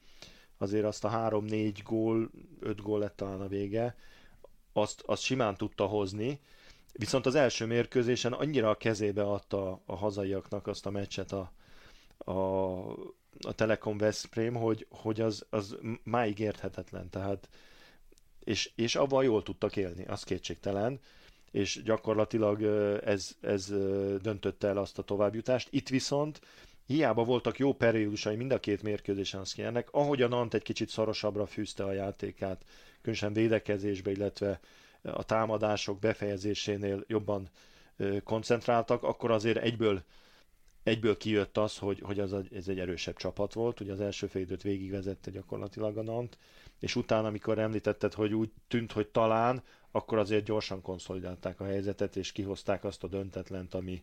azért 0.58 0.84
azt 0.84 1.04
a 1.04 1.10
3-4 1.10 1.78
gól, 1.84 2.30
5 2.60 2.82
gól 2.82 2.98
lett 2.98 3.16
talán 3.16 3.40
a 3.40 3.48
vége, 3.48 3.96
azt, 4.72 5.02
azt 5.06 5.22
simán 5.22 5.56
tudta 5.56 5.86
hozni, 5.86 6.40
viszont 6.92 7.26
az 7.26 7.34
első 7.34 7.66
mérkőzésen 7.66 8.32
annyira 8.32 8.70
a 8.70 8.74
kezébe 8.76 9.22
adta 9.22 9.80
a 9.86 9.96
hazaiaknak 9.96 10.66
azt 10.66 10.86
a 10.86 10.90
meccset 10.90 11.32
a, 11.32 11.52
a, 12.26 12.32
a 13.40 13.52
Telekom 13.54 13.98
Veszprém, 13.98 14.54
hogy, 14.54 14.86
hogy 14.90 15.20
az, 15.20 15.46
az 15.50 15.76
máig 16.02 16.38
érthetetlen. 16.38 17.10
Tehát 17.10 17.48
és, 18.44 18.70
és 18.74 18.96
abban 18.96 19.24
jól 19.24 19.42
tudtak 19.42 19.76
élni, 19.76 20.04
az 20.04 20.22
kétségtelen, 20.22 21.00
és 21.50 21.82
gyakorlatilag 21.84 22.62
ez, 23.04 23.36
ez 23.40 23.66
döntötte 24.22 24.68
el 24.68 24.76
azt 24.78 24.98
a 24.98 25.02
továbbjutást. 25.02 25.68
Itt 25.70 25.88
viszont 25.88 26.40
hiába 26.86 27.24
voltak 27.24 27.58
jó 27.58 27.72
periódusai 27.72 28.36
mind 28.36 28.52
a 28.52 28.60
két 28.60 28.82
mérkőzésen 28.82 29.40
az 29.40 29.58
ennek, 29.58 29.88
ahogy 29.90 30.22
a 30.22 30.28
Nant 30.28 30.54
egy 30.54 30.62
kicsit 30.62 30.88
szorosabbra 30.88 31.46
fűzte 31.46 31.84
a 31.84 31.92
játékát, 31.92 32.64
különösen 33.00 33.32
védekezésbe, 33.32 34.10
illetve 34.10 34.60
a 35.02 35.22
támadások 35.22 35.98
befejezésénél 35.98 37.04
jobban 37.06 37.48
koncentráltak, 38.24 39.02
akkor 39.02 39.30
azért 39.30 39.56
egyből 39.58 40.02
egyből 40.86 41.16
kijött 41.16 41.56
az, 41.58 41.78
hogy, 41.78 42.00
hogy 42.02 42.20
az 42.20 42.32
egy, 42.32 42.54
ez 42.54 42.68
egy 42.68 42.78
erősebb 42.78 43.16
csapat 43.16 43.52
volt, 43.52 43.80
ugye 43.80 43.92
az 43.92 44.00
első 44.00 44.26
fél 44.26 44.42
időt 44.42 44.62
végigvezette 44.62 45.30
gyakorlatilag 45.30 45.96
a 45.96 46.02
Nant, 46.02 46.38
és 46.78 46.96
utána, 46.96 47.26
amikor 47.26 47.58
említetted, 47.58 48.14
hogy 48.14 48.34
úgy 48.34 48.50
tűnt, 48.68 48.92
hogy 48.92 49.06
talán, 49.06 49.62
akkor 49.90 50.18
azért 50.18 50.44
gyorsan 50.44 50.82
konszolidálták 50.82 51.60
a 51.60 51.64
helyzetet, 51.64 52.16
és 52.16 52.32
kihozták 52.32 52.84
azt 52.84 53.04
a 53.04 53.06
döntetlent, 53.06 53.74
ami, 53.74 54.02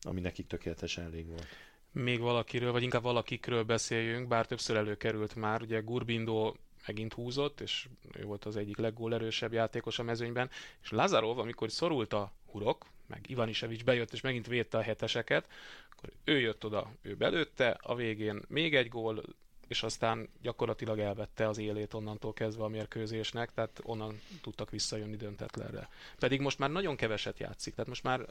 ami 0.00 0.20
nekik 0.20 0.46
tökéletesen 0.46 1.04
elég 1.04 1.26
volt. 1.26 1.46
Még 1.92 2.20
valakiről, 2.20 2.72
vagy 2.72 2.82
inkább 2.82 3.02
valakikről 3.02 3.62
beszéljünk, 3.62 4.28
bár 4.28 4.46
többször 4.46 4.76
előkerült 4.76 5.34
már, 5.34 5.62
ugye 5.62 5.80
Gurbindó 5.80 6.56
megint 6.86 7.12
húzott, 7.12 7.60
és 7.60 7.88
ő 8.12 8.24
volt 8.24 8.44
az 8.44 8.56
egyik 8.56 8.76
leggólerősebb 8.76 9.52
játékos 9.52 9.98
a 9.98 10.02
mezőnyben, 10.02 10.50
és 10.82 10.90
Lazarov, 10.90 11.38
amikor 11.38 11.70
szorult 11.70 12.12
a 12.12 12.32
hurok, 12.46 12.86
meg 13.06 13.30
Ivanisevics 13.30 13.84
bejött, 13.84 14.12
és 14.12 14.20
megint 14.20 14.46
védte 14.46 14.78
a 14.78 14.82
heteseket, 14.82 15.48
akkor 15.90 16.10
ő 16.24 16.40
jött 16.40 16.64
oda, 16.64 16.92
ő 17.02 17.14
belőtte, 17.14 17.78
a 17.82 17.94
végén 17.94 18.42
még 18.48 18.74
egy 18.74 18.88
gól, 18.88 19.22
és 19.68 19.82
aztán 19.82 20.28
gyakorlatilag 20.42 20.98
elvette 20.98 21.48
az 21.48 21.58
élét 21.58 21.94
onnantól 21.94 22.32
kezdve 22.32 22.64
a 22.64 22.68
mérkőzésnek, 22.68 23.52
tehát 23.54 23.80
onnan 23.82 24.20
tudtak 24.42 24.70
visszajönni 24.70 25.16
döntetlenre. 25.16 25.88
Pedig 26.18 26.40
most 26.40 26.58
már 26.58 26.70
nagyon 26.70 26.96
keveset 26.96 27.38
játszik, 27.38 27.74
tehát 27.74 27.88
most 27.88 28.02
már 28.02 28.26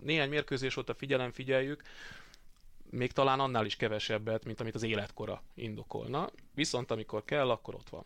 néhány 0.00 0.28
mérkőzés 0.28 0.76
óta 0.76 0.94
figyelem 0.94 1.32
figyeljük, 1.32 1.82
még 2.90 3.12
talán 3.12 3.40
annál 3.40 3.66
is 3.66 3.76
kevesebbet, 3.76 4.44
mint 4.44 4.60
amit 4.60 4.74
az 4.74 4.82
életkora 4.82 5.42
indokolna, 5.54 6.30
viszont 6.54 6.90
amikor 6.90 7.24
kell, 7.24 7.50
akkor 7.50 7.74
ott 7.74 7.88
van. 7.88 8.04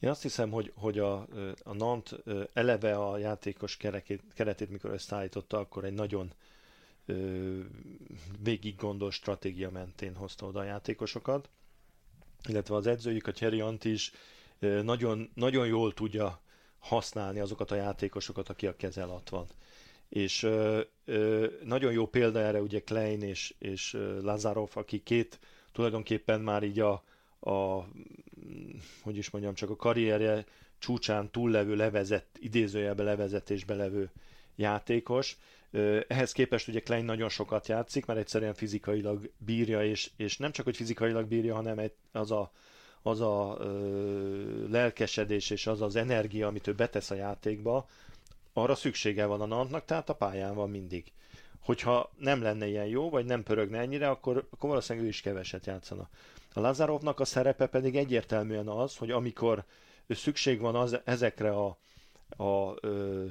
Én 0.00 0.10
azt 0.10 0.22
hiszem, 0.22 0.50
hogy, 0.50 0.72
hogy 0.74 0.98
a, 0.98 1.16
a 1.64 1.72
Nant 1.72 2.16
eleve 2.52 2.96
a 2.96 3.16
játékos 3.18 3.76
kerekét, 3.76 4.22
keretét, 4.34 4.70
mikor 4.70 4.90
összeállította, 4.90 5.58
akkor 5.58 5.84
egy 5.84 5.94
nagyon 5.94 6.32
végig 8.42 8.76
gondol 8.76 9.10
stratégia 9.10 9.70
mentén 9.70 10.14
hozta 10.14 10.46
oda 10.46 10.60
a 10.60 10.64
játékosokat 10.64 11.48
illetve 12.46 12.74
az 12.74 12.86
edzőjük, 12.86 13.26
a 13.26 13.32
Thierry 13.32 13.62
is 13.82 14.12
nagyon, 14.82 15.30
nagyon 15.34 15.66
jól 15.66 15.94
tudja 15.94 16.40
használni 16.78 17.40
azokat 17.40 17.70
a 17.70 17.74
játékosokat, 17.74 18.48
aki 18.48 18.66
a 18.66 18.76
keze 18.76 19.02
alatt 19.02 19.28
van. 19.28 19.46
És 20.08 20.42
ö, 20.42 20.80
ö, 21.04 21.46
nagyon 21.64 21.92
jó 21.92 22.06
példa 22.06 22.38
erre 22.40 22.60
ugye 22.60 22.80
Klein 22.80 23.22
és, 23.22 23.54
és 23.58 23.96
Lazarov, 24.22 24.70
aki 24.74 25.02
két 25.02 25.38
tulajdonképpen 25.72 26.40
már 26.40 26.62
így 26.62 26.80
a, 26.80 27.02
a 27.40 27.84
hogy 29.02 29.16
is 29.16 29.30
mondjam, 29.30 29.54
csak 29.54 29.70
a 29.70 29.76
karrierje 29.76 30.44
csúcsán 30.78 31.30
túllevő 31.30 31.76
levezett, 31.76 32.36
idézőjelbe 32.40 33.02
levezetésbe 33.02 33.74
levő 33.74 34.10
játékos. 34.56 35.38
Ehhez 36.08 36.32
képest 36.32 36.68
ugye 36.68 36.80
Klein 36.80 37.04
nagyon 37.04 37.28
sokat 37.28 37.68
játszik, 37.68 38.06
mert 38.06 38.18
egyszerűen 38.18 38.54
fizikailag 38.54 39.30
bírja, 39.38 39.84
és, 39.84 40.10
és 40.16 40.36
nem 40.36 40.52
csak, 40.52 40.64
hogy 40.64 40.76
fizikailag 40.76 41.26
bírja, 41.26 41.54
hanem 41.54 41.80
az 42.12 42.30
a, 42.30 42.52
az 43.02 43.20
a 43.20 43.56
ö, 43.60 44.68
lelkesedés 44.68 45.50
és 45.50 45.66
az 45.66 45.82
az 45.82 45.96
energia, 45.96 46.46
amit 46.46 46.66
ő 46.66 46.74
betesz 46.74 47.10
a 47.10 47.14
játékba, 47.14 47.88
arra 48.52 48.74
szüksége 48.74 49.26
van 49.26 49.40
a 49.40 49.46
Nantnak, 49.46 49.84
tehát 49.84 50.08
a 50.08 50.14
pályán 50.14 50.54
van 50.54 50.70
mindig. 50.70 51.12
Hogyha 51.60 52.10
nem 52.18 52.42
lenne 52.42 52.66
ilyen 52.66 52.86
jó, 52.86 53.10
vagy 53.10 53.24
nem 53.24 53.42
pörögne 53.42 53.78
ennyire, 53.78 54.08
akkor, 54.08 54.46
akkor 54.50 54.68
valószínűleg 54.68 55.06
ő 55.06 55.10
is 55.10 55.20
keveset 55.20 55.66
játszana. 55.66 56.08
A 56.54 56.60
Lazarovnak 56.60 57.20
a 57.20 57.24
szerepe 57.24 57.66
pedig 57.66 57.96
egyértelműen 57.96 58.68
az, 58.68 58.96
hogy 58.96 59.10
amikor 59.10 59.64
szükség 60.08 60.60
van 60.60 60.74
az, 60.74 61.00
ezekre 61.04 61.50
a, 61.50 61.78
a 62.44 62.74
ö, 62.80 63.24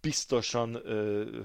biztosan, 0.00 0.82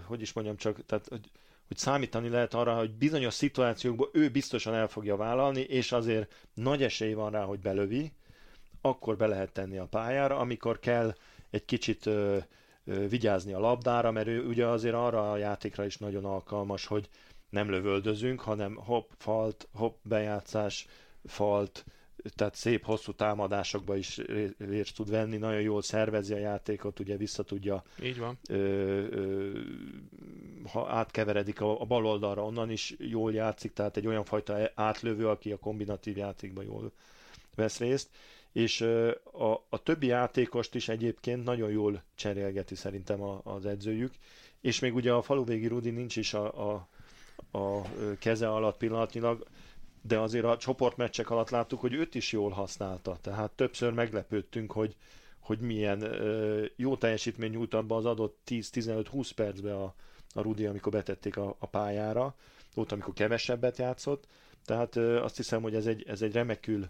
hogy 0.05 0.21
is 0.21 0.33
mondjam 0.33 0.55
csak, 0.57 0.85
tehát 0.85 1.07
hogy, 1.07 1.31
hogy 1.67 1.77
számítani 1.77 2.29
lehet 2.29 2.53
arra, 2.53 2.75
hogy 2.77 2.91
bizonyos 2.91 3.33
szituációkban 3.33 4.09
ő 4.13 4.29
biztosan 4.29 4.73
el 4.73 4.87
fogja 4.87 5.15
vállalni, 5.15 5.59
és 5.61 5.91
azért 5.91 6.49
nagy 6.53 6.83
esély 6.83 7.13
van 7.13 7.31
rá, 7.31 7.43
hogy 7.43 7.59
belövi, 7.59 8.11
akkor 8.81 9.17
be 9.17 9.27
lehet 9.27 9.51
tenni 9.51 9.77
a 9.77 9.85
pályára, 9.85 10.37
amikor 10.37 10.79
kell 10.79 11.15
egy 11.49 11.65
kicsit 11.65 12.05
ö, 12.05 12.37
ö, 12.85 13.07
vigyázni 13.07 13.53
a 13.53 13.59
labdára, 13.59 14.11
mert 14.11 14.27
ő 14.27 14.45
ugye 14.45 14.65
azért 14.67 14.95
arra 14.95 15.31
a 15.31 15.37
játékra 15.37 15.85
is 15.85 15.97
nagyon 15.97 16.25
alkalmas, 16.25 16.85
hogy 16.85 17.09
nem 17.53 17.69
lövöldözünk, 17.69 18.39
hanem 18.39 18.75
hopp, 18.75 19.09
falt, 19.17 19.67
hopp, 19.73 19.95
bejátszás, 20.01 20.87
falt, 21.25 21.85
tehát 22.35 22.55
szép 22.55 22.83
hosszú 22.83 23.11
támadásokba 23.11 23.95
is 23.95 24.21
részt 24.57 24.95
tud 24.95 25.09
venni, 25.09 25.37
nagyon 25.37 25.61
jól 25.61 25.81
szervezi 25.81 26.33
a 26.33 26.37
játékot, 26.37 26.99
ugye 26.99 27.17
vissza 27.17 27.43
tudja, 27.43 27.83
Így 28.03 28.19
van. 28.19 28.37
Ö, 28.49 28.55
ö, 29.09 29.59
ha 30.71 30.89
átkeveredik 30.89 31.61
a, 31.61 31.81
a 31.81 31.85
bal 31.85 32.05
oldalra, 32.05 32.45
onnan 32.45 32.71
is 32.71 32.95
jól 32.97 33.33
játszik, 33.33 33.73
tehát 33.73 33.97
egy 33.97 34.07
olyan 34.07 34.23
fajta 34.23 34.71
átlövő, 34.75 35.27
aki 35.27 35.51
a 35.51 35.57
kombinatív 35.57 36.17
játékban 36.17 36.63
jól 36.63 36.91
vesz 37.55 37.79
részt, 37.79 38.09
és 38.51 38.81
a, 39.31 39.51
a 39.69 39.83
többi 39.83 40.07
játékost 40.07 40.75
is 40.75 40.89
egyébként 40.89 41.43
nagyon 41.43 41.71
jól 41.71 42.03
cserélgeti 42.15 42.75
szerintem 42.75 43.21
a, 43.21 43.41
az 43.43 43.65
edzőjük, 43.65 44.13
és 44.61 44.79
még 44.79 44.95
ugye 44.95 45.11
a 45.11 45.21
faluvégi 45.21 45.67
Rudi 45.67 45.89
nincs 45.89 46.15
is 46.15 46.33
a, 46.33 46.71
a, 46.71 46.87
a 47.51 47.81
keze 48.19 48.49
alatt 48.49 48.77
pillanatnyilag, 48.77 49.47
de 50.01 50.19
azért 50.19 50.45
a 50.45 50.57
csoportmeccsek 50.57 51.29
alatt 51.29 51.49
láttuk, 51.49 51.79
hogy 51.79 51.93
őt 51.93 52.15
is 52.15 52.31
jól 52.31 52.49
használta, 52.49 53.17
tehát 53.21 53.51
többször 53.51 53.93
meglepődtünk, 53.93 54.71
hogy, 54.71 54.95
hogy 55.39 55.59
milyen 55.59 56.03
jó 56.75 56.95
teljesítmény 56.97 57.51
nyújt 57.51 57.73
abba 57.73 57.95
az 57.95 58.05
adott 58.05 58.37
10-15-20 58.47 59.29
percbe 59.35 59.75
a, 59.75 59.93
a 60.33 60.41
Rudi, 60.41 60.65
amikor 60.65 60.91
betették 60.91 61.37
a, 61.37 61.55
a 61.59 61.65
pályára, 61.65 62.35
volt, 62.73 62.91
amikor 62.91 63.13
kevesebbet 63.13 63.77
játszott, 63.77 64.27
tehát 64.65 64.95
azt 64.95 65.35
hiszem, 65.37 65.61
hogy 65.61 65.75
ez 65.75 65.85
egy, 65.85 66.03
ez 66.07 66.21
egy 66.21 66.33
remekül 66.33 66.89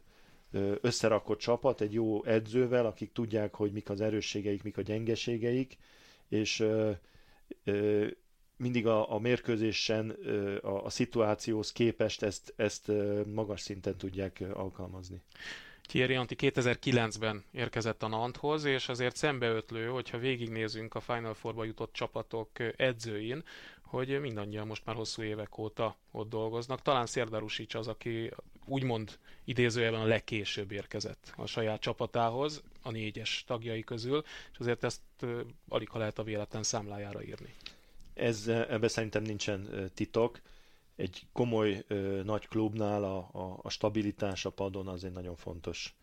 összerakott 0.82 1.40
csapat, 1.40 1.82
egy 1.82 1.94
jó 1.94 2.24
edzővel, 2.24 2.86
akik 2.86 3.12
tudják, 3.12 3.56
hogy 3.56 3.72
mik 3.72 3.90
az 3.90 4.02
erősségeik, 4.02 4.64
mik 4.64 4.78
a 4.78 4.82
gyengeségeik, 4.82 5.78
és 6.30 6.66
mindig 8.64 8.88
a, 8.88 9.12
a 9.14 9.20
mérkőzésen 9.20 10.10
a, 10.62 10.84
a 10.86 10.90
szituációhoz 10.90 11.72
képest 11.72 12.24
ezt, 12.24 12.54
ezt 12.56 12.92
magas 13.34 13.62
szinten 13.62 13.98
tudják 13.98 14.44
alkalmazni. 14.54 15.22
Thierry 15.88 16.16
Anti 16.16 16.36
2009-ben 16.38 17.44
érkezett 17.52 18.04
a 18.04 18.08
Nanthoz, 18.08 18.64
és 18.64 18.90
azért 18.90 19.16
szembeötlő, 19.16 19.88
hogyha 19.88 20.18
végignézünk 20.18 20.96
a 20.96 21.00
Final 21.00 21.34
Four-ba 21.34 21.64
jutott 21.64 21.94
csapatok 21.94 22.50
edzőin, 22.76 23.44
hogy 23.82 24.20
mindannyian 24.20 24.68
most 24.68 24.86
már 24.86 24.96
hosszú 24.96 25.22
évek 25.22 25.58
óta 25.58 25.98
ott 26.12 26.30
dolgoznak. 26.30 26.82
Talán 26.82 27.06
Szérdarusics 27.06 27.76
az, 27.76 27.88
aki 27.88 28.32
úgymond 28.66 29.20
idézőjelben 29.44 30.02
a 30.02 30.06
legkésőbb 30.06 30.72
érkezett 30.72 31.34
a 31.36 31.46
saját 31.46 31.82
csapatához, 31.82 32.64
a 32.82 32.92
négyes 32.92 33.44
tagjai 33.48 33.84
közül, 33.84 34.24
és 34.52 34.60
azért 34.60 34.84
ezt 34.84 35.02
alig 35.68 35.90
ha 35.90 35.98
lehet 35.98 36.20
a 36.20 36.24
véletlen 36.24 36.64
számlájára 36.64 37.24
írni. 37.24 37.54
Ez, 38.14 38.48
ebben 38.48 38.90
szerintem 38.90 39.24
nincsen 39.24 39.92
titok. 39.94 40.42
Egy 40.96 41.28
komoly 41.32 41.86
nagy 42.24 42.48
klubnál 42.48 43.04
a, 43.04 43.18
a, 43.18 43.60
a 43.62 43.70
stabilitás 43.70 44.46
a 44.46 44.50
padon 44.50 44.88
az 44.88 45.04
egy 45.04 45.12
nagyon 45.12 45.36
fontos 45.36 45.96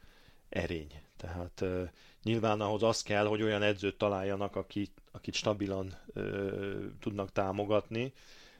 erény. 0.49 1.01
Tehát 1.17 1.65
nyilván 2.23 2.61
ahhoz 2.61 2.83
az 2.83 3.03
kell, 3.03 3.27
hogy 3.27 3.43
olyan 3.43 3.63
edzőt 3.63 3.99
találjanak, 3.99 4.57
akit, 4.57 5.03
akit 5.11 5.35
stabilan 5.35 5.95
tudnak 7.01 7.33
támogatni, 7.33 8.13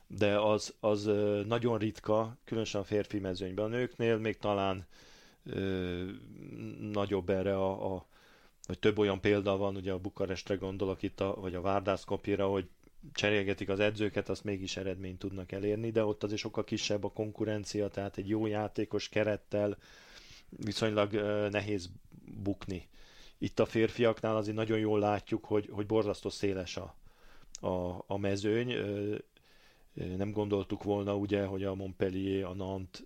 de 0.07 0.41
az, 0.41 0.75
az 0.81 1.05
nagyon 1.47 1.79
ritka, 1.79 2.37
különösen 2.45 2.81
a 2.81 2.85
férfi 2.85 3.19
mezőnyben. 3.19 3.65
A 3.65 3.69
nőknél 3.69 4.19
még 4.19 4.39
talán 4.39 4.87
nagyobb 6.93 7.31
erre 7.31 7.57
a, 7.57 7.95
a 7.95 8.07
vagy 8.67 8.79
több 8.79 8.99
olyan 8.99 9.21
példa 9.21 9.57
van, 9.57 9.77
ugye 9.77 9.93
a 9.93 9.99
Bukarestre 9.99 10.55
gondolok 10.55 11.03
itt, 11.03 11.21
a, 11.21 11.35
vagy 11.41 11.55
a 11.55 11.61
Várdászkopira, 11.61 12.47
hogy 12.49 12.69
cserélgetik 13.13 13.69
az 13.69 13.81
edzőket, 13.81 14.29
azt 14.29 14.45
mégis 14.45 14.77
eredményt 14.77 15.19
tudnak 15.19 15.53
elérni, 15.53 15.91
de 15.91 16.05
ott 16.05 16.23
azért 16.23 16.41
sokkal 16.41 16.65
kisebb 16.65 17.05
a 17.05 17.11
konkurencia, 17.13 17.89
tehát 17.89 18.17
egy 18.17 18.29
jó 18.29 18.47
játékos 18.47 19.09
kerettel 19.09 19.77
viszonylag 20.49 21.13
nehéz 21.51 21.91
bukni. 22.43 22.89
Itt 23.39 23.59
a 23.59 23.67
férfiaknál 23.67 24.37
azért 24.37 24.57
nagyon 24.57 24.79
jól 24.79 24.99
látjuk, 24.99 25.45
hogy, 25.45 25.69
hogy 25.71 25.87
borzasztó 25.87 26.29
széles 26.29 26.77
a, 26.77 26.95
a, 27.67 28.05
a 28.07 28.17
mezőny. 28.17 28.75
Nem 30.17 30.33
gondoltuk 30.33 30.83
volna 30.83 31.17
ugye, 31.17 31.45
hogy 31.45 31.65
a 31.65 31.75
Montpellier, 31.75 32.45
a 32.45 32.55
Nant 32.55 33.05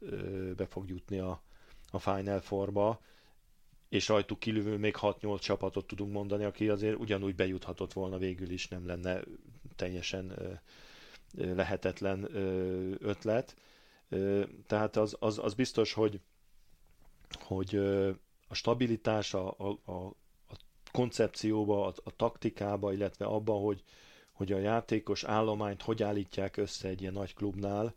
be 0.57 0.67
fog 0.67 0.89
jutni 0.89 1.19
a, 1.19 1.43
a 1.91 1.99
Final 1.99 2.41
Fourba, 2.41 3.01
és 3.89 4.09
rajtuk 4.09 4.39
kilövő 4.39 4.77
még 4.77 4.97
6-8 5.01 5.41
csapatot 5.41 5.87
tudunk 5.87 6.13
mondani, 6.13 6.45
aki 6.45 6.69
azért 6.69 6.99
ugyanúgy 6.99 7.35
bejuthatott 7.35 7.93
volna 7.93 8.19
végül 8.19 8.51
is, 8.51 8.69
nem 8.69 8.87
lenne 8.87 9.21
teljesen 9.77 10.33
lehetetlen 11.37 12.29
ötlet. 13.01 13.57
Tehát 14.67 14.97
az, 14.97 15.17
az, 15.19 15.39
az 15.39 15.55
biztos, 15.55 15.93
hogy, 15.93 16.21
hogy 17.41 17.77
a 18.49 18.55
stabilitás 18.55 19.35
a, 19.35 19.55
a, 19.59 19.79
a, 19.85 19.93
a 20.49 20.57
koncepcióba, 20.93 21.87
a, 21.87 21.93
a 22.05 22.17
taktikába, 22.17 22.93
illetve 22.93 23.25
abba, 23.25 23.53
hogy, 23.53 23.83
hogy 24.33 24.53
a 24.53 24.59
játékos 24.59 25.25
állományt 25.25 25.83
hogy 25.83 26.03
állítják 26.03 26.57
össze 26.57 26.89
egy 26.89 27.01
ilyen 27.01 27.13
nagy 27.13 27.35
klubnál, 27.35 27.95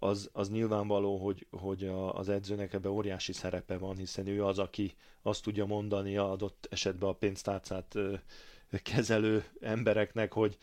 az, 0.00 0.30
az 0.32 0.50
nyilvánvaló, 0.50 1.16
hogy, 1.16 1.46
hogy 1.50 1.84
a, 1.84 2.14
az 2.14 2.28
edzőnek 2.28 2.72
ebben 2.72 2.90
óriási 2.92 3.32
szerepe 3.32 3.78
van, 3.78 3.96
hiszen 3.96 4.26
ő 4.26 4.44
az, 4.44 4.58
aki 4.58 4.94
azt 5.22 5.42
tudja 5.42 5.66
mondani 5.66 6.16
adott 6.16 6.66
esetben 6.70 7.08
a 7.08 7.12
pénztárcát 7.12 7.94
kezelő 8.82 9.44
embereknek, 9.60 10.32
hogy 10.32 10.58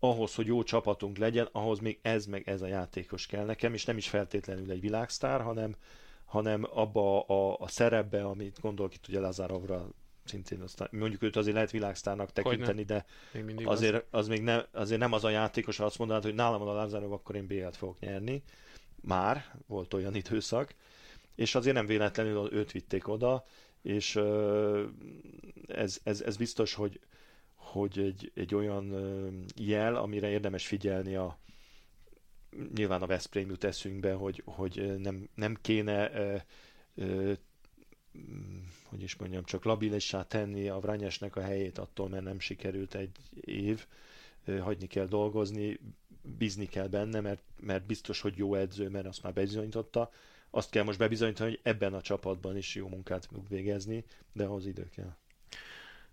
ahhoz, 0.00 0.34
hogy 0.34 0.46
jó 0.46 0.62
csapatunk 0.62 1.18
legyen, 1.18 1.48
ahhoz 1.52 1.78
még 1.78 1.98
ez 2.02 2.26
meg 2.26 2.48
ez 2.48 2.62
a 2.62 2.66
játékos 2.66 3.26
kell 3.26 3.44
nekem, 3.44 3.74
és 3.74 3.84
nem 3.84 3.96
is 3.96 4.08
feltétlenül 4.08 4.70
egy 4.70 4.80
világsztár, 4.80 5.40
hanem, 5.40 5.76
hanem 6.24 6.66
abba 6.72 7.20
a, 7.20 7.56
a 7.58 7.68
szerepbe, 7.68 8.24
amit 8.24 8.60
gondolok 8.60 8.94
itt 8.94 9.08
ugye 9.08 9.20
Lazarovra 9.20 9.88
szintén 10.24 10.60
aztán, 10.60 10.88
mondjuk 10.90 11.22
őt 11.22 11.36
azért 11.36 11.54
lehet 11.54 11.70
világsztárnak 11.70 12.32
tekinteni, 12.32 12.84
de 12.84 13.04
azért, 13.64 14.04
az 14.10 14.28
még 14.28 14.42
nem, 14.42 14.64
azért 14.72 15.00
nem 15.00 15.12
az 15.12 15.24
a 15.24 15.30
játékos, 15.30 15.76
ha 15.76 15.84
azt 15.84 15.98
mondanád, 15.98 16.22
hogy 16.22 16.34
nálam 16.34 16.58
van 16.58 16.68
a 16.68 16.72
Lazarov, 16.72 17.12
akkor 17.12 17.34
én 17.36 17.46
BL-t 17.46 17.76
fogok 17.76 17.98
nyerni. 17.98 18.42
Már 19.00 19.54
volt 19.66 19.94
olyan 19.94 20.14
időszak, 20.14 20.74
és 21.34 21.54
azért 21.54 21.74
nem 21.74 21.86
véletlenül 21.86 22.52
őt 22.52 22.72
vitték 22.72 23.08
oda, 23.08 23.44
és 23.82 24.20
ez, 25.66 26.00
ez, 26.02 26.20
ez 26.20 26.36
biztos, 26.36 26.74
hogy, 26.74 27.00
hogy 27.70 27.98
egy, 27.98 28.32
egy 28.34 28.54
olyan 28.54 28.94
jel, 29.56 29.96
amire 29.96 30.28
érdemes 30.28 30.66
figyelni 30.66 31.14
a 31.14 31.38
nyilván 32.74 33.02
a 33.02 33.06
Veszprém 33.06 33.48
jut 33.48 33.64
eszünkbe, 33.64 34.12
hogy, 34.12 34.42
hogy 34.44 34.98
nem, 34.98 35.28
nem 35.34 35.56
kéne 35.60 36.10
hogy 38.84 39.02
is 39.02 39.16
mondjam, 39.16 39.44
csak 39.44 39.64
labilissá 39.64 40.26
tenni 40.26 40.68
a 40.68 40.78
Vranyesnek 40.78 41.36
a 41.36 41.40
helyét 41.40 41.78
attól, 41.78 42.08
mert 42.08 42.24
nem 42.24 42.40
sikerült 42.40 42.94
egy 42.94 43.16
év, 43.40 43.86
hagyni 44.60 44.86
kell 44.86 45.06
dolgozni, 45.06 45.78
bízni 46.38 46.66
kell 46.66 46.86
benne, 46.88 47.20
mert, 47.20 47.42
mert 47.60 47.86
biztos, 47.86 48.20
hogy 48.20 48.36
jó 48.36 48.54
edző, 48.54 48.88
mert 48.88 49.06
azt 49.06 49.22
már 49.22 49.32
bebizonyította. 49.32 50.10
Azt 50.50 50.70
kell 50.70 50.84
most 50.84 50.98
bebizonyítani, 50.98 51.50
hogy 51.50 51.60
ebben 51.62 51.94
a 51.94 52.00
csapatban 52.00 52.56
is 52.56 52.74
jó 52.74 52.88
munkát 52.88 53.26
fog 53.26 53.48
végezni, 53.48 54.04
de 54.32 54.44
ahhoz 54.44 54.66
idő 54.66 54.88
kell. 54.88 55.16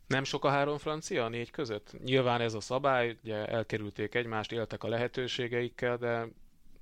Nem 0.07 0.23
sok 0.23 0.45
a 0.45 0.49
három 0.49 0.77
francia 0.77 1.25
a 1.25 1.29
négy 1.29 1.51
között? 1.51 1.95
Nyilván 2.03 2.41
ez 2.41 2.53
a 2.53 2.59
szabály, 2.59 3.17
ugye 3.23 3.45
elkerülték 3.45 4.15
egymást, 4.15 4.51
éltek 4.51 4.83
a 4.83 4.87
lehetőségeikkel, 4.87 5.97
de 5.97 6.27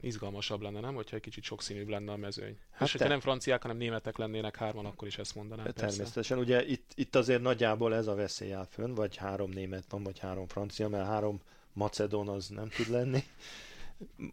izgalmasabb 0.01 0.61
lenne, 0.61 0.79
nem? 0.79 0.95
Hogyha 0.95 1.15
egy 1.15 1.21
kicsit 1.21 1.43
sokszínűbb 1.43 1.87
lenne 1.87 2.11
a 2.11 2.17
mezőny. 2.17 2.57
Hát 2.71 2.87
És 2.87 2.91
hogyha 2.91 3.07
nem 3.07 3.19
franciák, 3.19 3.61
hanem 3.61 3.77
németek 3.77 4.17
lennének 4.17 4.55
hárman, 4.55 4.85
akkor 4.85 5.07
is 5.07 5.17
ezt 5.17 5.35
mondanám. 5.35 5.65
Természetesen. 5.65 6.37
Persze. 6.37 6.53
Ugye 6.53 6.65
itt, 6.65 6.91
itt 6.95 7.15
azért 7.15 7.41
nagyjából 7.41 7.95
ez 7.95 8.07
a 8.07 8.15
veszély 8.15 8.53
áll 8.53 8.67
fönn, 8.69 8.93
vagy 8.93 9.15
három 9.15 9.49
német 9.49 9.83
van, 9.89 10.03
vagy 10.03 10.19
három 10.19 10.47
francia, 10.47 10.89
mert 10.89 11.05
három 11.05 11.41
macedón 11.73 12.27
az 12.27 12.47
nem 12.47 12.69
tud 12.69 12.89
lenni. 12.89 13.23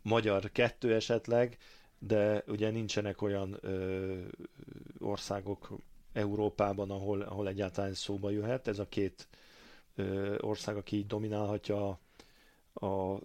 Magyar 0.03 0.51
kettő 0.53 0.95
esetleg, 0.95 1.59
de 1.99 2.43
ugye 2.47 2.71
nincsenek 2.71 3.23
olyan 3.23 3.59
ö, 3.61 4.19
országok 4.99 5.69
Európában, 6.13 6.91
ahol, 6.91 7.21
ahol 7.21 7.49
egyáltalán 7.49 7.95
szóba 7.95 8.31
jöhet. 8.31 8.69
Ez 8.69 8.79
a 8.79 8.89
két 8.89 9.29
ö, 9.97 10.37
ország, 10.41 10.77
aki 10.77 10.97
így 10.97 11.07
dominálhatja 11.07 11.89
a, 11.89 11.99
a 12.87 13.19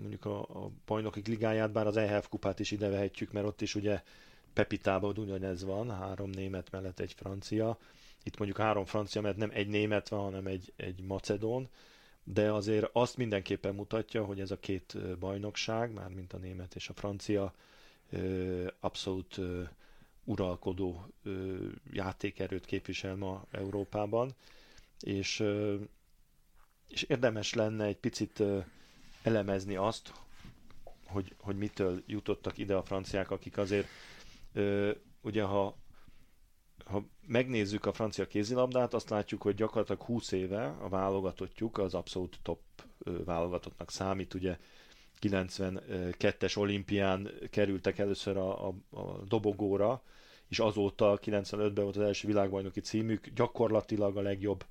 mondjuk 0.00 0.24
a, 0.24 0.40
a 0.40 0.70
bajnokik 0.86 1.26
ligáját, 1.26 1.72
bár 1.72 1.86
az 1.86 1.96
EHF 1.96 2.28
kupát 2.28 2.60
is 2.60 2.70
ide 2.70 2.88
vehetjük, 2.88 3.32
mert 3.32 3.46
ott 3.46 3.60
is 3.60 3.74
ugye 3.74 4.02
Pepitában 4.52 5.16
ugyanez 5.18 5.64
van, 5.64 5.90
három 5.90 6.30
német 6.30 6.70
mellett 6.70 7.00
egy 7.00 7.12
francia. 7.12 7.78
Itt 8.22 8.36
mondjuk 8.38 8.60
három 8.60 8.84
francia, 8.84 9.20
mert 9.20 9.36
nem 9.36 9.50
egy 9.52 9.68
német 9.68 10.08
van, 10.08 10.20
hanem 10.20 10.46
egy, 10.46 10.72
egy 10.76 11.02
macedón, 11.02 11.68
de 12.24 12.52
azért 12.52 12.90
azt 12.92 13.16
mindenképpen 13.16 13.74
mutatja, 13.74 14.24
hogy 14.24 14.40
ez 14.40 14.50
a 14.50 14.58
két 14.58 14.96
bajnokság, 15.18 15.92
már 15.92 16.08
mint 16.08 16.32
a 16.32 16.36
német 16.38 16.74
és 16.74 16.88
a 16.88 16.92
francia, 16.92 17.52
abszolút 18.80 19.40
uralkodó 20.24 21.06
játékerőt 21.92 22.64
képvisel 22.64 23.16
ma 23.16 23.44
Európában, 23.50 24.34
és, 25.00 25.44
és 26.88 27.02
érdemes 27.02 27.54
lenne 27.54 27.84
egy 27.84 27.96
picit 27.98 28.42
elemezni 29.22 29.76
azt, 29.76 30.12
hogy, 31.06 31.34
hogy 31.38 31.56
mitől 31.56 32.02
jutottak 32.06 32.58
ide 32.58 32.74
a 32.74 32.82
franciák, 32.82 33.30
akik 33.30 33.56
azért 33.58 33.86
ugye 35.20 35.42
ha, 35.42 35.76
ha 36.84 37.04
megnézzük 37.26 37.86
a 37.86 37.92
francia 37.92 38.26
kézilabdát, 38.26 38.94
azt 38.94 39.10
látjuk, 39.10 39.42
hogy 39.42 39.54
gyakorlatilag 39.54 40.02
20 40.02 40.32
éve 40.32 40.66
a 40.66 40.88
válogatottjuk 40.88 41.78
az 41.78 41.94
abszolút 41.94 42.38
top 42.42 42.60
válogatottnak 43.24 43.90
számít, 43.90 44.34
ugye 44.34 44.58
92-es 45.22 46.58
olimpián 46.58 47.30
kerültek 47.50 47.98
először 47.98 48.36
a, 48.36 48.68
a, 48.68 48.74
a 48.90 49.24
dobogóra, 49.28 50.02
és 50.48 50.58
azóta 50.58 51.18
95-ben 51.24 51.84
volt 51.84 51.96
az 51.96 52.02
első 52.02 52.26
világbajnoki 52.26 52.80
címük, 52.80 53.28
gyakorlatilag 53.28 54.16
a 54.16 54.20
legjobb 54.22 54.64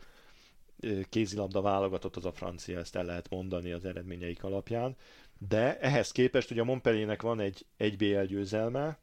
kézilabda 1.10 1.62
válogatott 1.62 2.16
az 2.16 2.26
a 2.26 2.32
francia, 2.32 2.80
ezt 2.80 2.96
el 2.96 3.06
lehet 3.06 3.30
mondani 3.30 3.72
az 3.72 3.86
eredményeik 3.86 4.44
alapján. 4.44 4.96
De 5.38 5.80
ehhez 5.80 6.12
képest 6.12 6.52
ugye 6.52 6.62
a 6.62 6.64
Montpelliernek 6.64 7.22
van 7.22 7.40
egy, 7.40 7.66
egy 7.78 7.98
BL 7.98 8.22
győzelme, 8.22 8.98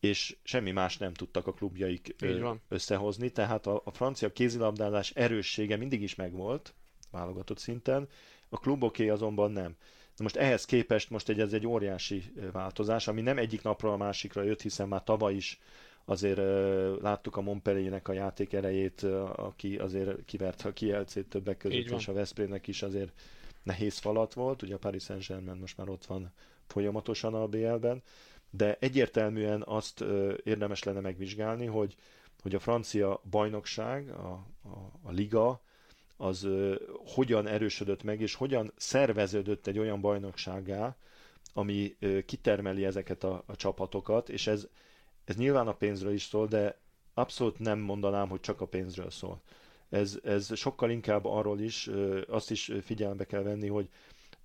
és 0.00 0.36
semmi 0.42 0.70
más 0.70 0.96
nem 0.98 1.14
tudtak 1.14 1.46
a 1.46 1.52
klubjaik 1.52 2.14
összehozni, 2.68 3.30
tehát 3.30 3.66
a, 3.66 3.80
a 3.84 3.90
francia 3.90 4.32
kézilabdázás 4.32 5.10
erőssége 5.10 5.76
mindig 5.76 6.02
is 6.02 6.14
megvolt, 6.14 6.74
válogatott 7.10 7.58
szinten, 7.58 8.08
a 8.48 8.58
kluboké 8.58 9.08
azonban 9.08 9.50
nem. 9.52 9.76
Na 10.16 10.22
most 10.22 10.36
ehhez 10.36 10.64
képest 10.64 11.10
most 11.10 11.28
egy, 11.28 11.40
ez 11.40 11.52
egy 11.52 11.66
óriási 11.66 12.32
változás, 12.52 13.08
ami 13.08 13.20
nem 13.20 13.38
egyik 13.38 13.62
napról 13.62 13.92
a 13.92 13.96
másikra 13.96 14.42
jött, 14.42 14.62
hiszen 14.62 14.88
már 14.88 15.02
tavaly 15.02 15.34
is 15.34 15.60
azért 16.04 16.40
láttuk 17.02 17.36
a 17.36 17.40
Montpelliernek 17.40 18.08
a 18.08 18.12
játék 18.12 18.52
erejét, 18.52 19.02
aki 19.36 19.76
azért 19.78 20.24
kiverte 20.24 20.68
a 20.68 20.72
kielcét 20.72 21.28
többek 21.28 21.56
között, 21.56 21.90
és 21.90 22.08
a 22.08 22.12
Veszprémnek 22.12 22.66
is 22.66 22.82
azért 22.82 23.12
nehéz 23.62 23.98
falat 23.98 24.34
volt, 24.34 24.62
ugye 24.62 24.74
a 24.74 24.78
Paris 24.78 25.02
Saint-Germain 25.02 25.56
most 25.56 25.76
már 25.76 25.88
ott 25.88 26.04
van 26.04 26.32
folyamatosan 26.66 27.34
a 27.34 27.46
BL-ben, 27.46 28.02
de 28.50 28.76
egyértelműen 28.80 29.62
azt 29.66 30.04
érdemes 30.44 30.82
lenne 30.82 31.00
megvizsgálni, 31.00 31.66
hogy, 31.66 31.96
hogy 32.42 32.54
a 32.54 32.58
francia 32.58 33.20
bajnokság, 33.30 34.10
a, 34.10 34.46
a, 34.62 34.90
a 35.02 35.10
liga, 35.10 35.62
az 36.16 36.48
hogyan 37.14 37.46
erősödött 37.46 38.02
meg, 38.02 38.20
és 38.20 38.34
hogyan 38.34 38.72
szerveződött 38.76 39.66
egy 39.66 39.78
olyan 39.78 40.00
bajnokságá, 40.00 40.96
ami 41.52 41.96
kitermeli 42.26 42.84
ezeket 42.84 43.24
a, 43.24 43.42
a 43.46 43.56
csapatokat, 43.56 44.28
és 44.28 44.46
ez, 44.46 44.66
ez 45.24 45.36
nyilván 45.36 45.68
a 45.68 45.74
pénzről 45.74 46.12
is 46.12 46.22
szól, 46.22 46.46
de 46.46 46.78
abszolút 47.14 47.58
nem 47.58 47.78
mondanám, 47.78 48.28
hogy 48.28 48.40
csak 48.40 48.60
a 48.60 48.66
pénzről 48.66 49.10
szól. 49.10 49.40
Ez, 49.88 50.18
ez 50.24 50.56
sokkal 50.56 50.90
inkább 50.90 51.24
arról 51.24 51.60
is, 51.60 51.90
azt 52.28 52.50
is 52.50 52.72
figyelembe 52.82 53.24
kell 53.24 53.42
venni, 53.42 53.68
hogy 53.68 53.88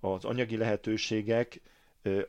az 0.00 0.24
anyagi 0.24 0.56
lehetőségek 0.56 1.60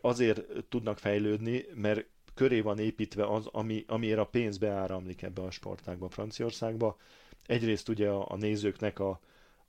azért 0.01 0.41
tudnak 0.69 0.97
fejlődni, 0.97 1.65
mert 1.75 2.06
köré 2.34 2.62
van 2.62 2.80
építve 2.80 3.25
az, 3.25 3.47
ami, 3.47 3.84
amiért 3.88 4.19
a 4.19 4.25
pénz 4.25 4.58
beáramlik 4.58 5.21
ebbe 5.21 5.41
a 5.41 5.51
sportágba 5.51 6.10
Franciaországba. 6.10 6.97
Egyrészt 7.45 7.89
ugye 7.89 8.10
a, 8.10 8.32
a 8.32 8.36
nézőknek 8.36 8.99
a, 8.99 9.19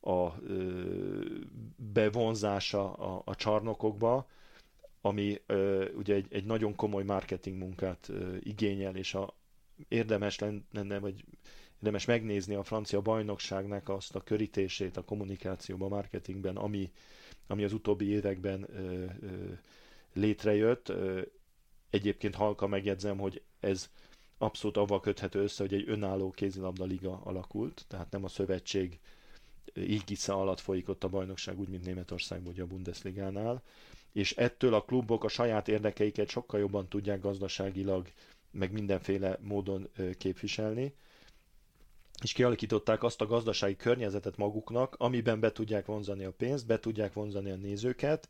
a 0.03 0.35
bevonzása 1.77 2.93
a, 2.93 3.23
a 3.25 3.35
csarnokokba, 3.35 4.27
ami 5.01 5.41
ö, 5.47 5.89
ugye 5.93 6.15
egy, 6.15 6.27
egy 6.31 6.45
nagyon 6.45 6.75
komoly 6.75 7.03
marketing 7.05 7.59
munkát 7.59 8.09
ö, 8.09 8.37
igényel, 8.41 8.97
és 8.97 9.15
a, 9.15 9.35
érdemes 9.89 10.39
lenne, 10.71 10.99
vagy 10.99 11.25
érdemes 11.77 12.05
megnézni 12.05 12.55
a 12.55 12.63
francia 12.63 13.01
bajnokságnak 13.01 13.89
azt 13.89 14.15
a 14.15 14.21
körítését 14.21 14.97
a 14.97 15.05
kommunikációban, 15.05 15.89
marketingben, 15.89 16.57
ami, 16.57 16.91
ami 17.47 17.65
az 17.65 17.73
utóbbi 17.73 18.07
években 18.09 18.67
ö, 18.77 19.05
ö, 19.21 19.53
létrejött. 20.13 20.89
Ö, 20.89 21.21
egyébként 21.91 22.35
halka 22.35 22.67
megjegyzem, 22.67 23.19
hogy 23.19 23.43
ez 23.61 23.91
abszolút 24.39 24.77
avval 24.77 25.01
köthető 25.01 25.41
össze, 25.43 25.63
hogy 25.63 25.75
egy 25.75 25.89
önálló 25.89 26.31
kézilabda 26.31 26.85
liga 26.85 27.21
alakult, 27.25 27.85
tehát 27.89 28.11
nem 28.11 28.25
a 28.25 28.29
szövetség 28.29 28.99
ígisze 29.77 30.33
alatt 30.33 30.61
folyik 30.61 30.89
ott 30.89 31.05
a 31.05 31.09
bajnokság, 31.09 31.59
úgy, 31.59 31.69
mint 31.69 31.85
Németországban, 31.85 32.53
ugye 32.53 32.63
a 32.63 32.67
Bundesligánál, 32.67 33.63
és 34.13 34.33
ettől 34.37 34.75
a 34.75 34.83
klubok 34.85 35.25
a 35.25 35.29
saját 35.29 35.69
érdekeiket 35.69 36.29
sokkal 36.29 36.61
jobban 36.61 36.89
tudják 36.89 37.21
gazdaságilag, 37.21 38.07
meg 38.51 38.73
mindenféle 38.73 39.39
módon 39.41 39.89
képviselni, 40.19 40.95
és 42.23 42.33
kialakították 42.33 43.03
azt 43.03 43.21
a 43.21 43.27
gazdasági 43.27 43.77
környezetet 43.77 44.37
maguknak, 44.37 44.95
amiben 44.99 45.41
be 45.41 45.53
tudják 45.53 45.87
vonzani 45.87 46.25
a 46.25 46.33
pénzt, 46.33 46.67
be 46.67 46.79
tudják 46.79 47.13
vonzani 47.13 47.51
a 47.51 47.55
nézőket. 47.57 48.29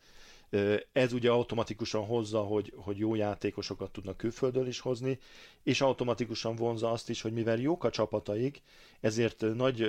Ez 0.93 1.13
ugye 1.13 1.31
automatikusan 1.31 2.05
hozza, 2.05 2.41
hogy, 2.41 2.73
hogy 2.77 2.99
jó 2.99 3.15
játékosokat 3.15 3.91
tudnak 3.93 4.17
külföldön 4.17 4.67
is 4.67 4.81
hozni, 4.81 5.19
és 5.63 5.81
automatikusan 5.81 6.57
vonza 6.57 6.91
azt 6.91 7.11
is, 7.11 7.21
hogy 7.23 7.33
mivel 7.33 7.59
jók 7.59 7.85
a 7.85 7.91
csapataik, 7.91 8.63
ezért 9.01 9.41
nagy 9.55 9.81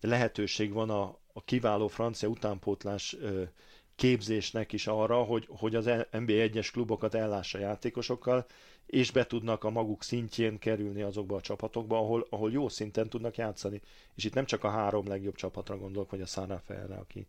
lehetőség 0.00 0.72
van 0.72 0.90
a, 0.90 1.02
a 1.32 1.44
kiváló 1.44 1.88
francia 1.88 2.28
utánpótlás 2.28 3.16
képzésnek 3.96 4.72
is 4.72 4.86
arra, 4.86 5.22
hogy, 5.22 5.46
hogy 5.50 5.74
az 5.74 5.90
NBA 6.10 6.32
egyes 6.32 6.70
klubokat 6.70 7.14
ellássa 7.14 7.58
játékosokkal, 7.58 8.46
és 8.86 9.10
be 9.10 9.26
tudnak 9.26 9.64
a 9.64 9.70
maguk 9.70 10.02
szintjén 10.02 10.58
kerülni 10.58 11.02
azokba 11.02 11.36
a 11.36 11.40
csapatokba, 11.40 11.98
ahol, 11.98 12.26
ahol 12.30 12.52
jó 12.52 12.68
szinten 12.68 13.08
tudnak 13.08 13.36
játszani. 13.36 13.80
És 14.14 14.24
itt 14.24 14.34
nem 14.34 14.44
csak 14.44 14.64
a 14.64 14.70
három 14.70 15.06
legjobb 15.06 15.34
csapatra 15.34 15.76
gondolok, 15.78 16.10
vagy 16.10 16.20
a 16.20 16.58
Ferre, 16.64 16.94
aki 16.94 17.26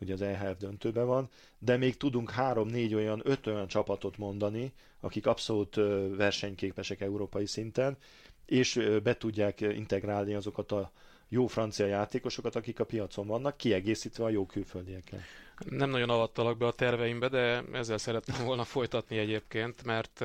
ugye 0.00 0.12
az 0.12 0.22
EHF 0.22 0.58
döntőben 0.58 1.06
van, 1.06 1.28
de 1.58 1.76
még 1.76 1.96
tudunk 1.96 2.30
három-négy 2.30 2.94
olyan, 2.94 3.20
öt 3.24 3.46
olyan 3.46 3.66
csapatot 3.66 4.16
mondani, 4.18 4.72
akik 5.00 5.26
abszolút 5.26 5.74
versenyképesek 6.16 7.00
európai 7.00 7.46
szinten, 7.46 7.96
és 8.46 8.80
be 9.02 9.16
tudják 9.16 9.60
integrálni 9.60 10.34
azokat 10.34 10.72
a 10.72 10.90
jó 11.32 11.46
francia 11.46 11.86
játékosokat, 11.86 12.54
akik 12.56 12.80
a 12.80 12.84
piacon 12.84 13.26
vannak, 13.26 13.56
kiegészítve 13.56 14.24
a 14.24 14.28
jó 14.28 14.46
külföldiekkel. 14.46 15.20
Nem 15.68 15.90
nagyon 15.90 16.10
avattalak 16.10 16.58
be 16.58 16.66
a 16.66 16.72
terveimbe, 16.72 17.28
de 17.28 17.64
ezzel 17.72 17.98
szerettem 17.98 18.44
volna 18.44 18.64
folytatni 18.64 19.18
egyébként, 19.18 19.84
mert 19.84 20.18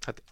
hát 0.00 0.22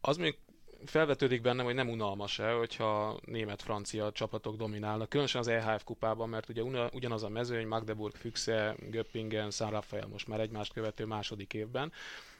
az 0.00 0.16
még 0.16 0.38
felvetődik 0.84 1.40
bennem, 1.40 1.64
hogy 1.64 1.74
nem 1.74 1.88
unalmas-e, 1.88 2.50
hogyha 2.52 3.18
német-francia 3.24 4.12
csapatok 4.12 4.56
dominálnak, 4.56 5.08
különösen 5.08 5.40
az 5.40 5.48
EHF 5.48 5.84
kupában, 5.84 6.28
mert 6.28 6.48
ugye 6.48 6.62
ugyanaz 6.92 7.22
a 7.22 7.28
mezőny, 7.28 7.66
Magdeburg, 7.66 8.14
Füchse, 8.14 8.76
Göppingen, 8.90 9.50
San 9.50 9.70
Rafael 9.70 10.06
most 10.06 10.28
már 10.28 10.40
egymást 10.40 10.72
követő 10.72 11.04
második 11.04 11.54
évben, 11.54 11.92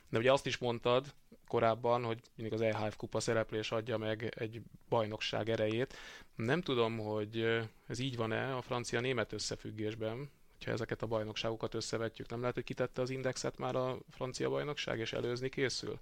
de 0.08 0.18
ugye 0.18 0.32
azt 0.32 0.46
is 0.46 0.58
mondtad 0.58 1.06
korábban, 1.48 2.04
hogy 2.04 2.18
mindig 2.34 2.54
az 2.54 2.60
EHF 2.60 2.96
kupa 2.96 3.20
szereplés 3.20 3.72
adja 3.72 3.98
meg 3.98 4.32
egy 4.36 4.60
bajnokság 4.88 5.48
erejét. 5.48 5.96
Nem 6.34 6.60
tudom, 6.60 6.98
hogy 6.98 7.60
ez 7.86 7.98
így 7.98 8.16
van-e 8.16 8.56
a 8.56 8.62
francia-német 8.62 9.32
összefüggésben, 9.32 10.30
hogyha 10.56 10.72
ezeket 10.72 11.02
a 11.02 11.06
bajnokságokat 11.06 11.74
összevetjük. 11.74 12.28
Nem 12.28 12.40
lehet, 12.40 12.54
hogy 12.54 12.64
kitette 12.64 13.02
az 13.02 13.10
indexet 13.10 13.58
már 13.58 13.76
a 13.76 13.98
francia 14.10 14.50
bajnokság, 14.50 14.98
és 14.98 15.12
előzni 15.12 15.48
készül? 15.48 15.98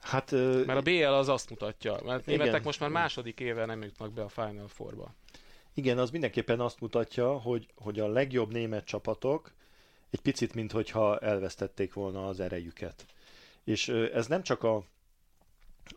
Hát, 0.00 0.30
Mert 0.30 0.78
a 0.78 0.82
BL 0.82 1.04
az 1.04 1.28
azt 1.28 1.50
mutatja, 1.50 1.98
mert 2.04 2.26
igen. 2.26 2.38
németek 2.38 2.64
most 2.64 2.80
már 2.80 2.90
második 2.90 3.40
éve 3.40 3.64
nem 3.64 3.82
jutnak 3.82 4.12
be 4.12 4.22
a 4.22 4.28
Final 4.28 4.68
Four-ba. 4.68 5.14
Igen, 5.74 5.98
az 5.98 6.10
mindenképpen 6.10 6.60
azt 6.60 6.80
mutatja, 6.80 7.38
hogy, 7.38 7.66
hogy 7.74 8.00
a 8.00 8.08
legjobb 8.08 8.52
német 8.52 8.84
csapatok 8.84 9.52
egy 10.10 10.20
picit, 10.20 10.54
mintha 10.54 11.18
elvesztették 11.18 11.92
volna 11.92 12.28
az 12.28 12.40
erejüket. 12.40 13.06
És 13.68 13.88
ez 13.88 14.26
nem 14.26 14.42
csak 14.42 14.62
a, 14.62 14.76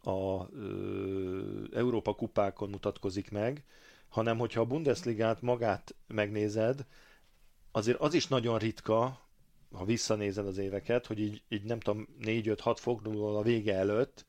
a 0.09 0.47
ö, 0.55 1.63
Európa 1.73 2.13
kupákon 2.15 2.69
mutatkozik 2.69 3.31
meg, 3.31 3.63
hanem 4.09 4.37
hogyha 4.37 4.61
a 4.61 4.65
Bundesligát 4.65 5.41
magát 5.41 5.95
megnézed, 6.07 6.85
azért 7.71 7.99
az 7.99 8.13
is 8.13 8.27
nagyon 8.27 8.57
ritka, 8.57 9.19
ha 9.71 9.85
visszanézed 9.85 10.45
az 10.47 10.57
éveket, 10.57 11.05
hogy 11.05 11.19
így, 11.19 11.41
így 11.49 11.63
nem 11.63 11.79
tudom, 11.79 12.07
4-5-6 12.21 12.75
fordulóval 12.79 13.35
a 13.35 13.41
vége 13.41 13.75
előtt 13.75 14.25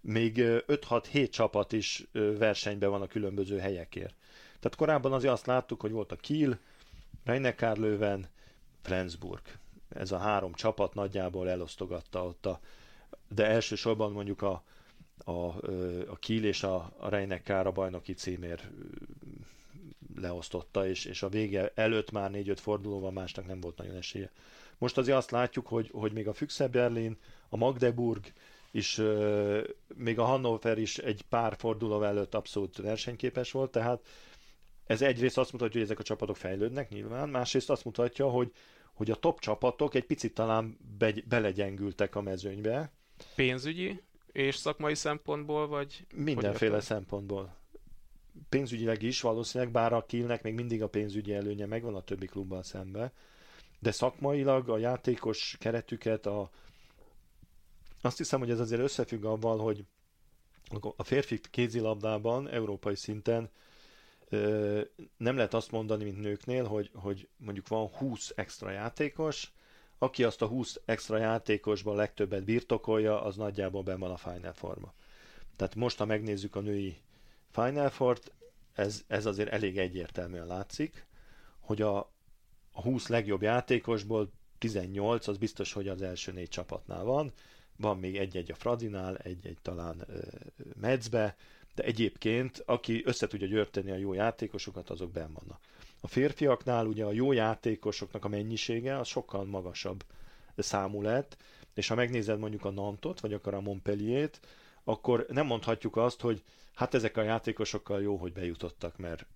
még 0.00 0.34
5-6-7 0.38 1.30
csapat 1.30 1.72
is 1.72 2.06
versenyben 2.12 2.90
van 2.90 3.02
a 3.02 3.06
különböző 3.06 3.58
helyekért. 3.58 4.14
Tehát 4.60 4.76
korábban 4.76 5.12
azért 5.12 5.32
azt 5.32 5.46
láttuk, 5.46 5.80
hogy 5.80 5.90
volt 5.90 6.12
a 6.12 6.16
Kiel, 6.16 6.58
Rhein-Neckar-Löwen. 7.24 8.28
Ez 9.88 10.12
a 10.12 10.18
három 10.18 10.52
csapat 10.54 10.94
nagyjából 10.94 11.48
elosztogatta 11.50 12.24
ott 12.24 12.46
a, 12.46 12.60
de 13.28 13.46
elsősorban 13.46 14.12
mondjuk 14.12 14.42
a, 14.42 14.64
a, 15.24 15.32
a 16.08 16.16
Kiel 16.18 16.44
és 16.44 16.62
a, 16.62 16.92
a 16.98 17.08
Rhein-Neckar 17.08 17.66
a 17.66 17.72
bajnoki 17.72 18.12
címér 18.12 18.60
leosztotta, 20.16 20.88
és, 20.88 21.04
és 21.04 21.22
a 21.22 21.28
vége 21.28 21.72
előtt 21.74 22.10
már 22.10 22.30
négy-öt 22.30 22.60
fordulóval 22.60 23.10
másnak 23.10 23.46
nem 23.46 23.60
volt 23.60 23.76
nagyon 23.76 23.96
esélye. 23.96 24.30
Most 24.78 24.98
azért 24.98 25.16
azt 25.16 25.30
látjuk, 25.30 25.66
hogy, 25.66 25.90
hogy 25.92 26.12
még 26.12 26.28
a 26.28 26.32
Füchse 26.32 26.68
Berlin, 26.68 27.16
a 27.48 27.56
Magdeburg, 27.56 28.32
és 28.70 28.98
euh, 28.98 29.64
még 29.94 30.18
a 30.18 30.24
Hannover 30.24 30.78
is 30.78 30.98
egy 30.98 31.22
pár 31.22 31.56
forduló 31.56 32.02
előtt 32.02 32.34
abszolút 32.34 32.76
versenyképes 32.76 33.50
volt, 33.50 33.70
tehát 33.70 34.06
ez 34.86 35.02
egyrészt 35.02 35.38
azt 35.38 35.52
mutatja, 35.52 35.72
hogy 35.80 35.82
ezek 35.82 35.98
a 35.98 36.02
csapatok 36.02 36.36
fejlődnek 36.36 36.88
nyilván, 36.88 37.28
másrészt 37.28 37.70
azt 37.70 37.84
mutatja, 37.84 38.28
hogy, 38.28 38.52
hogy 38.92 39.10
a 39.10 39.14
top 39.16 39.40
csapatok 39.40 39.94
egy 39.94 40.04
picit 40.04 40.34
talán 40.34 40.78
be, 40.98 41.14
belegyengültek 41.28 42.14
a 42.14 42.20
mezőnybe. 42.20 42.92
Pénzügyi 43.34 44.00
és 44.32 44.56
szakmai 44.56 44.94
szempontból, 44.94 45.66
vagy? 45.68 46.06
Mindenféle 46.14 46.80
szempontból 46.80 47.54
pénzügyileg 48.48 49.02
is 49.02 49.20
valószínűleg, 49.20 49.72
bár 49.72 49.92
a 49.92 50.06
Kielnek 50.06 50.42
még 50.42 50.54
mindig 50.54 50.82
a 50.82 50.88
pénzügyi 50.88 51.34
előnye 51.34 51.66
megvan 51.66 51.94
a 51.94 52.02
többi 52.02 52.26
klubban 52.26 52.62
szembe, 52.62 53.12
de 53.78 53.90
szakmailag 53.90 54.68
a 54.68 54.78
játékos 54.78 55.56
keretüket, 55.60 56.26
a... 56.26 56.50
azt 58.00 58.16
hiszem, 58.16 58.38
hogy 58.38 58.50
ez 58.50 58.60
azért 58.60 58.80
összefügg 58.80 59.24
avval, 59.24 59.58
hogy 59.58 59.84
A 60.96 61.02
férfi 61.02 61.40
kézilabdában, 61.50 62.48
európai 62.48 62.94
szinten 62.94 63.50
nem 65.16 65.36
lehet 65.36 65.54
azt 65.54 65.70
mondani, 65.70 66.04
mint 66.04 66.20
nőknél, 66.20 66.64
hogy, 66.64 66.90
hogy 66.94 67.28
mondjuk 67.36 67.68
van 67.68 67.86
20 67.86 68.32
extra 68.36 68.70
játékos, 68.70 69.52
aki 70.04 70.24
azt 70.24 70.42
a 70.42 70.46
20 70.46 70.80
extra 70.84 71.16
játékosban 71.16 71.96
legtöbbet 71.96 72.44
birtokolja, 72.44 73.22
az 73.22 73.36
nagyjából 73.36 73.82
ben 73.82 73.98
van 73.98 74.10
a 74.10 74.16
Final 74.16 74.52
Forma. 74.52 74.92
Tehát 75.56 75.74
most, 75.74 75.98
ha 75.98 76.04
megnézzük 76.04 76.56
a 76.56 76.60
női 76.60 76.96
Final 77.50 77.88
Four-t, 77.90 78.32
ez, 78.72 79.04
ez 79.06 79.26
azért 79.26 79.48
elég 79.52 79.78
egyértelműen 79.78 80.46
látszik, 80.46 81.06
hogy 81.60 81.82
a, 81.82 81.98
a 82.72 82.82
20 82.82 83.08
legjobb 83.08 83.42
játékosból 83.42 84.30
18, 84.58 85.26
az 85.26 85.38
biztos, 85.38 85.72
hogy 85.72 85.88
az 85.88 86.02
első 86.02 86.32
négy 86.32 86.48
csapatnál 86.48 87.04
van, 87.04 87.32
van 87.76 87.98
még 87.98 88.16
egy-egy 88.16 88.50
a 88.50 88.54
Fradinál, 88.54 89.16
egy-egy 89.16 89.58
talán 89.62 90.04
uh, 90.08 90.16
Medzbe, 90.80 91.36
de 91.74 91.82
egyébként, 91.82 92.62
aki 92.66 93.02
össze 93.04 93.26
tudja 93.26 93.46
györteni 93.46 93.90
a 93.90 93.96
jó 93.96 94.12
játékosokat, 94.12 94.90
azok 94.90 95.10
benn 95.10 95.32
vannak. 95.32 95.60
A 96.04 96.08
férfiaknál 96.08 96.86
ugye 96.86 97.04
a 97.04 97.12
jó 97.12 97.32
játékosoknak 97.32 98.24
a 98.24 98.28
mennyisége 98.28 98.98
az 98.98 99.08
sokkal 99.08 99.44
magasabb 99.44 100.04
számú 100.56 101.02
lett, 101.02 101.36
és 101.74 101.88
ha 101.88 101.94
megnézed 101.94 102.38
mondjuk 102.38 102.64
a 102.64 102.70
Nantot, 102.70 103.20
vagy 103.20 103.32
akár 103.32 103.54
a 103.54 103.60
Montpellier-t, 103.60 104.40
akkor 104.84 105.26
nem 105.28 105.46
mondhatjuk 105.46 105.96
azt, 105.96 106.20
hogy 106.20 106.42
hát 106.74 106.94
ezek 106.94 107.16
a 107.16 107.22
játékosokkal 107.22 108.02
jó, 108.02 108.16
hogy 108.16 108.32
bejutottak, 108.32 108.96
mert 108.96 109.26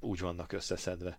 úgy 0.00 0.20
vannak 0.20 0.52
összeszedve. 0.52 1.18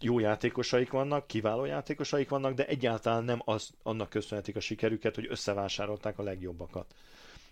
Jó 0.00 0.18
játékosaik 0.18 0.90
vannak, 0.90 1.26
kiváló 1.26 1.64
játékosaik 1.64 2.28
vannak, 2.28 2.54
de 2.54 2.66
egyáltalán 2.66 3.24
nem 3.24 3.42
az, 3.44 3.70
annak 3.82 4.08
köszönhetik 4.08 4.56
a 4.56 4.60
sikerüket, 4.60 5.14
hogy 5.14 5.26
összevásárolták 5.30 6.18
a 6.18 6.22
legjobbakat. 6.22 6.94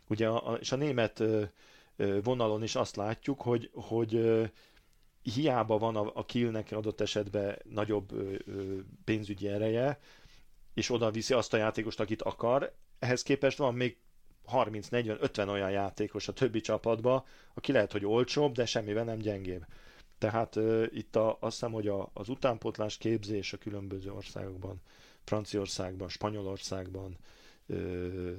Ugye, 0.06 0.28
a, 0.28 0.54
és 0.54 0.72
a 0.72 0.76
német 0.76 1.22
vonalon 2.22 2.62
is 2.62 2.74
azt 2.74 2.96
látjuk, 2.96 3.40
hogy, 3.40 3.70
hogy 3.74 4.42
hiába 5.22 5.78
van 5.78 5.96
a, 5.96 6.10
a 6.14 6.24
Kielnek 6.24 6.72
adott 6.72 7.00
esetben 7.00 7.58
nagyobb 7.70 8.12
ö, 8.12 8.34
ö, 8.46 8.78
pénzügyi 9.04 9.48
ereje, 9.48 9.98
és 10.74 10.90
oda 10.90 11.10
viszi 11.10 11.34
azt 11.34 11.52
a 11.54 11.56
játékost, 11.56 12.00
akit 12.00 12.22
akar, 12.22 12.72
ehhez 12.98 13.22
képest 13.22 13.58
van 13.58 13.74
még 13.74 13.96
30-40-50 14.52 15.48
olyan 15.48 15.70
játékos 15.70 16.28
a 16.28 16.32
többi 16.32 16.60
csapatba, 16.60 17.26
aki 17.54 17.72
lehet, 17.72 17.92
hogy 17.92 18.04
olcsóbb, 18.04 18.52
de 18.54 18.66
semmivel 18.66 19.04
nem 19.04 19.18
gyengébb. 19.18 19.64
Tehát 20.18 20.56
uh, 20.56 20.86
itt 20.90 21.16
a, 21.16 21.36
azt 21.40 21.52
hiszem, 21.54 21.72
hogy 21.72 21.88
a, 21.88 22.10
az 22.12 22.28
utánpótlás 22.28 22.96
képzés 22.96 23.52
a 23.52 23.56
különböző 23.58 24.12
országokban, 24.12 24.80
Franciaországban, 25.24 26.08
Spanyolországban, 26.08 27.16
uh, 27.66 28.32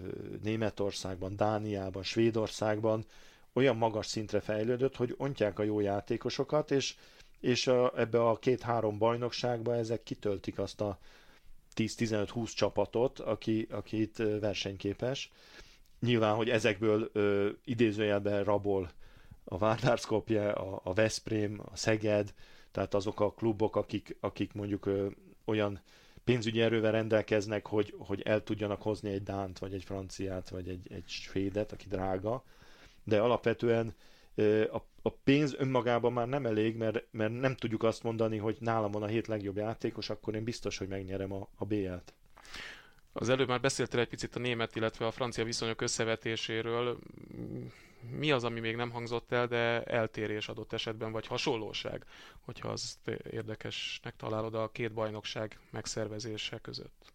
Németországban, 0.43 1.35
Dániában, 1.35 2.03
Svédországban 2.03 3.05
olyan 3.53 3.77
magas 3.77 4.05
szintre 4.05 4.39
fejlődött, 4.39 4.95
hogy 4.95 5.15
ontják 5.17 5.59
a 5.59 5.63
jó 5.63 5.79
játékosokat, 5.79 6.71
és, 6.71 6.95
és 7.39 7.67
a, 7.67 7.93
ebbe 7.99 8.27
a 8.27 8.37
két-három 8.39 8.97
bajnokságba 8.97 9.75
ezek 9.75 10.03
kitöltik 10.03 10.59
azt 10.59 10.81
a 10.81 10.99
10-15-20 11.75 12.53
csapatot, 12.55 13.19
aki, 13.19 13.67
aki 13.71 14.01
itt 14.01 14.17
versenyképes. 14.17 15.31
Nyilván, 15.99 16.35
hogy 16.35 16.49
ezekből 16.49 17.09
ö, 17.13 17.49
idézőjelben 17.65 18.43
rabol 18.43 18.91
a 19.43 19.57
Várnárszkopje, 19.57 20.49
a, 20.51 20.81
a 20.83 20.93
Veszprém, 20.93 21.61
a 21.71 21.75
Szeged, 21.75 22.33
tehát 22.71 22.93
azok 22.93 23.19
a 23.19 23.31
klubok, 23.31 23.75
akik, 23.75 24.17
akik 24.19 24.53
mondjuk 24.53 24.85
ö, 24.85 25.07
olyan 25.45 25.81
pénzügyi 26.23 26.61
erővel 26.61 26.91
rendelkeznek, 26.91 27.67
hogy, 27.67 27.93
hogy 27.97 28.21
el 28.21 28.43
tudjanak 28.43 28.81
hozni 28.81 29.11
egy 29.11 29.23
Dánt, 29.23 29.59
vagy 29.59 29.73
egy 29.73 29.83
franciát, 29.83 30.49
vagy 30.49 30.69
egy, 30.69 30.91
egy 30.91 31.03
svédet, 31.07 31.71
aki 31.71 31.87
drága, 31.87 32.43
de 33.03 33.19
alapvetően 33.21 33.95
a, 34.71 34.77
a 35.01 35.09
pénz 35.23 35.53
önmagában 35.57 36.13
már 36.13 36.27
nem 36.27 36.45
elég, 36.45 36.75
mert, 36.75 37.05
mert 37.11 37.39
nem 37.39 37.55
tudjuk 37.55 37.83
azt 37.83 38.03
mondani, 38.03 38.37
hogy 38.37 38.57
nálam 38.59 38.91
van 38.91 39.03
a 39.03 39.07
hét 39.07 39.27
legjobb 39.27 39.57
játékos, 39.57 40.09
akkor 40.09 40.35
én 40.35 40.43
biztos, 40.43 40.77
hogy 40.77 40.87
megnyerem 40.87 41.33
a, 41.33 41.47
a 41.55 41.65
BL-t. 41.65 42.13
Az 43.13 43.29
előbb 43.29 43.47
már 43.47 43.59
beszéltél 43.59 43.99
egy 43.99 44.07
picit 44.07 44.35
a 44.35 44.39
német, 44.39 44.75
illetve 44.75 45.05
a 45.05 45.11
francia 45.11 45.43
viszonyok 45.43 45.81
összevetéséről. 45.81 46.99
Mi 48.09 48.31
az, 48.31 48.43
ami 48.43 48.59
még 48.59 48.75
nem 48.75 48.91
hangzott 48.91 49.31
el, 49.31 49.47
de 49.47 49.83
eltérés 49.83 50.47
adott 50.47 50.73
esetben, 50.73 51.11
vagy 51.11 51.27
hasonlóság, 51.27 52.05
hogyha 52.39 52.69
az 52.69 52.97
érdekesnek 53.31 54.15
találod 54.15 54.55
a 54.55 54.71
két 54.71 54.93
bajnokság 54.93 55.59
megszervezése 55.71 56.57
között? 56.57 57.12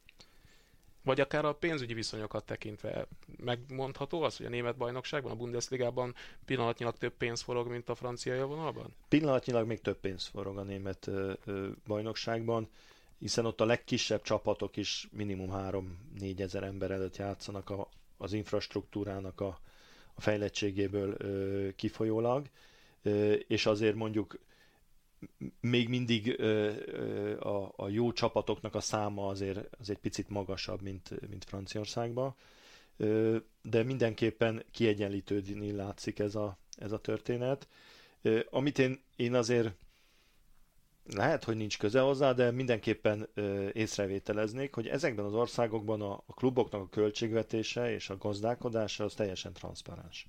Vagy 1.08 1.20
akár 1.20 1.44
a 1.44 1.54
pénzügyi 1.54 1.94
viszonyokat 1.94 2.44
tekintve 2.44 3.06
megmondható 3.36 4.22
az, 4.22 4.36
hogy 4.36 4.46
a 4.46 4.48
német 4.48 4.76
bajnokságban, 4.76 5.32
a 5.32 5.34
Bundesligában 5.34 6.14
pillanatnyilag 6.44 6.96
több 6.96 7.12
pénz 7.12 7.40
forog, 7.40 7.68
mint 7.68 7.88
a 7.88 7.94
francia 7.94 8.34
javonalban? 8.34 8.94
Pillanatnyilag 9.08 9.66
még 9.66 9.80
több 9.80 9.96
pénz 10.00 10.26
forog 10.26 10.58
a 10.58 10.62
német 10.62 11.06
ö, 11.06 11.32
ö, 11.44 11.68
bajnokságban 11.86 12.68
hiszen 13.18 13.44
ott 13.46 13.60
a 13.60 13.64
legkisebb 13.64 14.22
csapatok 14.22 14.76
is 14.76 15.08
minimum 15.12 15.50
3-4 16.18 16.38
ezer 16.40 16.62
ember 16.62 16.90
előtt 16.90 17.16
játszanak 17.16 17.70
a, 17.70 17.88
az 18.16 18.32
infrastruktúrának 18.32 19.40
a, 19.40 19.60
a 20.14 20.20
fejlettségéből 20.20 21.14
ö, 21.18 21.68
kifolyólag, 21.76 22.46
ö, 23.02 23.32
és 23.32 23.66
azért 23.66 23.94
mondjuk 23.94 24.38
még 25.60 25.88
mindig 25.88 26.34
ö, 26.38 26.70
ö, 26.86 27.40
a, 27.40 27.72
a 27.76 27.88
jó 27.88 28.12
csapatoknak 28.12 28.74
a 28.74 28.80
száma 28.80 29.26
azért 29.26 29.76
az 29.78 29.90
egy 29.90 29.98
picit 29.98 30.28
magasabb, 30.28 30.82
mint, 30.82 31.28
mint 31.28 31.44
Franciaországban, 31.44 32.34
ö, 32.96 33.36
de 33.62 33.82
mindenképpen 33.82 34.64
kiegyenlítődni 34.70 35.70
látszik 35.72 36.18
ez 36.18 36.34
a, 36.34 36.58
ez 36.76 36.92
a 36.92 36.98
történet. 36.98 37.68
Ö, 38.22 38.40
amit 38.50 38.78
én, 38.78 39.00
én 39.16 39.34
azért 39.34 39.74
lehet, 41.06 41.44
hogy 41.44 41.56
nincs 41.56 41.78
köze 41.78 42.00
hozzá, 42.00 42.32
de 42.32 42.50
mindenképpen 42.50 43.28
ö, 43.34 43.68
észrevételeznék, 43.72 44.74
hogy 44.74 44.86
ezekben 44.88 45.24
az 45.24 45.34
országokban 45.34 46.00
a, 46.02 46.12
a 46.26 46.32
kluboknak 46.34 46.80
a 46.82 46.88
költségvetése 46.88 47.92
és 47.92 48.10
a 48.10 48.16
gazdálkodása 48.16 49.04
az 49.04 49.14
teljesen 49.14 49.52
transzparens. 49.52 50.26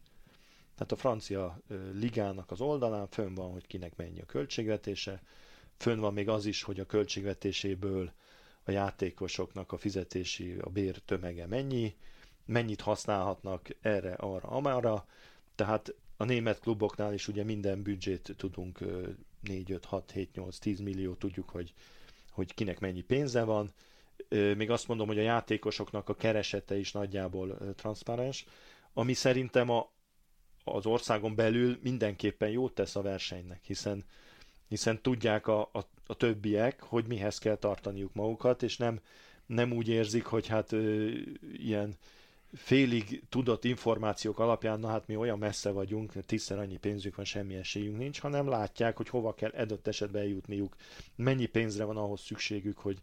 Tehát 0.79 0.93
a 0.93 1.07
francia 1.07 1.59
ligának 1.93 2.51
az 2.51 2.61
oldalán 2.61 3.07
fönn 3.07 3.33
van, 3.33 3.51
hogy 3.51 3.67
kinek 3.67 3.95
mennyi 3.95 4.21
a 4.21 4.25
költségvetése, 4.25 5.21
fönn 5.77 5.99
van 5.99 6.13
még 6.13 6.29
az 6.29 6.45
is, 6.45 6.63
hogy 6.63 6.79
a 6.79 6.85
költségvetéséből 6.85 8.11
a 8.63 8.71
játékosoknak 8.71 9.71
a 9.71 9.77
fizetési, 9.77 10.57
a 10.61 10.69
bér 10.69 10.97
tömege 11.05 11.45
mennyi, 11.45 11.95
mennyit 12.45 12.81
használhatnak 12.81 13.67
erre, 13.81 14.13
arra, 14.13 14.47
amára, 14.49 15.05
tehát 15.55 15.93
a 16.17 16.23
német 16.23 16.59
kluboknál 16.59 17.13
is 17.13 17.27
ugye 17.27 17.43
minden 17.43 17.81
büdzsét 17.81 18.33
tudunk 18.37 18.79
4, 19.41 19.71
5, 19.71 19.85
6, 19.85 20.11
7, 20.11 20.35
8, 20.35 20.57
10 20.57 20.79
millió 20.79 21.13
tudjuk, 21.13 21.49
hogy, 21.49 21.73
hogy 22.31 22.53
kinek 22.53 22.79
mennyi 22.79 23.01
pénze 23.01 23.43
van. 23.43 23.73
Még 24.29 24.69
azt 24.69 24.87
mondom, 24.87 25.07
hogy 25.07 25.19
a 25.19 25.21
játékosoknak 25.21 26.09
a 26.09 26.15
keresete 26.15 26.77
is 26.77 26.91
nagyjából 26.91 27.73
transzparens, 27.75 28.45
ami 28.93 29.13
szerintem 29.13 29.69
a, 29.69 29.89
az 30.75 30.85
országon 30.85 31.35
belül 31.35 31.79
mindenképpen 31.81 32.49
jót 32.49 32.73
tesz 32.73 32.95
a 32.95 33.01
versenynek, 33.01 33.59
hiszen, 33.63 34.03
hiszen 34.67 35.01
tudják 35.01 35.47
a, 35.47 35.61
a, 35.61 35.85
a 36.05 36.13
többiek, 36.15 36.81
hogy 36.81 37.05
mihez 37.07 37.37
kell 37.37 37.55
tartaniuk 37.55 38.13
magukat, 38.13 38.63
és 38.63 38.77
nem, 38.77 38.99
nem 39.45 39.71
úgy 39.71 39.87
érzik, 39.87 40.25
hogy 40.25 40.47
hát 40.47 40.71
ö, 40.71 41.09
ilyen 41.57 41.95
félig 42.53 43.23
tudott 43.29 43.63
információk 43.63 44.39
alapján, 44.39 44.79
na 44.79 44.87
hát 44.87 45.07
mi 45.07 45.15
olyan 45.15 45.37
messze 45.37 45.69
vagyunk, 45.69 46.25
tízszer 46.25 46.59
annyi 46.59 46.77
pénzük 46.77 47.15
van, 47.15 47.25
semmi 47.25 47.55
esélyünk 47.55 47.97
nincs, 47.97 48.19
hanem 48.19 48.47
látják, 48.47 48.97
hogy 48.97 49.09
hova 49.09 49.33
kell 49.33 49.51
edott 49.51 49.87
esetben 49.87 50.21
eljutniuk, 50.21 50.75
mennyi 51.15 51.45
pénzre 51.45 51.83
van 51.83 51.97
ahhoz 51.97 52.21
szükségük, 52.21 52.77
hogy 52.77 52.97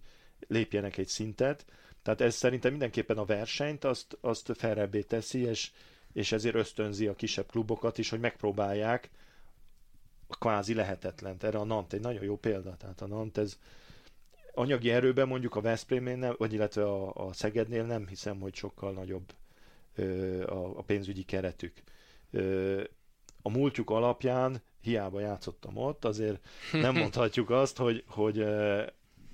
lépjenek 0.48 0.96
egy 0.96 1.08
szintet. 1.08 1.64
Tehát 2.02 2.20
ez 2.20 2.34
szerintem 2.34 2.70
mindenképpen 2.70 3.18
a 3.18 3.24
versenyt 3.24 3.84
azt, 3.84 4.18
azt 4.20 4.52
felrebbé 4.56 5.00
teszi, 5.00 5.38
és, 5.38 5.70
és 6.16 6.32
ezért 6.32 6.54
ösztönzi 6.54 7.06
a 7.06 7.14
kisebb 7.14 7.46
klubokat 7.46 7.98
is, 7.98 8.10
hogy 8.10 8.20
megpróbálják 8.20 9.10
a 10.26 10.36
kvázi 10.36 10.74
lehetetlent. 10.74 11.44
Erre 11.44 11.58
a 11.58 11.64
Nant 11.64 11.92
egy 11.92 12.00
nagyon 12.00 12.22
jó 12.22 12.36
példa. 12.36 12.76
Tehát 12.76 13.00
a 13.00 13.06
Nant 13.06 13.38
ez, 13.38 13.58
anyagi 14.54 14.90
erőben 14.90 15.28
mondjuk 15.28 15.56
a 15.56 15.60
Veszprémnél, 15.60 16.34
vagy 16.38 16.52
illetve 16.52 16.84
a, 16.84 17.26
a 17.26 17.32
Szegednél 17.32 17.84
nem 17.84 18.06
hiszem, 18.06 18.40
hogy 18.40 18.54
sokkal 18.54 18.92
nagyobb 18.92 19.32
ö, 19.94 20.42
a, 20.46 20.78
a 20.78 20.82
pénzügyi 20.82 21.22
keretük. 21.22 21.82
Ö, 22.30 22.82
a 23.42 23.50
múltjuk 23.50 23.90
alapján 23.90 24.62
hiába 24.80 25.20
játszottam 25.20 25.76
ott, 25.76 26.04
azért 26.04 26.46
nem 26.72 26.94
mondhatjuk 27.02 27.50
azt, 27.50 27.76
hogy, 27.76 28.04
hogy 28.06 28.38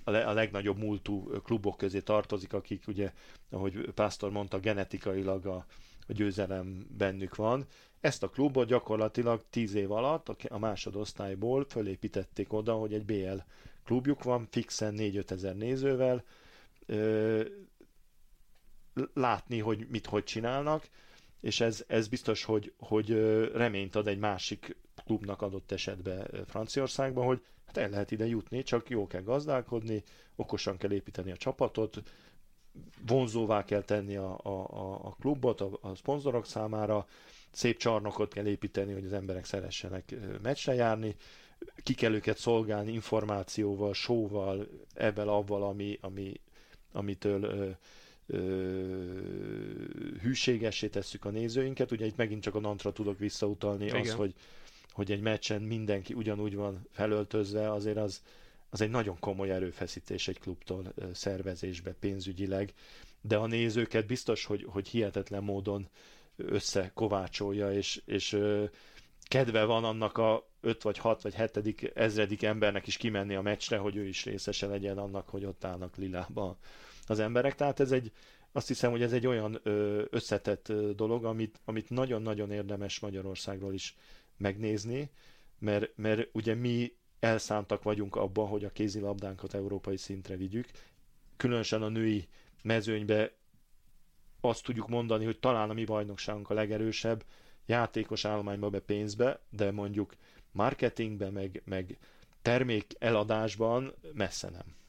a, 0.04 0.10
le, 0.10 0.24
a 0.24 0.32
legnagyobb 0.32 0.78
múltú 0.78 1.30
klubok 1.44 1.76
közé 1.76 2.00
tartozik, 2.00 2.52
akik 2.52 2.82
ugye, 2.86 3.12
ahogy 3.50 3.90
Pásztor 3.94 4.30
mondta, 4.30 4.58
genetikailag 4.58 5.46
a, 5.46 5.66
a 6.08 6.12
győzelem 6.12 6.86
bennük 6.96 7.36
van. 7.36 7.66
Ezt 8.00 8.22
a 8.22 8.28
klubot 8.28 8.66
gyakorlatilag 8.68 9.44
tíz 9.50 9.74
év 9.74 9.90
alatt 9.90 10.28
a 10.48 10.58
másodosztályból 10.58 11.64
fölépítették 11.68 12.52
oda, 12.52 12.74
hogy 12.74 12.92
egy 12.94 13.04
BL 13.04 13.38
klubjuk 13.84 14.22
van, 14.22 14.46
fixen 14.50 14.94
4-5 14.98 15.30
ezer 15.30 15.56
nézővel, 15.56 16.24
látni, 19.14 19.58
hogy 19.58 19.86
mit 19.90 20.06
hogy 20.06 20.24
csinálnak, 20.24 20.88
és 21.40 21.60
ez, 21.60 21.84
ez 21.86 22.08
biztos, 22.08 22.44
hogy, 22.44 22.72
hogy 22.78 23.10
reményt 23.54 23.94
ad 23.94 24.06
egy 24.06 24.18
másik 24.18 24.76
klubnak 25.04 25.42
adott 25.42 25.72
esetben 25.72 26.44
Franciaországban, 26.46 27.26
hogy 27.26 27.42
hát 27.66 27.76
el 27.76 27.88
lehet 27.90 28.10
ide 28.10 28.26
jutni, 28.26 28.62
csak 28.62 28.88
jó 28.90 29.06
kell 29.06 29.22
gazdálkodni, 29.22 30.02
okosan 30.36 30.76
kell 30.76 30.92
építeni 30.92 31.30
a 31.30 31.36
csapatot, 31.36 32.02
vonzóvá 33.06 33.64
kell 33.64 33.82
tenni 33.82 34.16
a, 34.16 34.38
a, 34.42 34.60
a 35.06 35.16
klubot 35.20 35.60
a, 35.60 35.78
a 35.80 35.94
szponzorok 35.94 36.46
számára, 36.46 37.06
szép 37.50 37.78
csarnokot 37.78 38.32
kell 38.32 38.46
építeni, 38.46 38.92
hogy 38.92 39.04
az 39.04 39.12
emberek 39.12 39.44
szeressenek 39.44 40.14
meccsre 40.42 40.74
járni, 40.74 41.16
ki 41.82 41.94
kell 41.94 42.12
őket 42.14 42.38
szolgálni 42.38 42.92
információval, 42.92 43.94
showval, 43.94 44.66
ebben 44.94 45.28
avval, 45.28 45.62
ami, 45.62 45.98
ami, 46.00 46.40
amitől 46.92 47.42
ö, 47.42 47.70
ö, 48.26 48.38
hűségessé 50.20 50.88
tesszük 50.88 51.24
a 51.24 51.30
nézőinket. 51.30 51.90
Ugye 51.90 52.06
itt 52.06 52.16
megint 52.16 52.42
csak 52.42 52.54
a 52.54 52.60
Nantra 52.60 52.92
tudok 52.92 53.18
visszautalni, 53.18 53.84
Igen. 53.84 54.00
az, 54.00 54.12
hogy, 54.12 54.34
hogy 54.92 55.10
egy 55.12 55.20
meccsen 55.20 55.62
mindenki 55.62 56.14
ugyanúgy 56.14 56.54
van 56.54 56.86
felöltözve, 56.90 57.72
azért 57.72 57.96
az, 57.96 58.22
az 58.70 58.80
egy 58.80 58.90
nagyon 58.90 59.18
komoly 59.18 59.50
erőfeszítés 59.50 60.28
egy 60.28 60.38
klubtól 60.40 60.92
szervezésbe, 61.12 61.92
pénzügyileg, 61.92 62.72
de 63.20 63.36
a 63.36 63.46
nézőket 63.46 64.06
biztos, 64.06 64.44
hogy, 64.44 64.66
hogy 64.68 64.88
hihetetlen 64.88 65.42
módon 65.42 65.88
összekovácsolja, 66.36 67.72
és, 67.72 68.02
és 68.04 68.38
kedve 69.22 69.64
van 69.64 69.84
annak 69.84 70.18
a 70.18 70.48
5 70.60 70.82
vagy 70.82 70.98
6 70.98 71.22
vagy 71.22 71.34
7 71.34 71.90
ezredik 71.94 72.42
embernek 72.42 72.86
is 72.86 72.96
kimenni 72.96 73.34
a 73.34 73.40
meccsre, 73.42 73.76
hogy 73.76 73.96
ő 73.96 74.06
is 74.06 74.24
részese 74.24 74.66
legyen 74.66 74.98
annak, 74.98 75.28
hogy 75.28 75.44
ott 75.44 75.64
állnak 75.64 75.96
lilában 75.96 76.56
az 77.06 77.18
emberek. 77.18 77.54
Tehát 77.54 77.80
ez 77.80 77.92
egy, 77.92 78.12
azt 78.52 78.68
hiszem, 78.68 78.90
hogy 78.90 79.02
ez 79.02 79.12
egy 79.12 79.26
olyan 79.26 79.60
összetett 80.10 80.72
dolog, 80.96 81.24
amit, 81.24 81.60
amit 81.64 81.90
nagyon-nagyon 81.90 82.50
érdemes 82.50 82.98
Magyarországról 83.00 83.74
is 83.74 83.96
megnézni, 84.42 85.10
mert, 85.58 85.90
mert 85.96 86.28
ugye 86.32 86.54
mi 86.54 86.92
elszántak 87.20 87.82
vagyunk 87.82 88.16
abban, 88.16 88.48
hogy 88.48 88.64
a 88.64 88.70
kézilabdánkat 88.72 89.54
európai 89.54 89.96
szintre 89.96 90.36
vigyük. 90.36 90.66
Különösen 91.36 91.82
a 91.82 91.88
női 91.88 92.28
mezőnybe 92.62 93.32
azt 94.40 94.64
tudjuk 94.64 94.88
mondani, 94.88 95.24
hogy 95.24 95.38
talán 95.38 95.70
a 95.70 95.72
mi 95.72 95.84
bajnokságunk 95.84 96.50
a 96.50 96.54
legerősebb, 96.54 97.24
játékos 97.66 98.24
állományba 98.24 98.70
be 98.70 98.80
pénzbe, 98.80 99.40
de 99.50 99.70
mondjuk 99.70 100.14
marketingbe, 100.52 101.30
meg, 101.30 101.62
meg 101.64 101.98
termék 102.42 102.92
eladásban 102.98 103.94
messze 104.12 104.50
nem. 104.50 104.81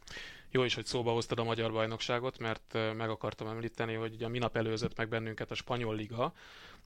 Jó 0.54 0.64
is, 0.64 0.74
hogy 0.74 0.86
szóba 0.86 1.12
hoztad 1.12 1.40
a 1.40 1.44
magyar 1.44 1.72
bajnokságot, 1.72 2.38
mert 2.38 2.74
meg 2.74 3.10
akartam 3.10 3.48
említeni, 3.48 3.94
hogy 3.94 4.14
ugye 4.14 4.28
minap 4.28 4.58
előzött 4.58 4.98
meg 4.98 5.10
bennünket 5.10 5.52
a 5.52 5.56
spanyol 5.56 5.96
liga 5.96 6.34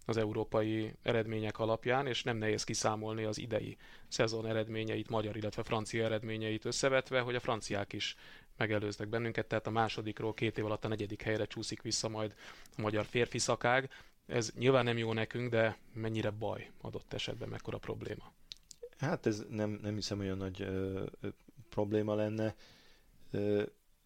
az 0.05 0.17
európai 0.17 0.93
eredmények 1.01 1.59
alapján, 1.59 2.07
és 2.07 2.23
nem 2.23 2.37
nehéz 2.37 2.63
kiszámolni 2.63 3.23
az 3.23 3.37
idei 3.37 3.77
szezon 4.07 4.47
eredményeit, 4.47 5.09
magyar, 5.09 5.35
illetve 5.35 5.63
francia 5.63 6.05
eredményeit 6.05 6.65
összevetve, 6.65 7.19
hogy 7.19 7.35
a 7.35 7.39
franciák 7.39 7.93
is 7.93 8.15
megelőznek 8.57 9.07
bennünket, 9.07 9.45
tehát 9.47 9.67
a 9.67 9.71
másodikról 9.71 10.33
két 10.33 10.57
év 10.57 10.65
alatt 10.65 10.85
a 10.85 10.87
negyedik 10.87 11.21
helyre 11.21 11.45
csúszik 11.45 11.81
vissza 11.81 12.09
majd 12.09 12.35
a 12.77 12.81
magyar 12.81 13.05
férfi 13.05 13.37
szakág. 13.37 13.89
Ez 14.27 14.51
nyilván 14.57 14.83
nem 14.83 14.97
jó 14.97 15.13
nekünk, 15.13 15.49
de 15.49 15.77
mennyire 15.93 16.29
baj 16.29 16.71
adott 16.81 17.13
esetben, 17.13 17.49
mekkora 17.49 17.77
probléma? 17.77 18.31
Hát 18.97 19.25
ez 19.25 19.43
nem, 19.49 19.79
nem 19.81 19.95
hiszem 19.95 20.19
olyan 20.19 20.37
nagy 20.37 20.61
ö, 20.61 21.03
ö, 21.21 21.27
probléma 21.69 22.15
lenne. 22.15 22.55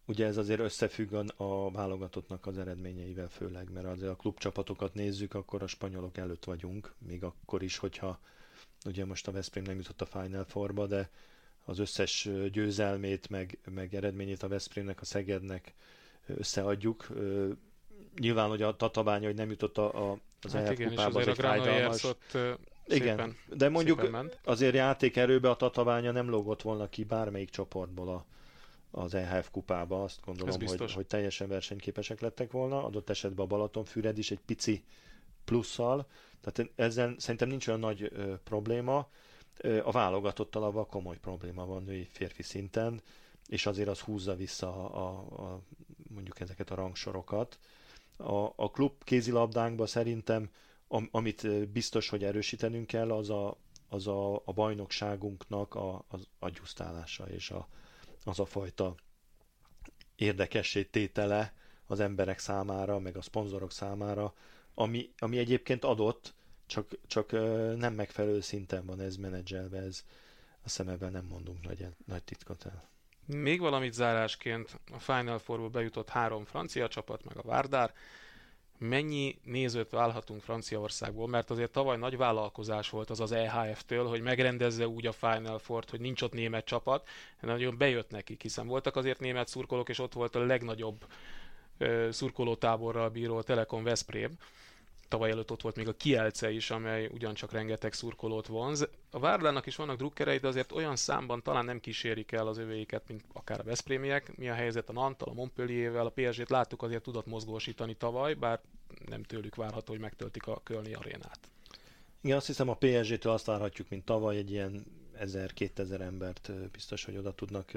Ugye 0.06 0.26
ez 0.26 0.36
azért 0.36 0.60
összefügg 0.60 1.12
a, 1.36 1.70
válogatottnak 1.70 2.46
az 2.46 2.58
eredményeivel 2.58 3.28
főleg, 3.28 3.72
mert 3.72 3.86
azért 3.86 4.10
a 4.10 4.16
klubcsapatokat 4.16 4.94
nézzük, 4.94 5.34
akkor 5.34 5.62
a 5.62 5.66
spanyolok 5.66 6.16
előtt 6.16 6.44
vagyunk, 6.44 6.94
még 6.98 7.22
akkor 7.22 7.62
is, 7.62 7.76
hogyha 7.76 8.20
ugye 8.84 9.04
most 9.04 9.28
a 9.28 9.32
Veszprém 9.32 9.62
nem 9.62 9.76
jutott 9.76 10.00
a 10.00 10.06
Final 10.06 10.44
Fourba, 10.44 10.86
de 10.86 11.10
az 11.64 11.78
összes 11.78 12.28
győzelmét, 12.52 13.28
meg, 13.28 13.58
meg 13.74 13.94
eredményét 13.94 14.42
a 14.42 14.48
Veszprémnek, 14.48 15.00
a 15.00 15.04
Szegednek 15.04 15.74
összeadjuk. 16.26 17.08
Nyilván, 18.18 18.48
hogy 18.48 18.62
a 18.62 18.76
Tatabánya, 18.76 19.26
hogy 19.26 19.36
nem 19.36 19.50
jutott 19.50 19.78
a, 19.78 20.10
a, 20.10 20.18
az 20.40 20.52
hát 20.52 20.70
igen, 20.70 20.88
kupába, 20.88 21.20
az 21.20 21.26
egy 21.26 21.36
fájdalmas. 21.36 22.04
Ott, 22.04 22.38
igen, 22.86 23.36
de 23.48 23.68
mondjuk 23.68 24.08
azért 24.44 24.74
játékerőbe 24.74 25.50
a 25.50 25.56
Tatabánya 25.56 26.10
nem 26.10 26.30
lógott 26.30 26.62
volna 26.62 26.88
ki 26.88 27.04
bármelyik 27.04 27.50
csoportból 27.50 28.08
a, 28.08 28.24
az 28.92 29.14
EHF 29.14 29.50
kupába, 29.50 30.02
azt 30.02 30.20
gondolom, 30.24 30.60
hogy, 30.66 30.92
hogy 30.92 31.06
teljesen 31.06 31.48
versenyképesek 31.48 32.20
lettek 32.20 32.50
volna, 32.50 32.84
adott 32.84 33.10
esetben 33.10 33.44
a 33.44 33.48
Balatonfüred 33.48 34.18
is 34.18 34.30
egy 34.30 34.40
pici 34.46 34.84
plusszal, 35.44 36.06
tehát 36.40 36.70
ezzel 36.74 37.14
szerintem 37.18 37.48
nincs 37.48 37.68
olyan 37.68 37.80
nagy 37.80 38.02
ö, 38.12 38.34
probléma, 38.44 39.08
a 39.82 39.90
válogatottal 39.90 40.62
abban 40.62 40.86
komoly 40.86 41.18
probléma 41.18 41.66
van 41.66 41.82
női 41.82 42.08
férfi 42.10 42.42
szinten, 42.42 43.00
és 43.48 43.66
azért 43.66 43.88
az 43.88 44.00
húzza 44.00 44.34
vissza 44.34 44.90
a, 44.90 44.98
a, 44.98 45.42
a 45.42 45.60
mondjuk 46.08 46.40
ezeket 46.40 46.70
a 46.70 46.74
rangsorokat. 46.74 47.58
A, 48.16 48.52
a 48.56 48.70
klub 48.70 49.04
kézilabdánkban 49.04 49.86
szerintem, 49.86 50.50
am, 50.88 51.08
amit 51.10 51.68
biztos, 51.68 52.08
hogy 52.08 52.24
erősítenünk 52.24 52.86
kell, 52.86 53.12
az 53.12 53.30
a, 53.30 53.56
az 53.88 54.06
a, 54.06 54.34
a 54.34 54.52
bajnokságunknak 54.52 55.74
a, 55.74 56.04
az 56.08 56.28
agyusztálása 56.38 57.28
és 57.28 57.50
a, 57.50 57.68
az 58.24 58.38
a 58.38 58.44
fajta 58.44 58.94
érdekessé 60.16 60.84
tétele 60.84 61.54
az 61.86 62.00
emberek 62.00 62.38
számára, 62.38 62.98
meg 62.98 63.16
a 63.16 63.22
szponzorok 63.22 63.72
számára, 63.72 64.34
ami, 64.74 65.12
ami 65.18 65.38
egyébként 65.38 65.84
adott, 65.84 66.34
csak, 66.66 66.98
csak 67.06 67.30
nem 67.76 67.94
megfelelő 67.94 68.40
szinten 68.40 68.86
van 68.86 69.00
ez 69.00 69.16
menedzselve, 69.16 69.78
ez 69.78 70.04
a 70.64 70.68
szemeben 70.68 71.12
nem 71.12 71.24
mondunk 71.24 71.62
nagy, 71.66 71.86
nagy 72.06 72.22
titkot 72.22 72.64
el. 72.64 72.90
Még 73.26 73.60
valamit 73.60 73.92
zárásként 73.92 74.80
a 74.92 74.98
Final 74.98 75.38
Four-ból 75.38 75.68
bejutott 75.68 76.08
három 76.08 76.44
francia 76.44 76.88
csapat, 76.88 77.24
meg 77.24 77.36
a 77.36 77.42
Várdár. 77.42 77.94
Mennyi 78.88 79.38
nézőt 79.44 79.90
válhatunk 79.90 80.42
Franciaországból? 80.42 81.28
Mert 81.28 81.50
azért 81.50 81.72
tavaly 81.72 81.96
nagy 81.96 82.16
vállalkozás 82.16 82.90
volt 82.90 83.10
az 83.10 83.20
az 83.20 83.32
EHF-től, 83.32 84.06
hogy 84.06 84.20
megrendezze 84.20 84.88
úgy 84.88 85.06
a 85.06 85.12
Final 85.12 85.58
Four-t, 85.58 85.90
hogy 85.90 86.00
nincs 86.00 86.22
ott 86.22 86.32
német 86.32 86.64
csapat. 86.64 87.08
Nagyon 87.40 87.76
bejött 87.78 88.10
neki, 88.10 88.36
hiszen 88.40 88.66
voltak 88.66 88.96
azért 88.96 89.20
német 89.20 89.48
szurkolók, 89.48 89.88
és 89.88 89.98
ott 89.98 90.12
volt 90.12 90.34
a 90.34 90.44
legnagyobb 90.44 91.04
szurkolótáborral 92.10 93.08
bíró 93.08 93.42
Telekom 93.42 93.82
Veszprém 93.82 94.38
tavaly 95.12 95.30
előtt 95.30 95.50
ott 95.50 95.62
volt 95.62 95.76
még 95.76 95.88
a 95.88 95.96
Kielce 95.96 96.50
is, 96.50 96.70
amely 96.70 97.06
ugyancsak 97.06 97.52
rengeteg 97.52 97.92
szurkolót 97.92 98.46
vonz. 98.46 98.88
A 99.10 99.18
Várdának 99.18 99.66
is 99.66 99.76
vannak 99.76 99.96
drukkerei, 99.96 100.38
de 100.38 100.48
azért 100.48 100.72
olyan 100.72 100.96
számban 100.96 101.42
talán 101.42 101.64
nem 101.64 101.80
kísérik 101.80 102.32
el 102.32 102.46
az 102.46 102.58
övéiket, 102.58 103.08
mint 103.08 103.24
akár 103.32 103.60
a 103.60 103.62
Veszprémiek. 103.62 104.36
Mi 104.36 104.48
a 104.48 104.54
helyzet 104.54 104.88
a 104.88 104.92
Nantal, 104.92 105.28
a 105.28 105.32
Montpelliervel, 105.32 106.06
a 106.06 106.12
PSG-t 106.14 106.50
láttuk 106.50 106.82
azért 106.82 107.02
tudott 107.02 107.26
mozgósítani 107.26 107.94
tavaly, 107.94 108.34
bár 108.34 108.60
nem 109.08 109.22
tőlük 109.22 109.54
várható, 109.54 109.92
hogy 109.92 110.00
megtöltik 110.00 110.46
a 110.46 110.60
Kölni 110.62 110.94
arénát. 110.94 111.38
Igen, 112.20 112.36
azt 112.36 112.46
hiszem 112.46 112.68
a 112.68 112.76
PSG-től 112.78 113.32
azt 113.32 113.46
várhatjuk, 113.46 113.88
mint 113.88 114.04
tavaly, 114.04 114.36
egy 114.36 114.50
ilyen 114.50 114.84
1000-2000 115.18 116.00
embert 116.00 116.70
biztos, 116.70 117.04
hogy 117.04 117.16
oda 117.16 117.34
tudnak 117.34 117.72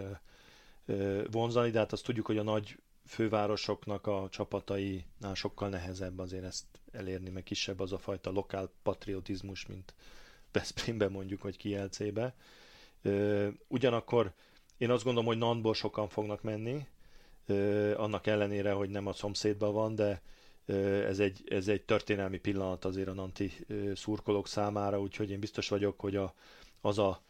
vonzani, 1.32 1.70
de 1.70 1.80
hát 1.80 1.92
azt 1.92 2.06
tudjuk, 2.06 2.26
hogy 2.26 2.38
a 2.38 2.44
nagy 2.44 2.78
fővárosoknak 3.06 4.08
a 4.08 4.28
csapatainál 4.32 5.34
sokkal 5.34 5.70
nehezebb 5.70 6.20
azért 6.20 6.44
ezt 6.44 6.66
elérni, 6.92 7.30
meg 7.30 7.44
kisebb 7.44 7.80
az 7.80 7.92
a 7.92 7.98
fajta 7.98 8.32
lokál 8.32 8.70
patriotizmus, 8.84 9.66
mint 9.66 9.94
Veszprémben 10.52 11.12
mondjuk, 11.12 11.42
vagy 11.42 11.58
Kielcébe. 11.58 12.36
Ugyanakkor 13.68 14.34
én 14.78 14.90
azt 14.90 15.04
gondolom, 15.04 15.28
hogy 15.28 15.38
Nantból 15.38 15.74
sokan 15.74 16.08
fognak 16.10 16.42
menni, 16.42 16.88
annak 17.96 18.28
ellenére, 18.28 18.72
hogy 18.72 18.90
nem 18.90 19.08
a 19.08 19.14
szomszédban 19.14 19.74
van, 19.74 19.96
de 19.96 20.22
ez 21.08 21.20
egy, 21.20 21.44
ez 21.46 21.68
egy 21.68 21.82
történelmi 21.82 22.38
pillanat 22.38 22.86
azért 22.86 23.08
a 23.08 23.14
Nanti 23.14 23.52
szurkolók 23.96 24.48
számára, 24.48 25.00
úgyhogy 25.00 25.32
én 25.32 25.40
biztos 25.40 25.70
vagyok, 25.70 26.00
hogy 26.00 26.16
a, 26.16 26.34
az 26.82 27.00
a 27.00 27.22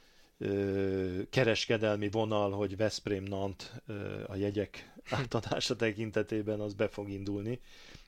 kereskedelmi 1.30 2.10
vonal, 2.10 2.52
hogy 2.52 2.78
Veszprém 2.78 3.24
Nant 3.24 3.82
a 4.28 4.36
jegyek 4.36 4.95
átadása 5.22 5.76
tekintetében 5.76 6.60
az 6.60 6.74
be 6.74 6.88
fog 6.88 7.10
indulni, 7.10 7.60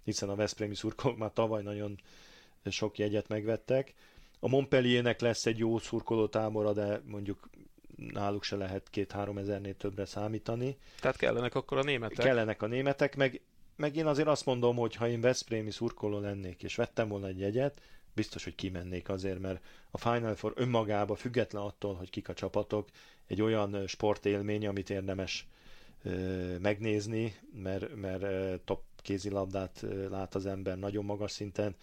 hiszen 0.04 0.30
a 0.30 0.36
Veszprémi 0.36 0.76
szurkolók 0.76 1.18
már 1.18 1.34
tavaly 1.34 1.64
nagyon 1.64 2.00
sok 2.66 2.98
jegyet 2.98 3.28
megvettek. 3.28 3.94
A 4.40 4.48
Montpelliernek 4.48 5.20
lesz 5.20 5.46
egy 5.46 5.58
jó 5.58 5.78
szurkoló 5.78 6.28
tábora, 6.28 6.74
de 6.74 7.02
mondjuk 7.06 7.50
náluk 7.96 8.44
se 8.44 8.56
lehet 8.56 8.90
két-három 8.90 9.38
ezernél 9.38 9.78
többre 9.78 10.06
számítani. 10.06 10.78
Tehát 11.00 11.18
kellenek 11.18 11.56
akkor 11.56 11.78
a 11.78 11.84
németek? 11.84 12.26
Kellenek 12.26 12.62
a 12.62 12.68
németek, 12.68 13.16
meg, 13.16 13.42
meg 13.76 13.96
én 13.96 14.06
azért 14.06 14.28
azt 14.28 14.46
mondom, 14.46 14.76
hogy 14.76 14.96
ha 14.96 15.08
én 15.08 15.22
Veszprémi 15.22 15.72
szurkoló 15.72 16.20
lennék, 16.20 16.64
és 16.64 16.76
vettem 16.76 17.08
volna 17.08 17.28
egy 17.28 17.40
jegyet, 17.40 17.82
biztos, 18.14 18.44
hogy 18.44 18.56
kimennék 18.56 19.10
azért, 19.10 19.40
mert 19.40 19.64
a 19.92 19.98
Final 19.98 20.36
Four 20.36 20.54
önmagába, 20.56 21.16
független 21.16 21.62
attól, 21.62 21.96
hogy 21.96 22.10
kik 22.10 22.30
a 22.30 22.34
csapatok, 22.34 22.90
egy 23.28 23.42
olyan 23.42 23.88
sportélmény, 23.88 24.68
amit 24.68 24.90
érdemes 24.90 25.48
megnézni, 26.62 27.36
mert, 27.64 27.96
mert 27.96 28.60
top 28.62 28.82
kézilabdát 28.96 29.86
lát 30.10 30.36
az 30.36 30.46
ember 30.46 30.78
nagyon 30.78 31.06
magas 31.06 31.32
szinten, 31.32 31.76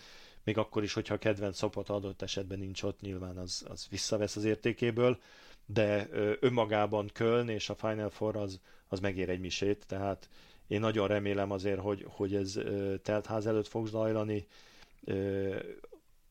még 0.45 0.59
akkor 0.59 0.83
is, 0.83 0.93
hogyha 0.93 1.15
a 1.15 1.19
kedvenc 1.19 1.57
szopat 1.57 1.89
adott 1.89 2.23
esetben 2.23 2.59
nincs 2.59 2.83
ott, 2.83 3.01
nyilván 3.01 3.37
az, 3.37 3.65
az 3.69 3.87
visszavesz 3.91 4.37
az 4.37 4.45
értékéből, 4.45 5.19
de 5.67 6.09
önmagában 6.41 7.11
Köln 7.13 7.49
és 7.49 7.69
a 7.69 7.75
Final 7.75 8.11
Four 8.11 8.37
az, 8.37 8.61
az 8.89 9.01
megér 9.01 9.29
egy 9.29 9.41
misét, 9.41 9.85
tehát 9.87 10.29
én 10.67 10.81
nagyon 10.81 11.09
remélem 11.09 11.51
azért, 11.51 11.81
hogy, 11.81 12.07
hogy 12.09 12.35
ez 12.35 12.59
teltház 13.03 13.47
előtt 13.47 13.67
fog 13.69 13.87
zajlani. 13.87 14.47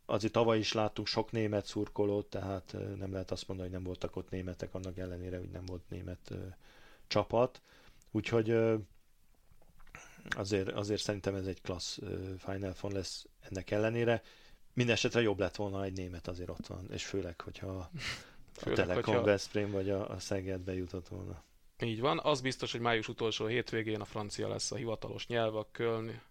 Azért 0.05 0.33
tavaly 0.33 0.57
is 0.57 0.73
láttunk 0.73 1.07
sok 1.07 1.31
német 1.31 1.65
szurkolót, 1.65 2.25
tehát 2.25 2.75
nem 2.97 3.11
lehet 3.11 3.31
azt 3.31 3.47
mondani, 3.47 3.69
hogy 3.69 3.77
nem 3.77 3.87
voltak 3.87 4.15
ott 4.15 4.29
németek, 4.29 4.73
annak 4.73 4.97
ellenére, 4.97 5.37
hogy 5.37 5.49
nem 5.49 5.65
volt 5.65 5.89
német 5.89 6.31
csapat. 7.07 7.61
Úgyhogy 8.15 8.55
azért, 10.29 10.71
azért 10.71 11.01
szerintem 11.01 11.35
ez 11.35 11.45
egy 11.45 11.61
klassz 11.61 11.99
Final 12.37 12.73
Four 12.73 12.91
lesz 12.91 13.25
ennek 13.39 13.71
ellenére. 13.71 14.21
Mindenesetre 14.73 15.21
jobb 15.21 15.39
lett 15.39 15.55
volna 15.55 15.83
egy 15.83 15.93
német 15.93 16.27
azért 16.27 16.49
ott 16.49 16.67
van, 16.67 16.87
és 16.91 17.05
főleg, 17.05 17.41
hogyha 17.41 17.67
a 17.67 17.89
főleg, 18.61 18.77
Telekom 18.77 19.13
hogyha... 19.13 19.29
Veszprém 19.29 19.71
vagy 19.71 19.89
a, 19.89 20.09
a 20.09 20.19
Szeged 20.19 20.61
bejutott 20.61 21.07
volna. 21.07 21.43
Így 21.79 21.99
van, 21.99 22.19
az 22.19 22.41
biztos, 22.41 22.71
hogy 22.71 22.81
május 22.81 23.07
utolsó 23.07 23.45
hétvégén 23.45 24.01
a 24.01 24.05
francia 24.05 24.47
lesz 24.47 24.71
a 24.71 24.75
hivatalos 24.75 25.27
nyelv 25.27 25.55
a 25.55 25.67
Köln 25.71 26.21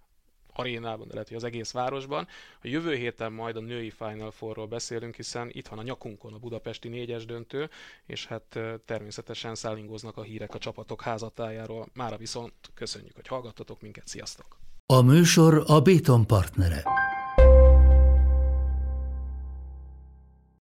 arénában, 0.53 1.07
de 1.07 1.13
lehet, 1.13 1.29
hogy 1.29 1.37
az 1.37 1.45
egész 1.45 1.71
városban. 1.71 2.27
A 2.63 2.69
jövő 2.69 2.95
héten 2.95 3.33
majd 3.33 3.57
a 3.57 3.61
női 3.61 3.91
Final 3.91 4.31
Fourról 4.31 4.67
beszélünk, 4.67 5.15
hiszen 5.15 5.49
itt 5.53 5.69
van 5.69 5.79
a 5.79 5.83
nyakunkon 5.83 6.33
a 6.33 6.39
budapesti 6.39 6.89
négyes 6.89 7.25
döntő, 7.25 7.71
és 8.07 8.27
hát 8.27 8.59
természetesen 8.85 9.55
szállingoznak 9.55 10.17
a 10.17 10.23
hírek 10.23 10.55
a 10.55 10.59
csapatok 10.59 11.03
házatájáról. 11.03 11.87
Mára 11.95 12.17
viszont 12.17 12.55
köszönjük, 12.75 13.15
hogy 13.15 13.27
hallgattatok 13.27 13.81
minket, 13.81 14.07
sziasztok! 14.07 14.59
A 14.87 15.01
műsor 15.01 15.65
a 15.67 15.81
Béton 15.81 16.27
partnere. 16.27 16.83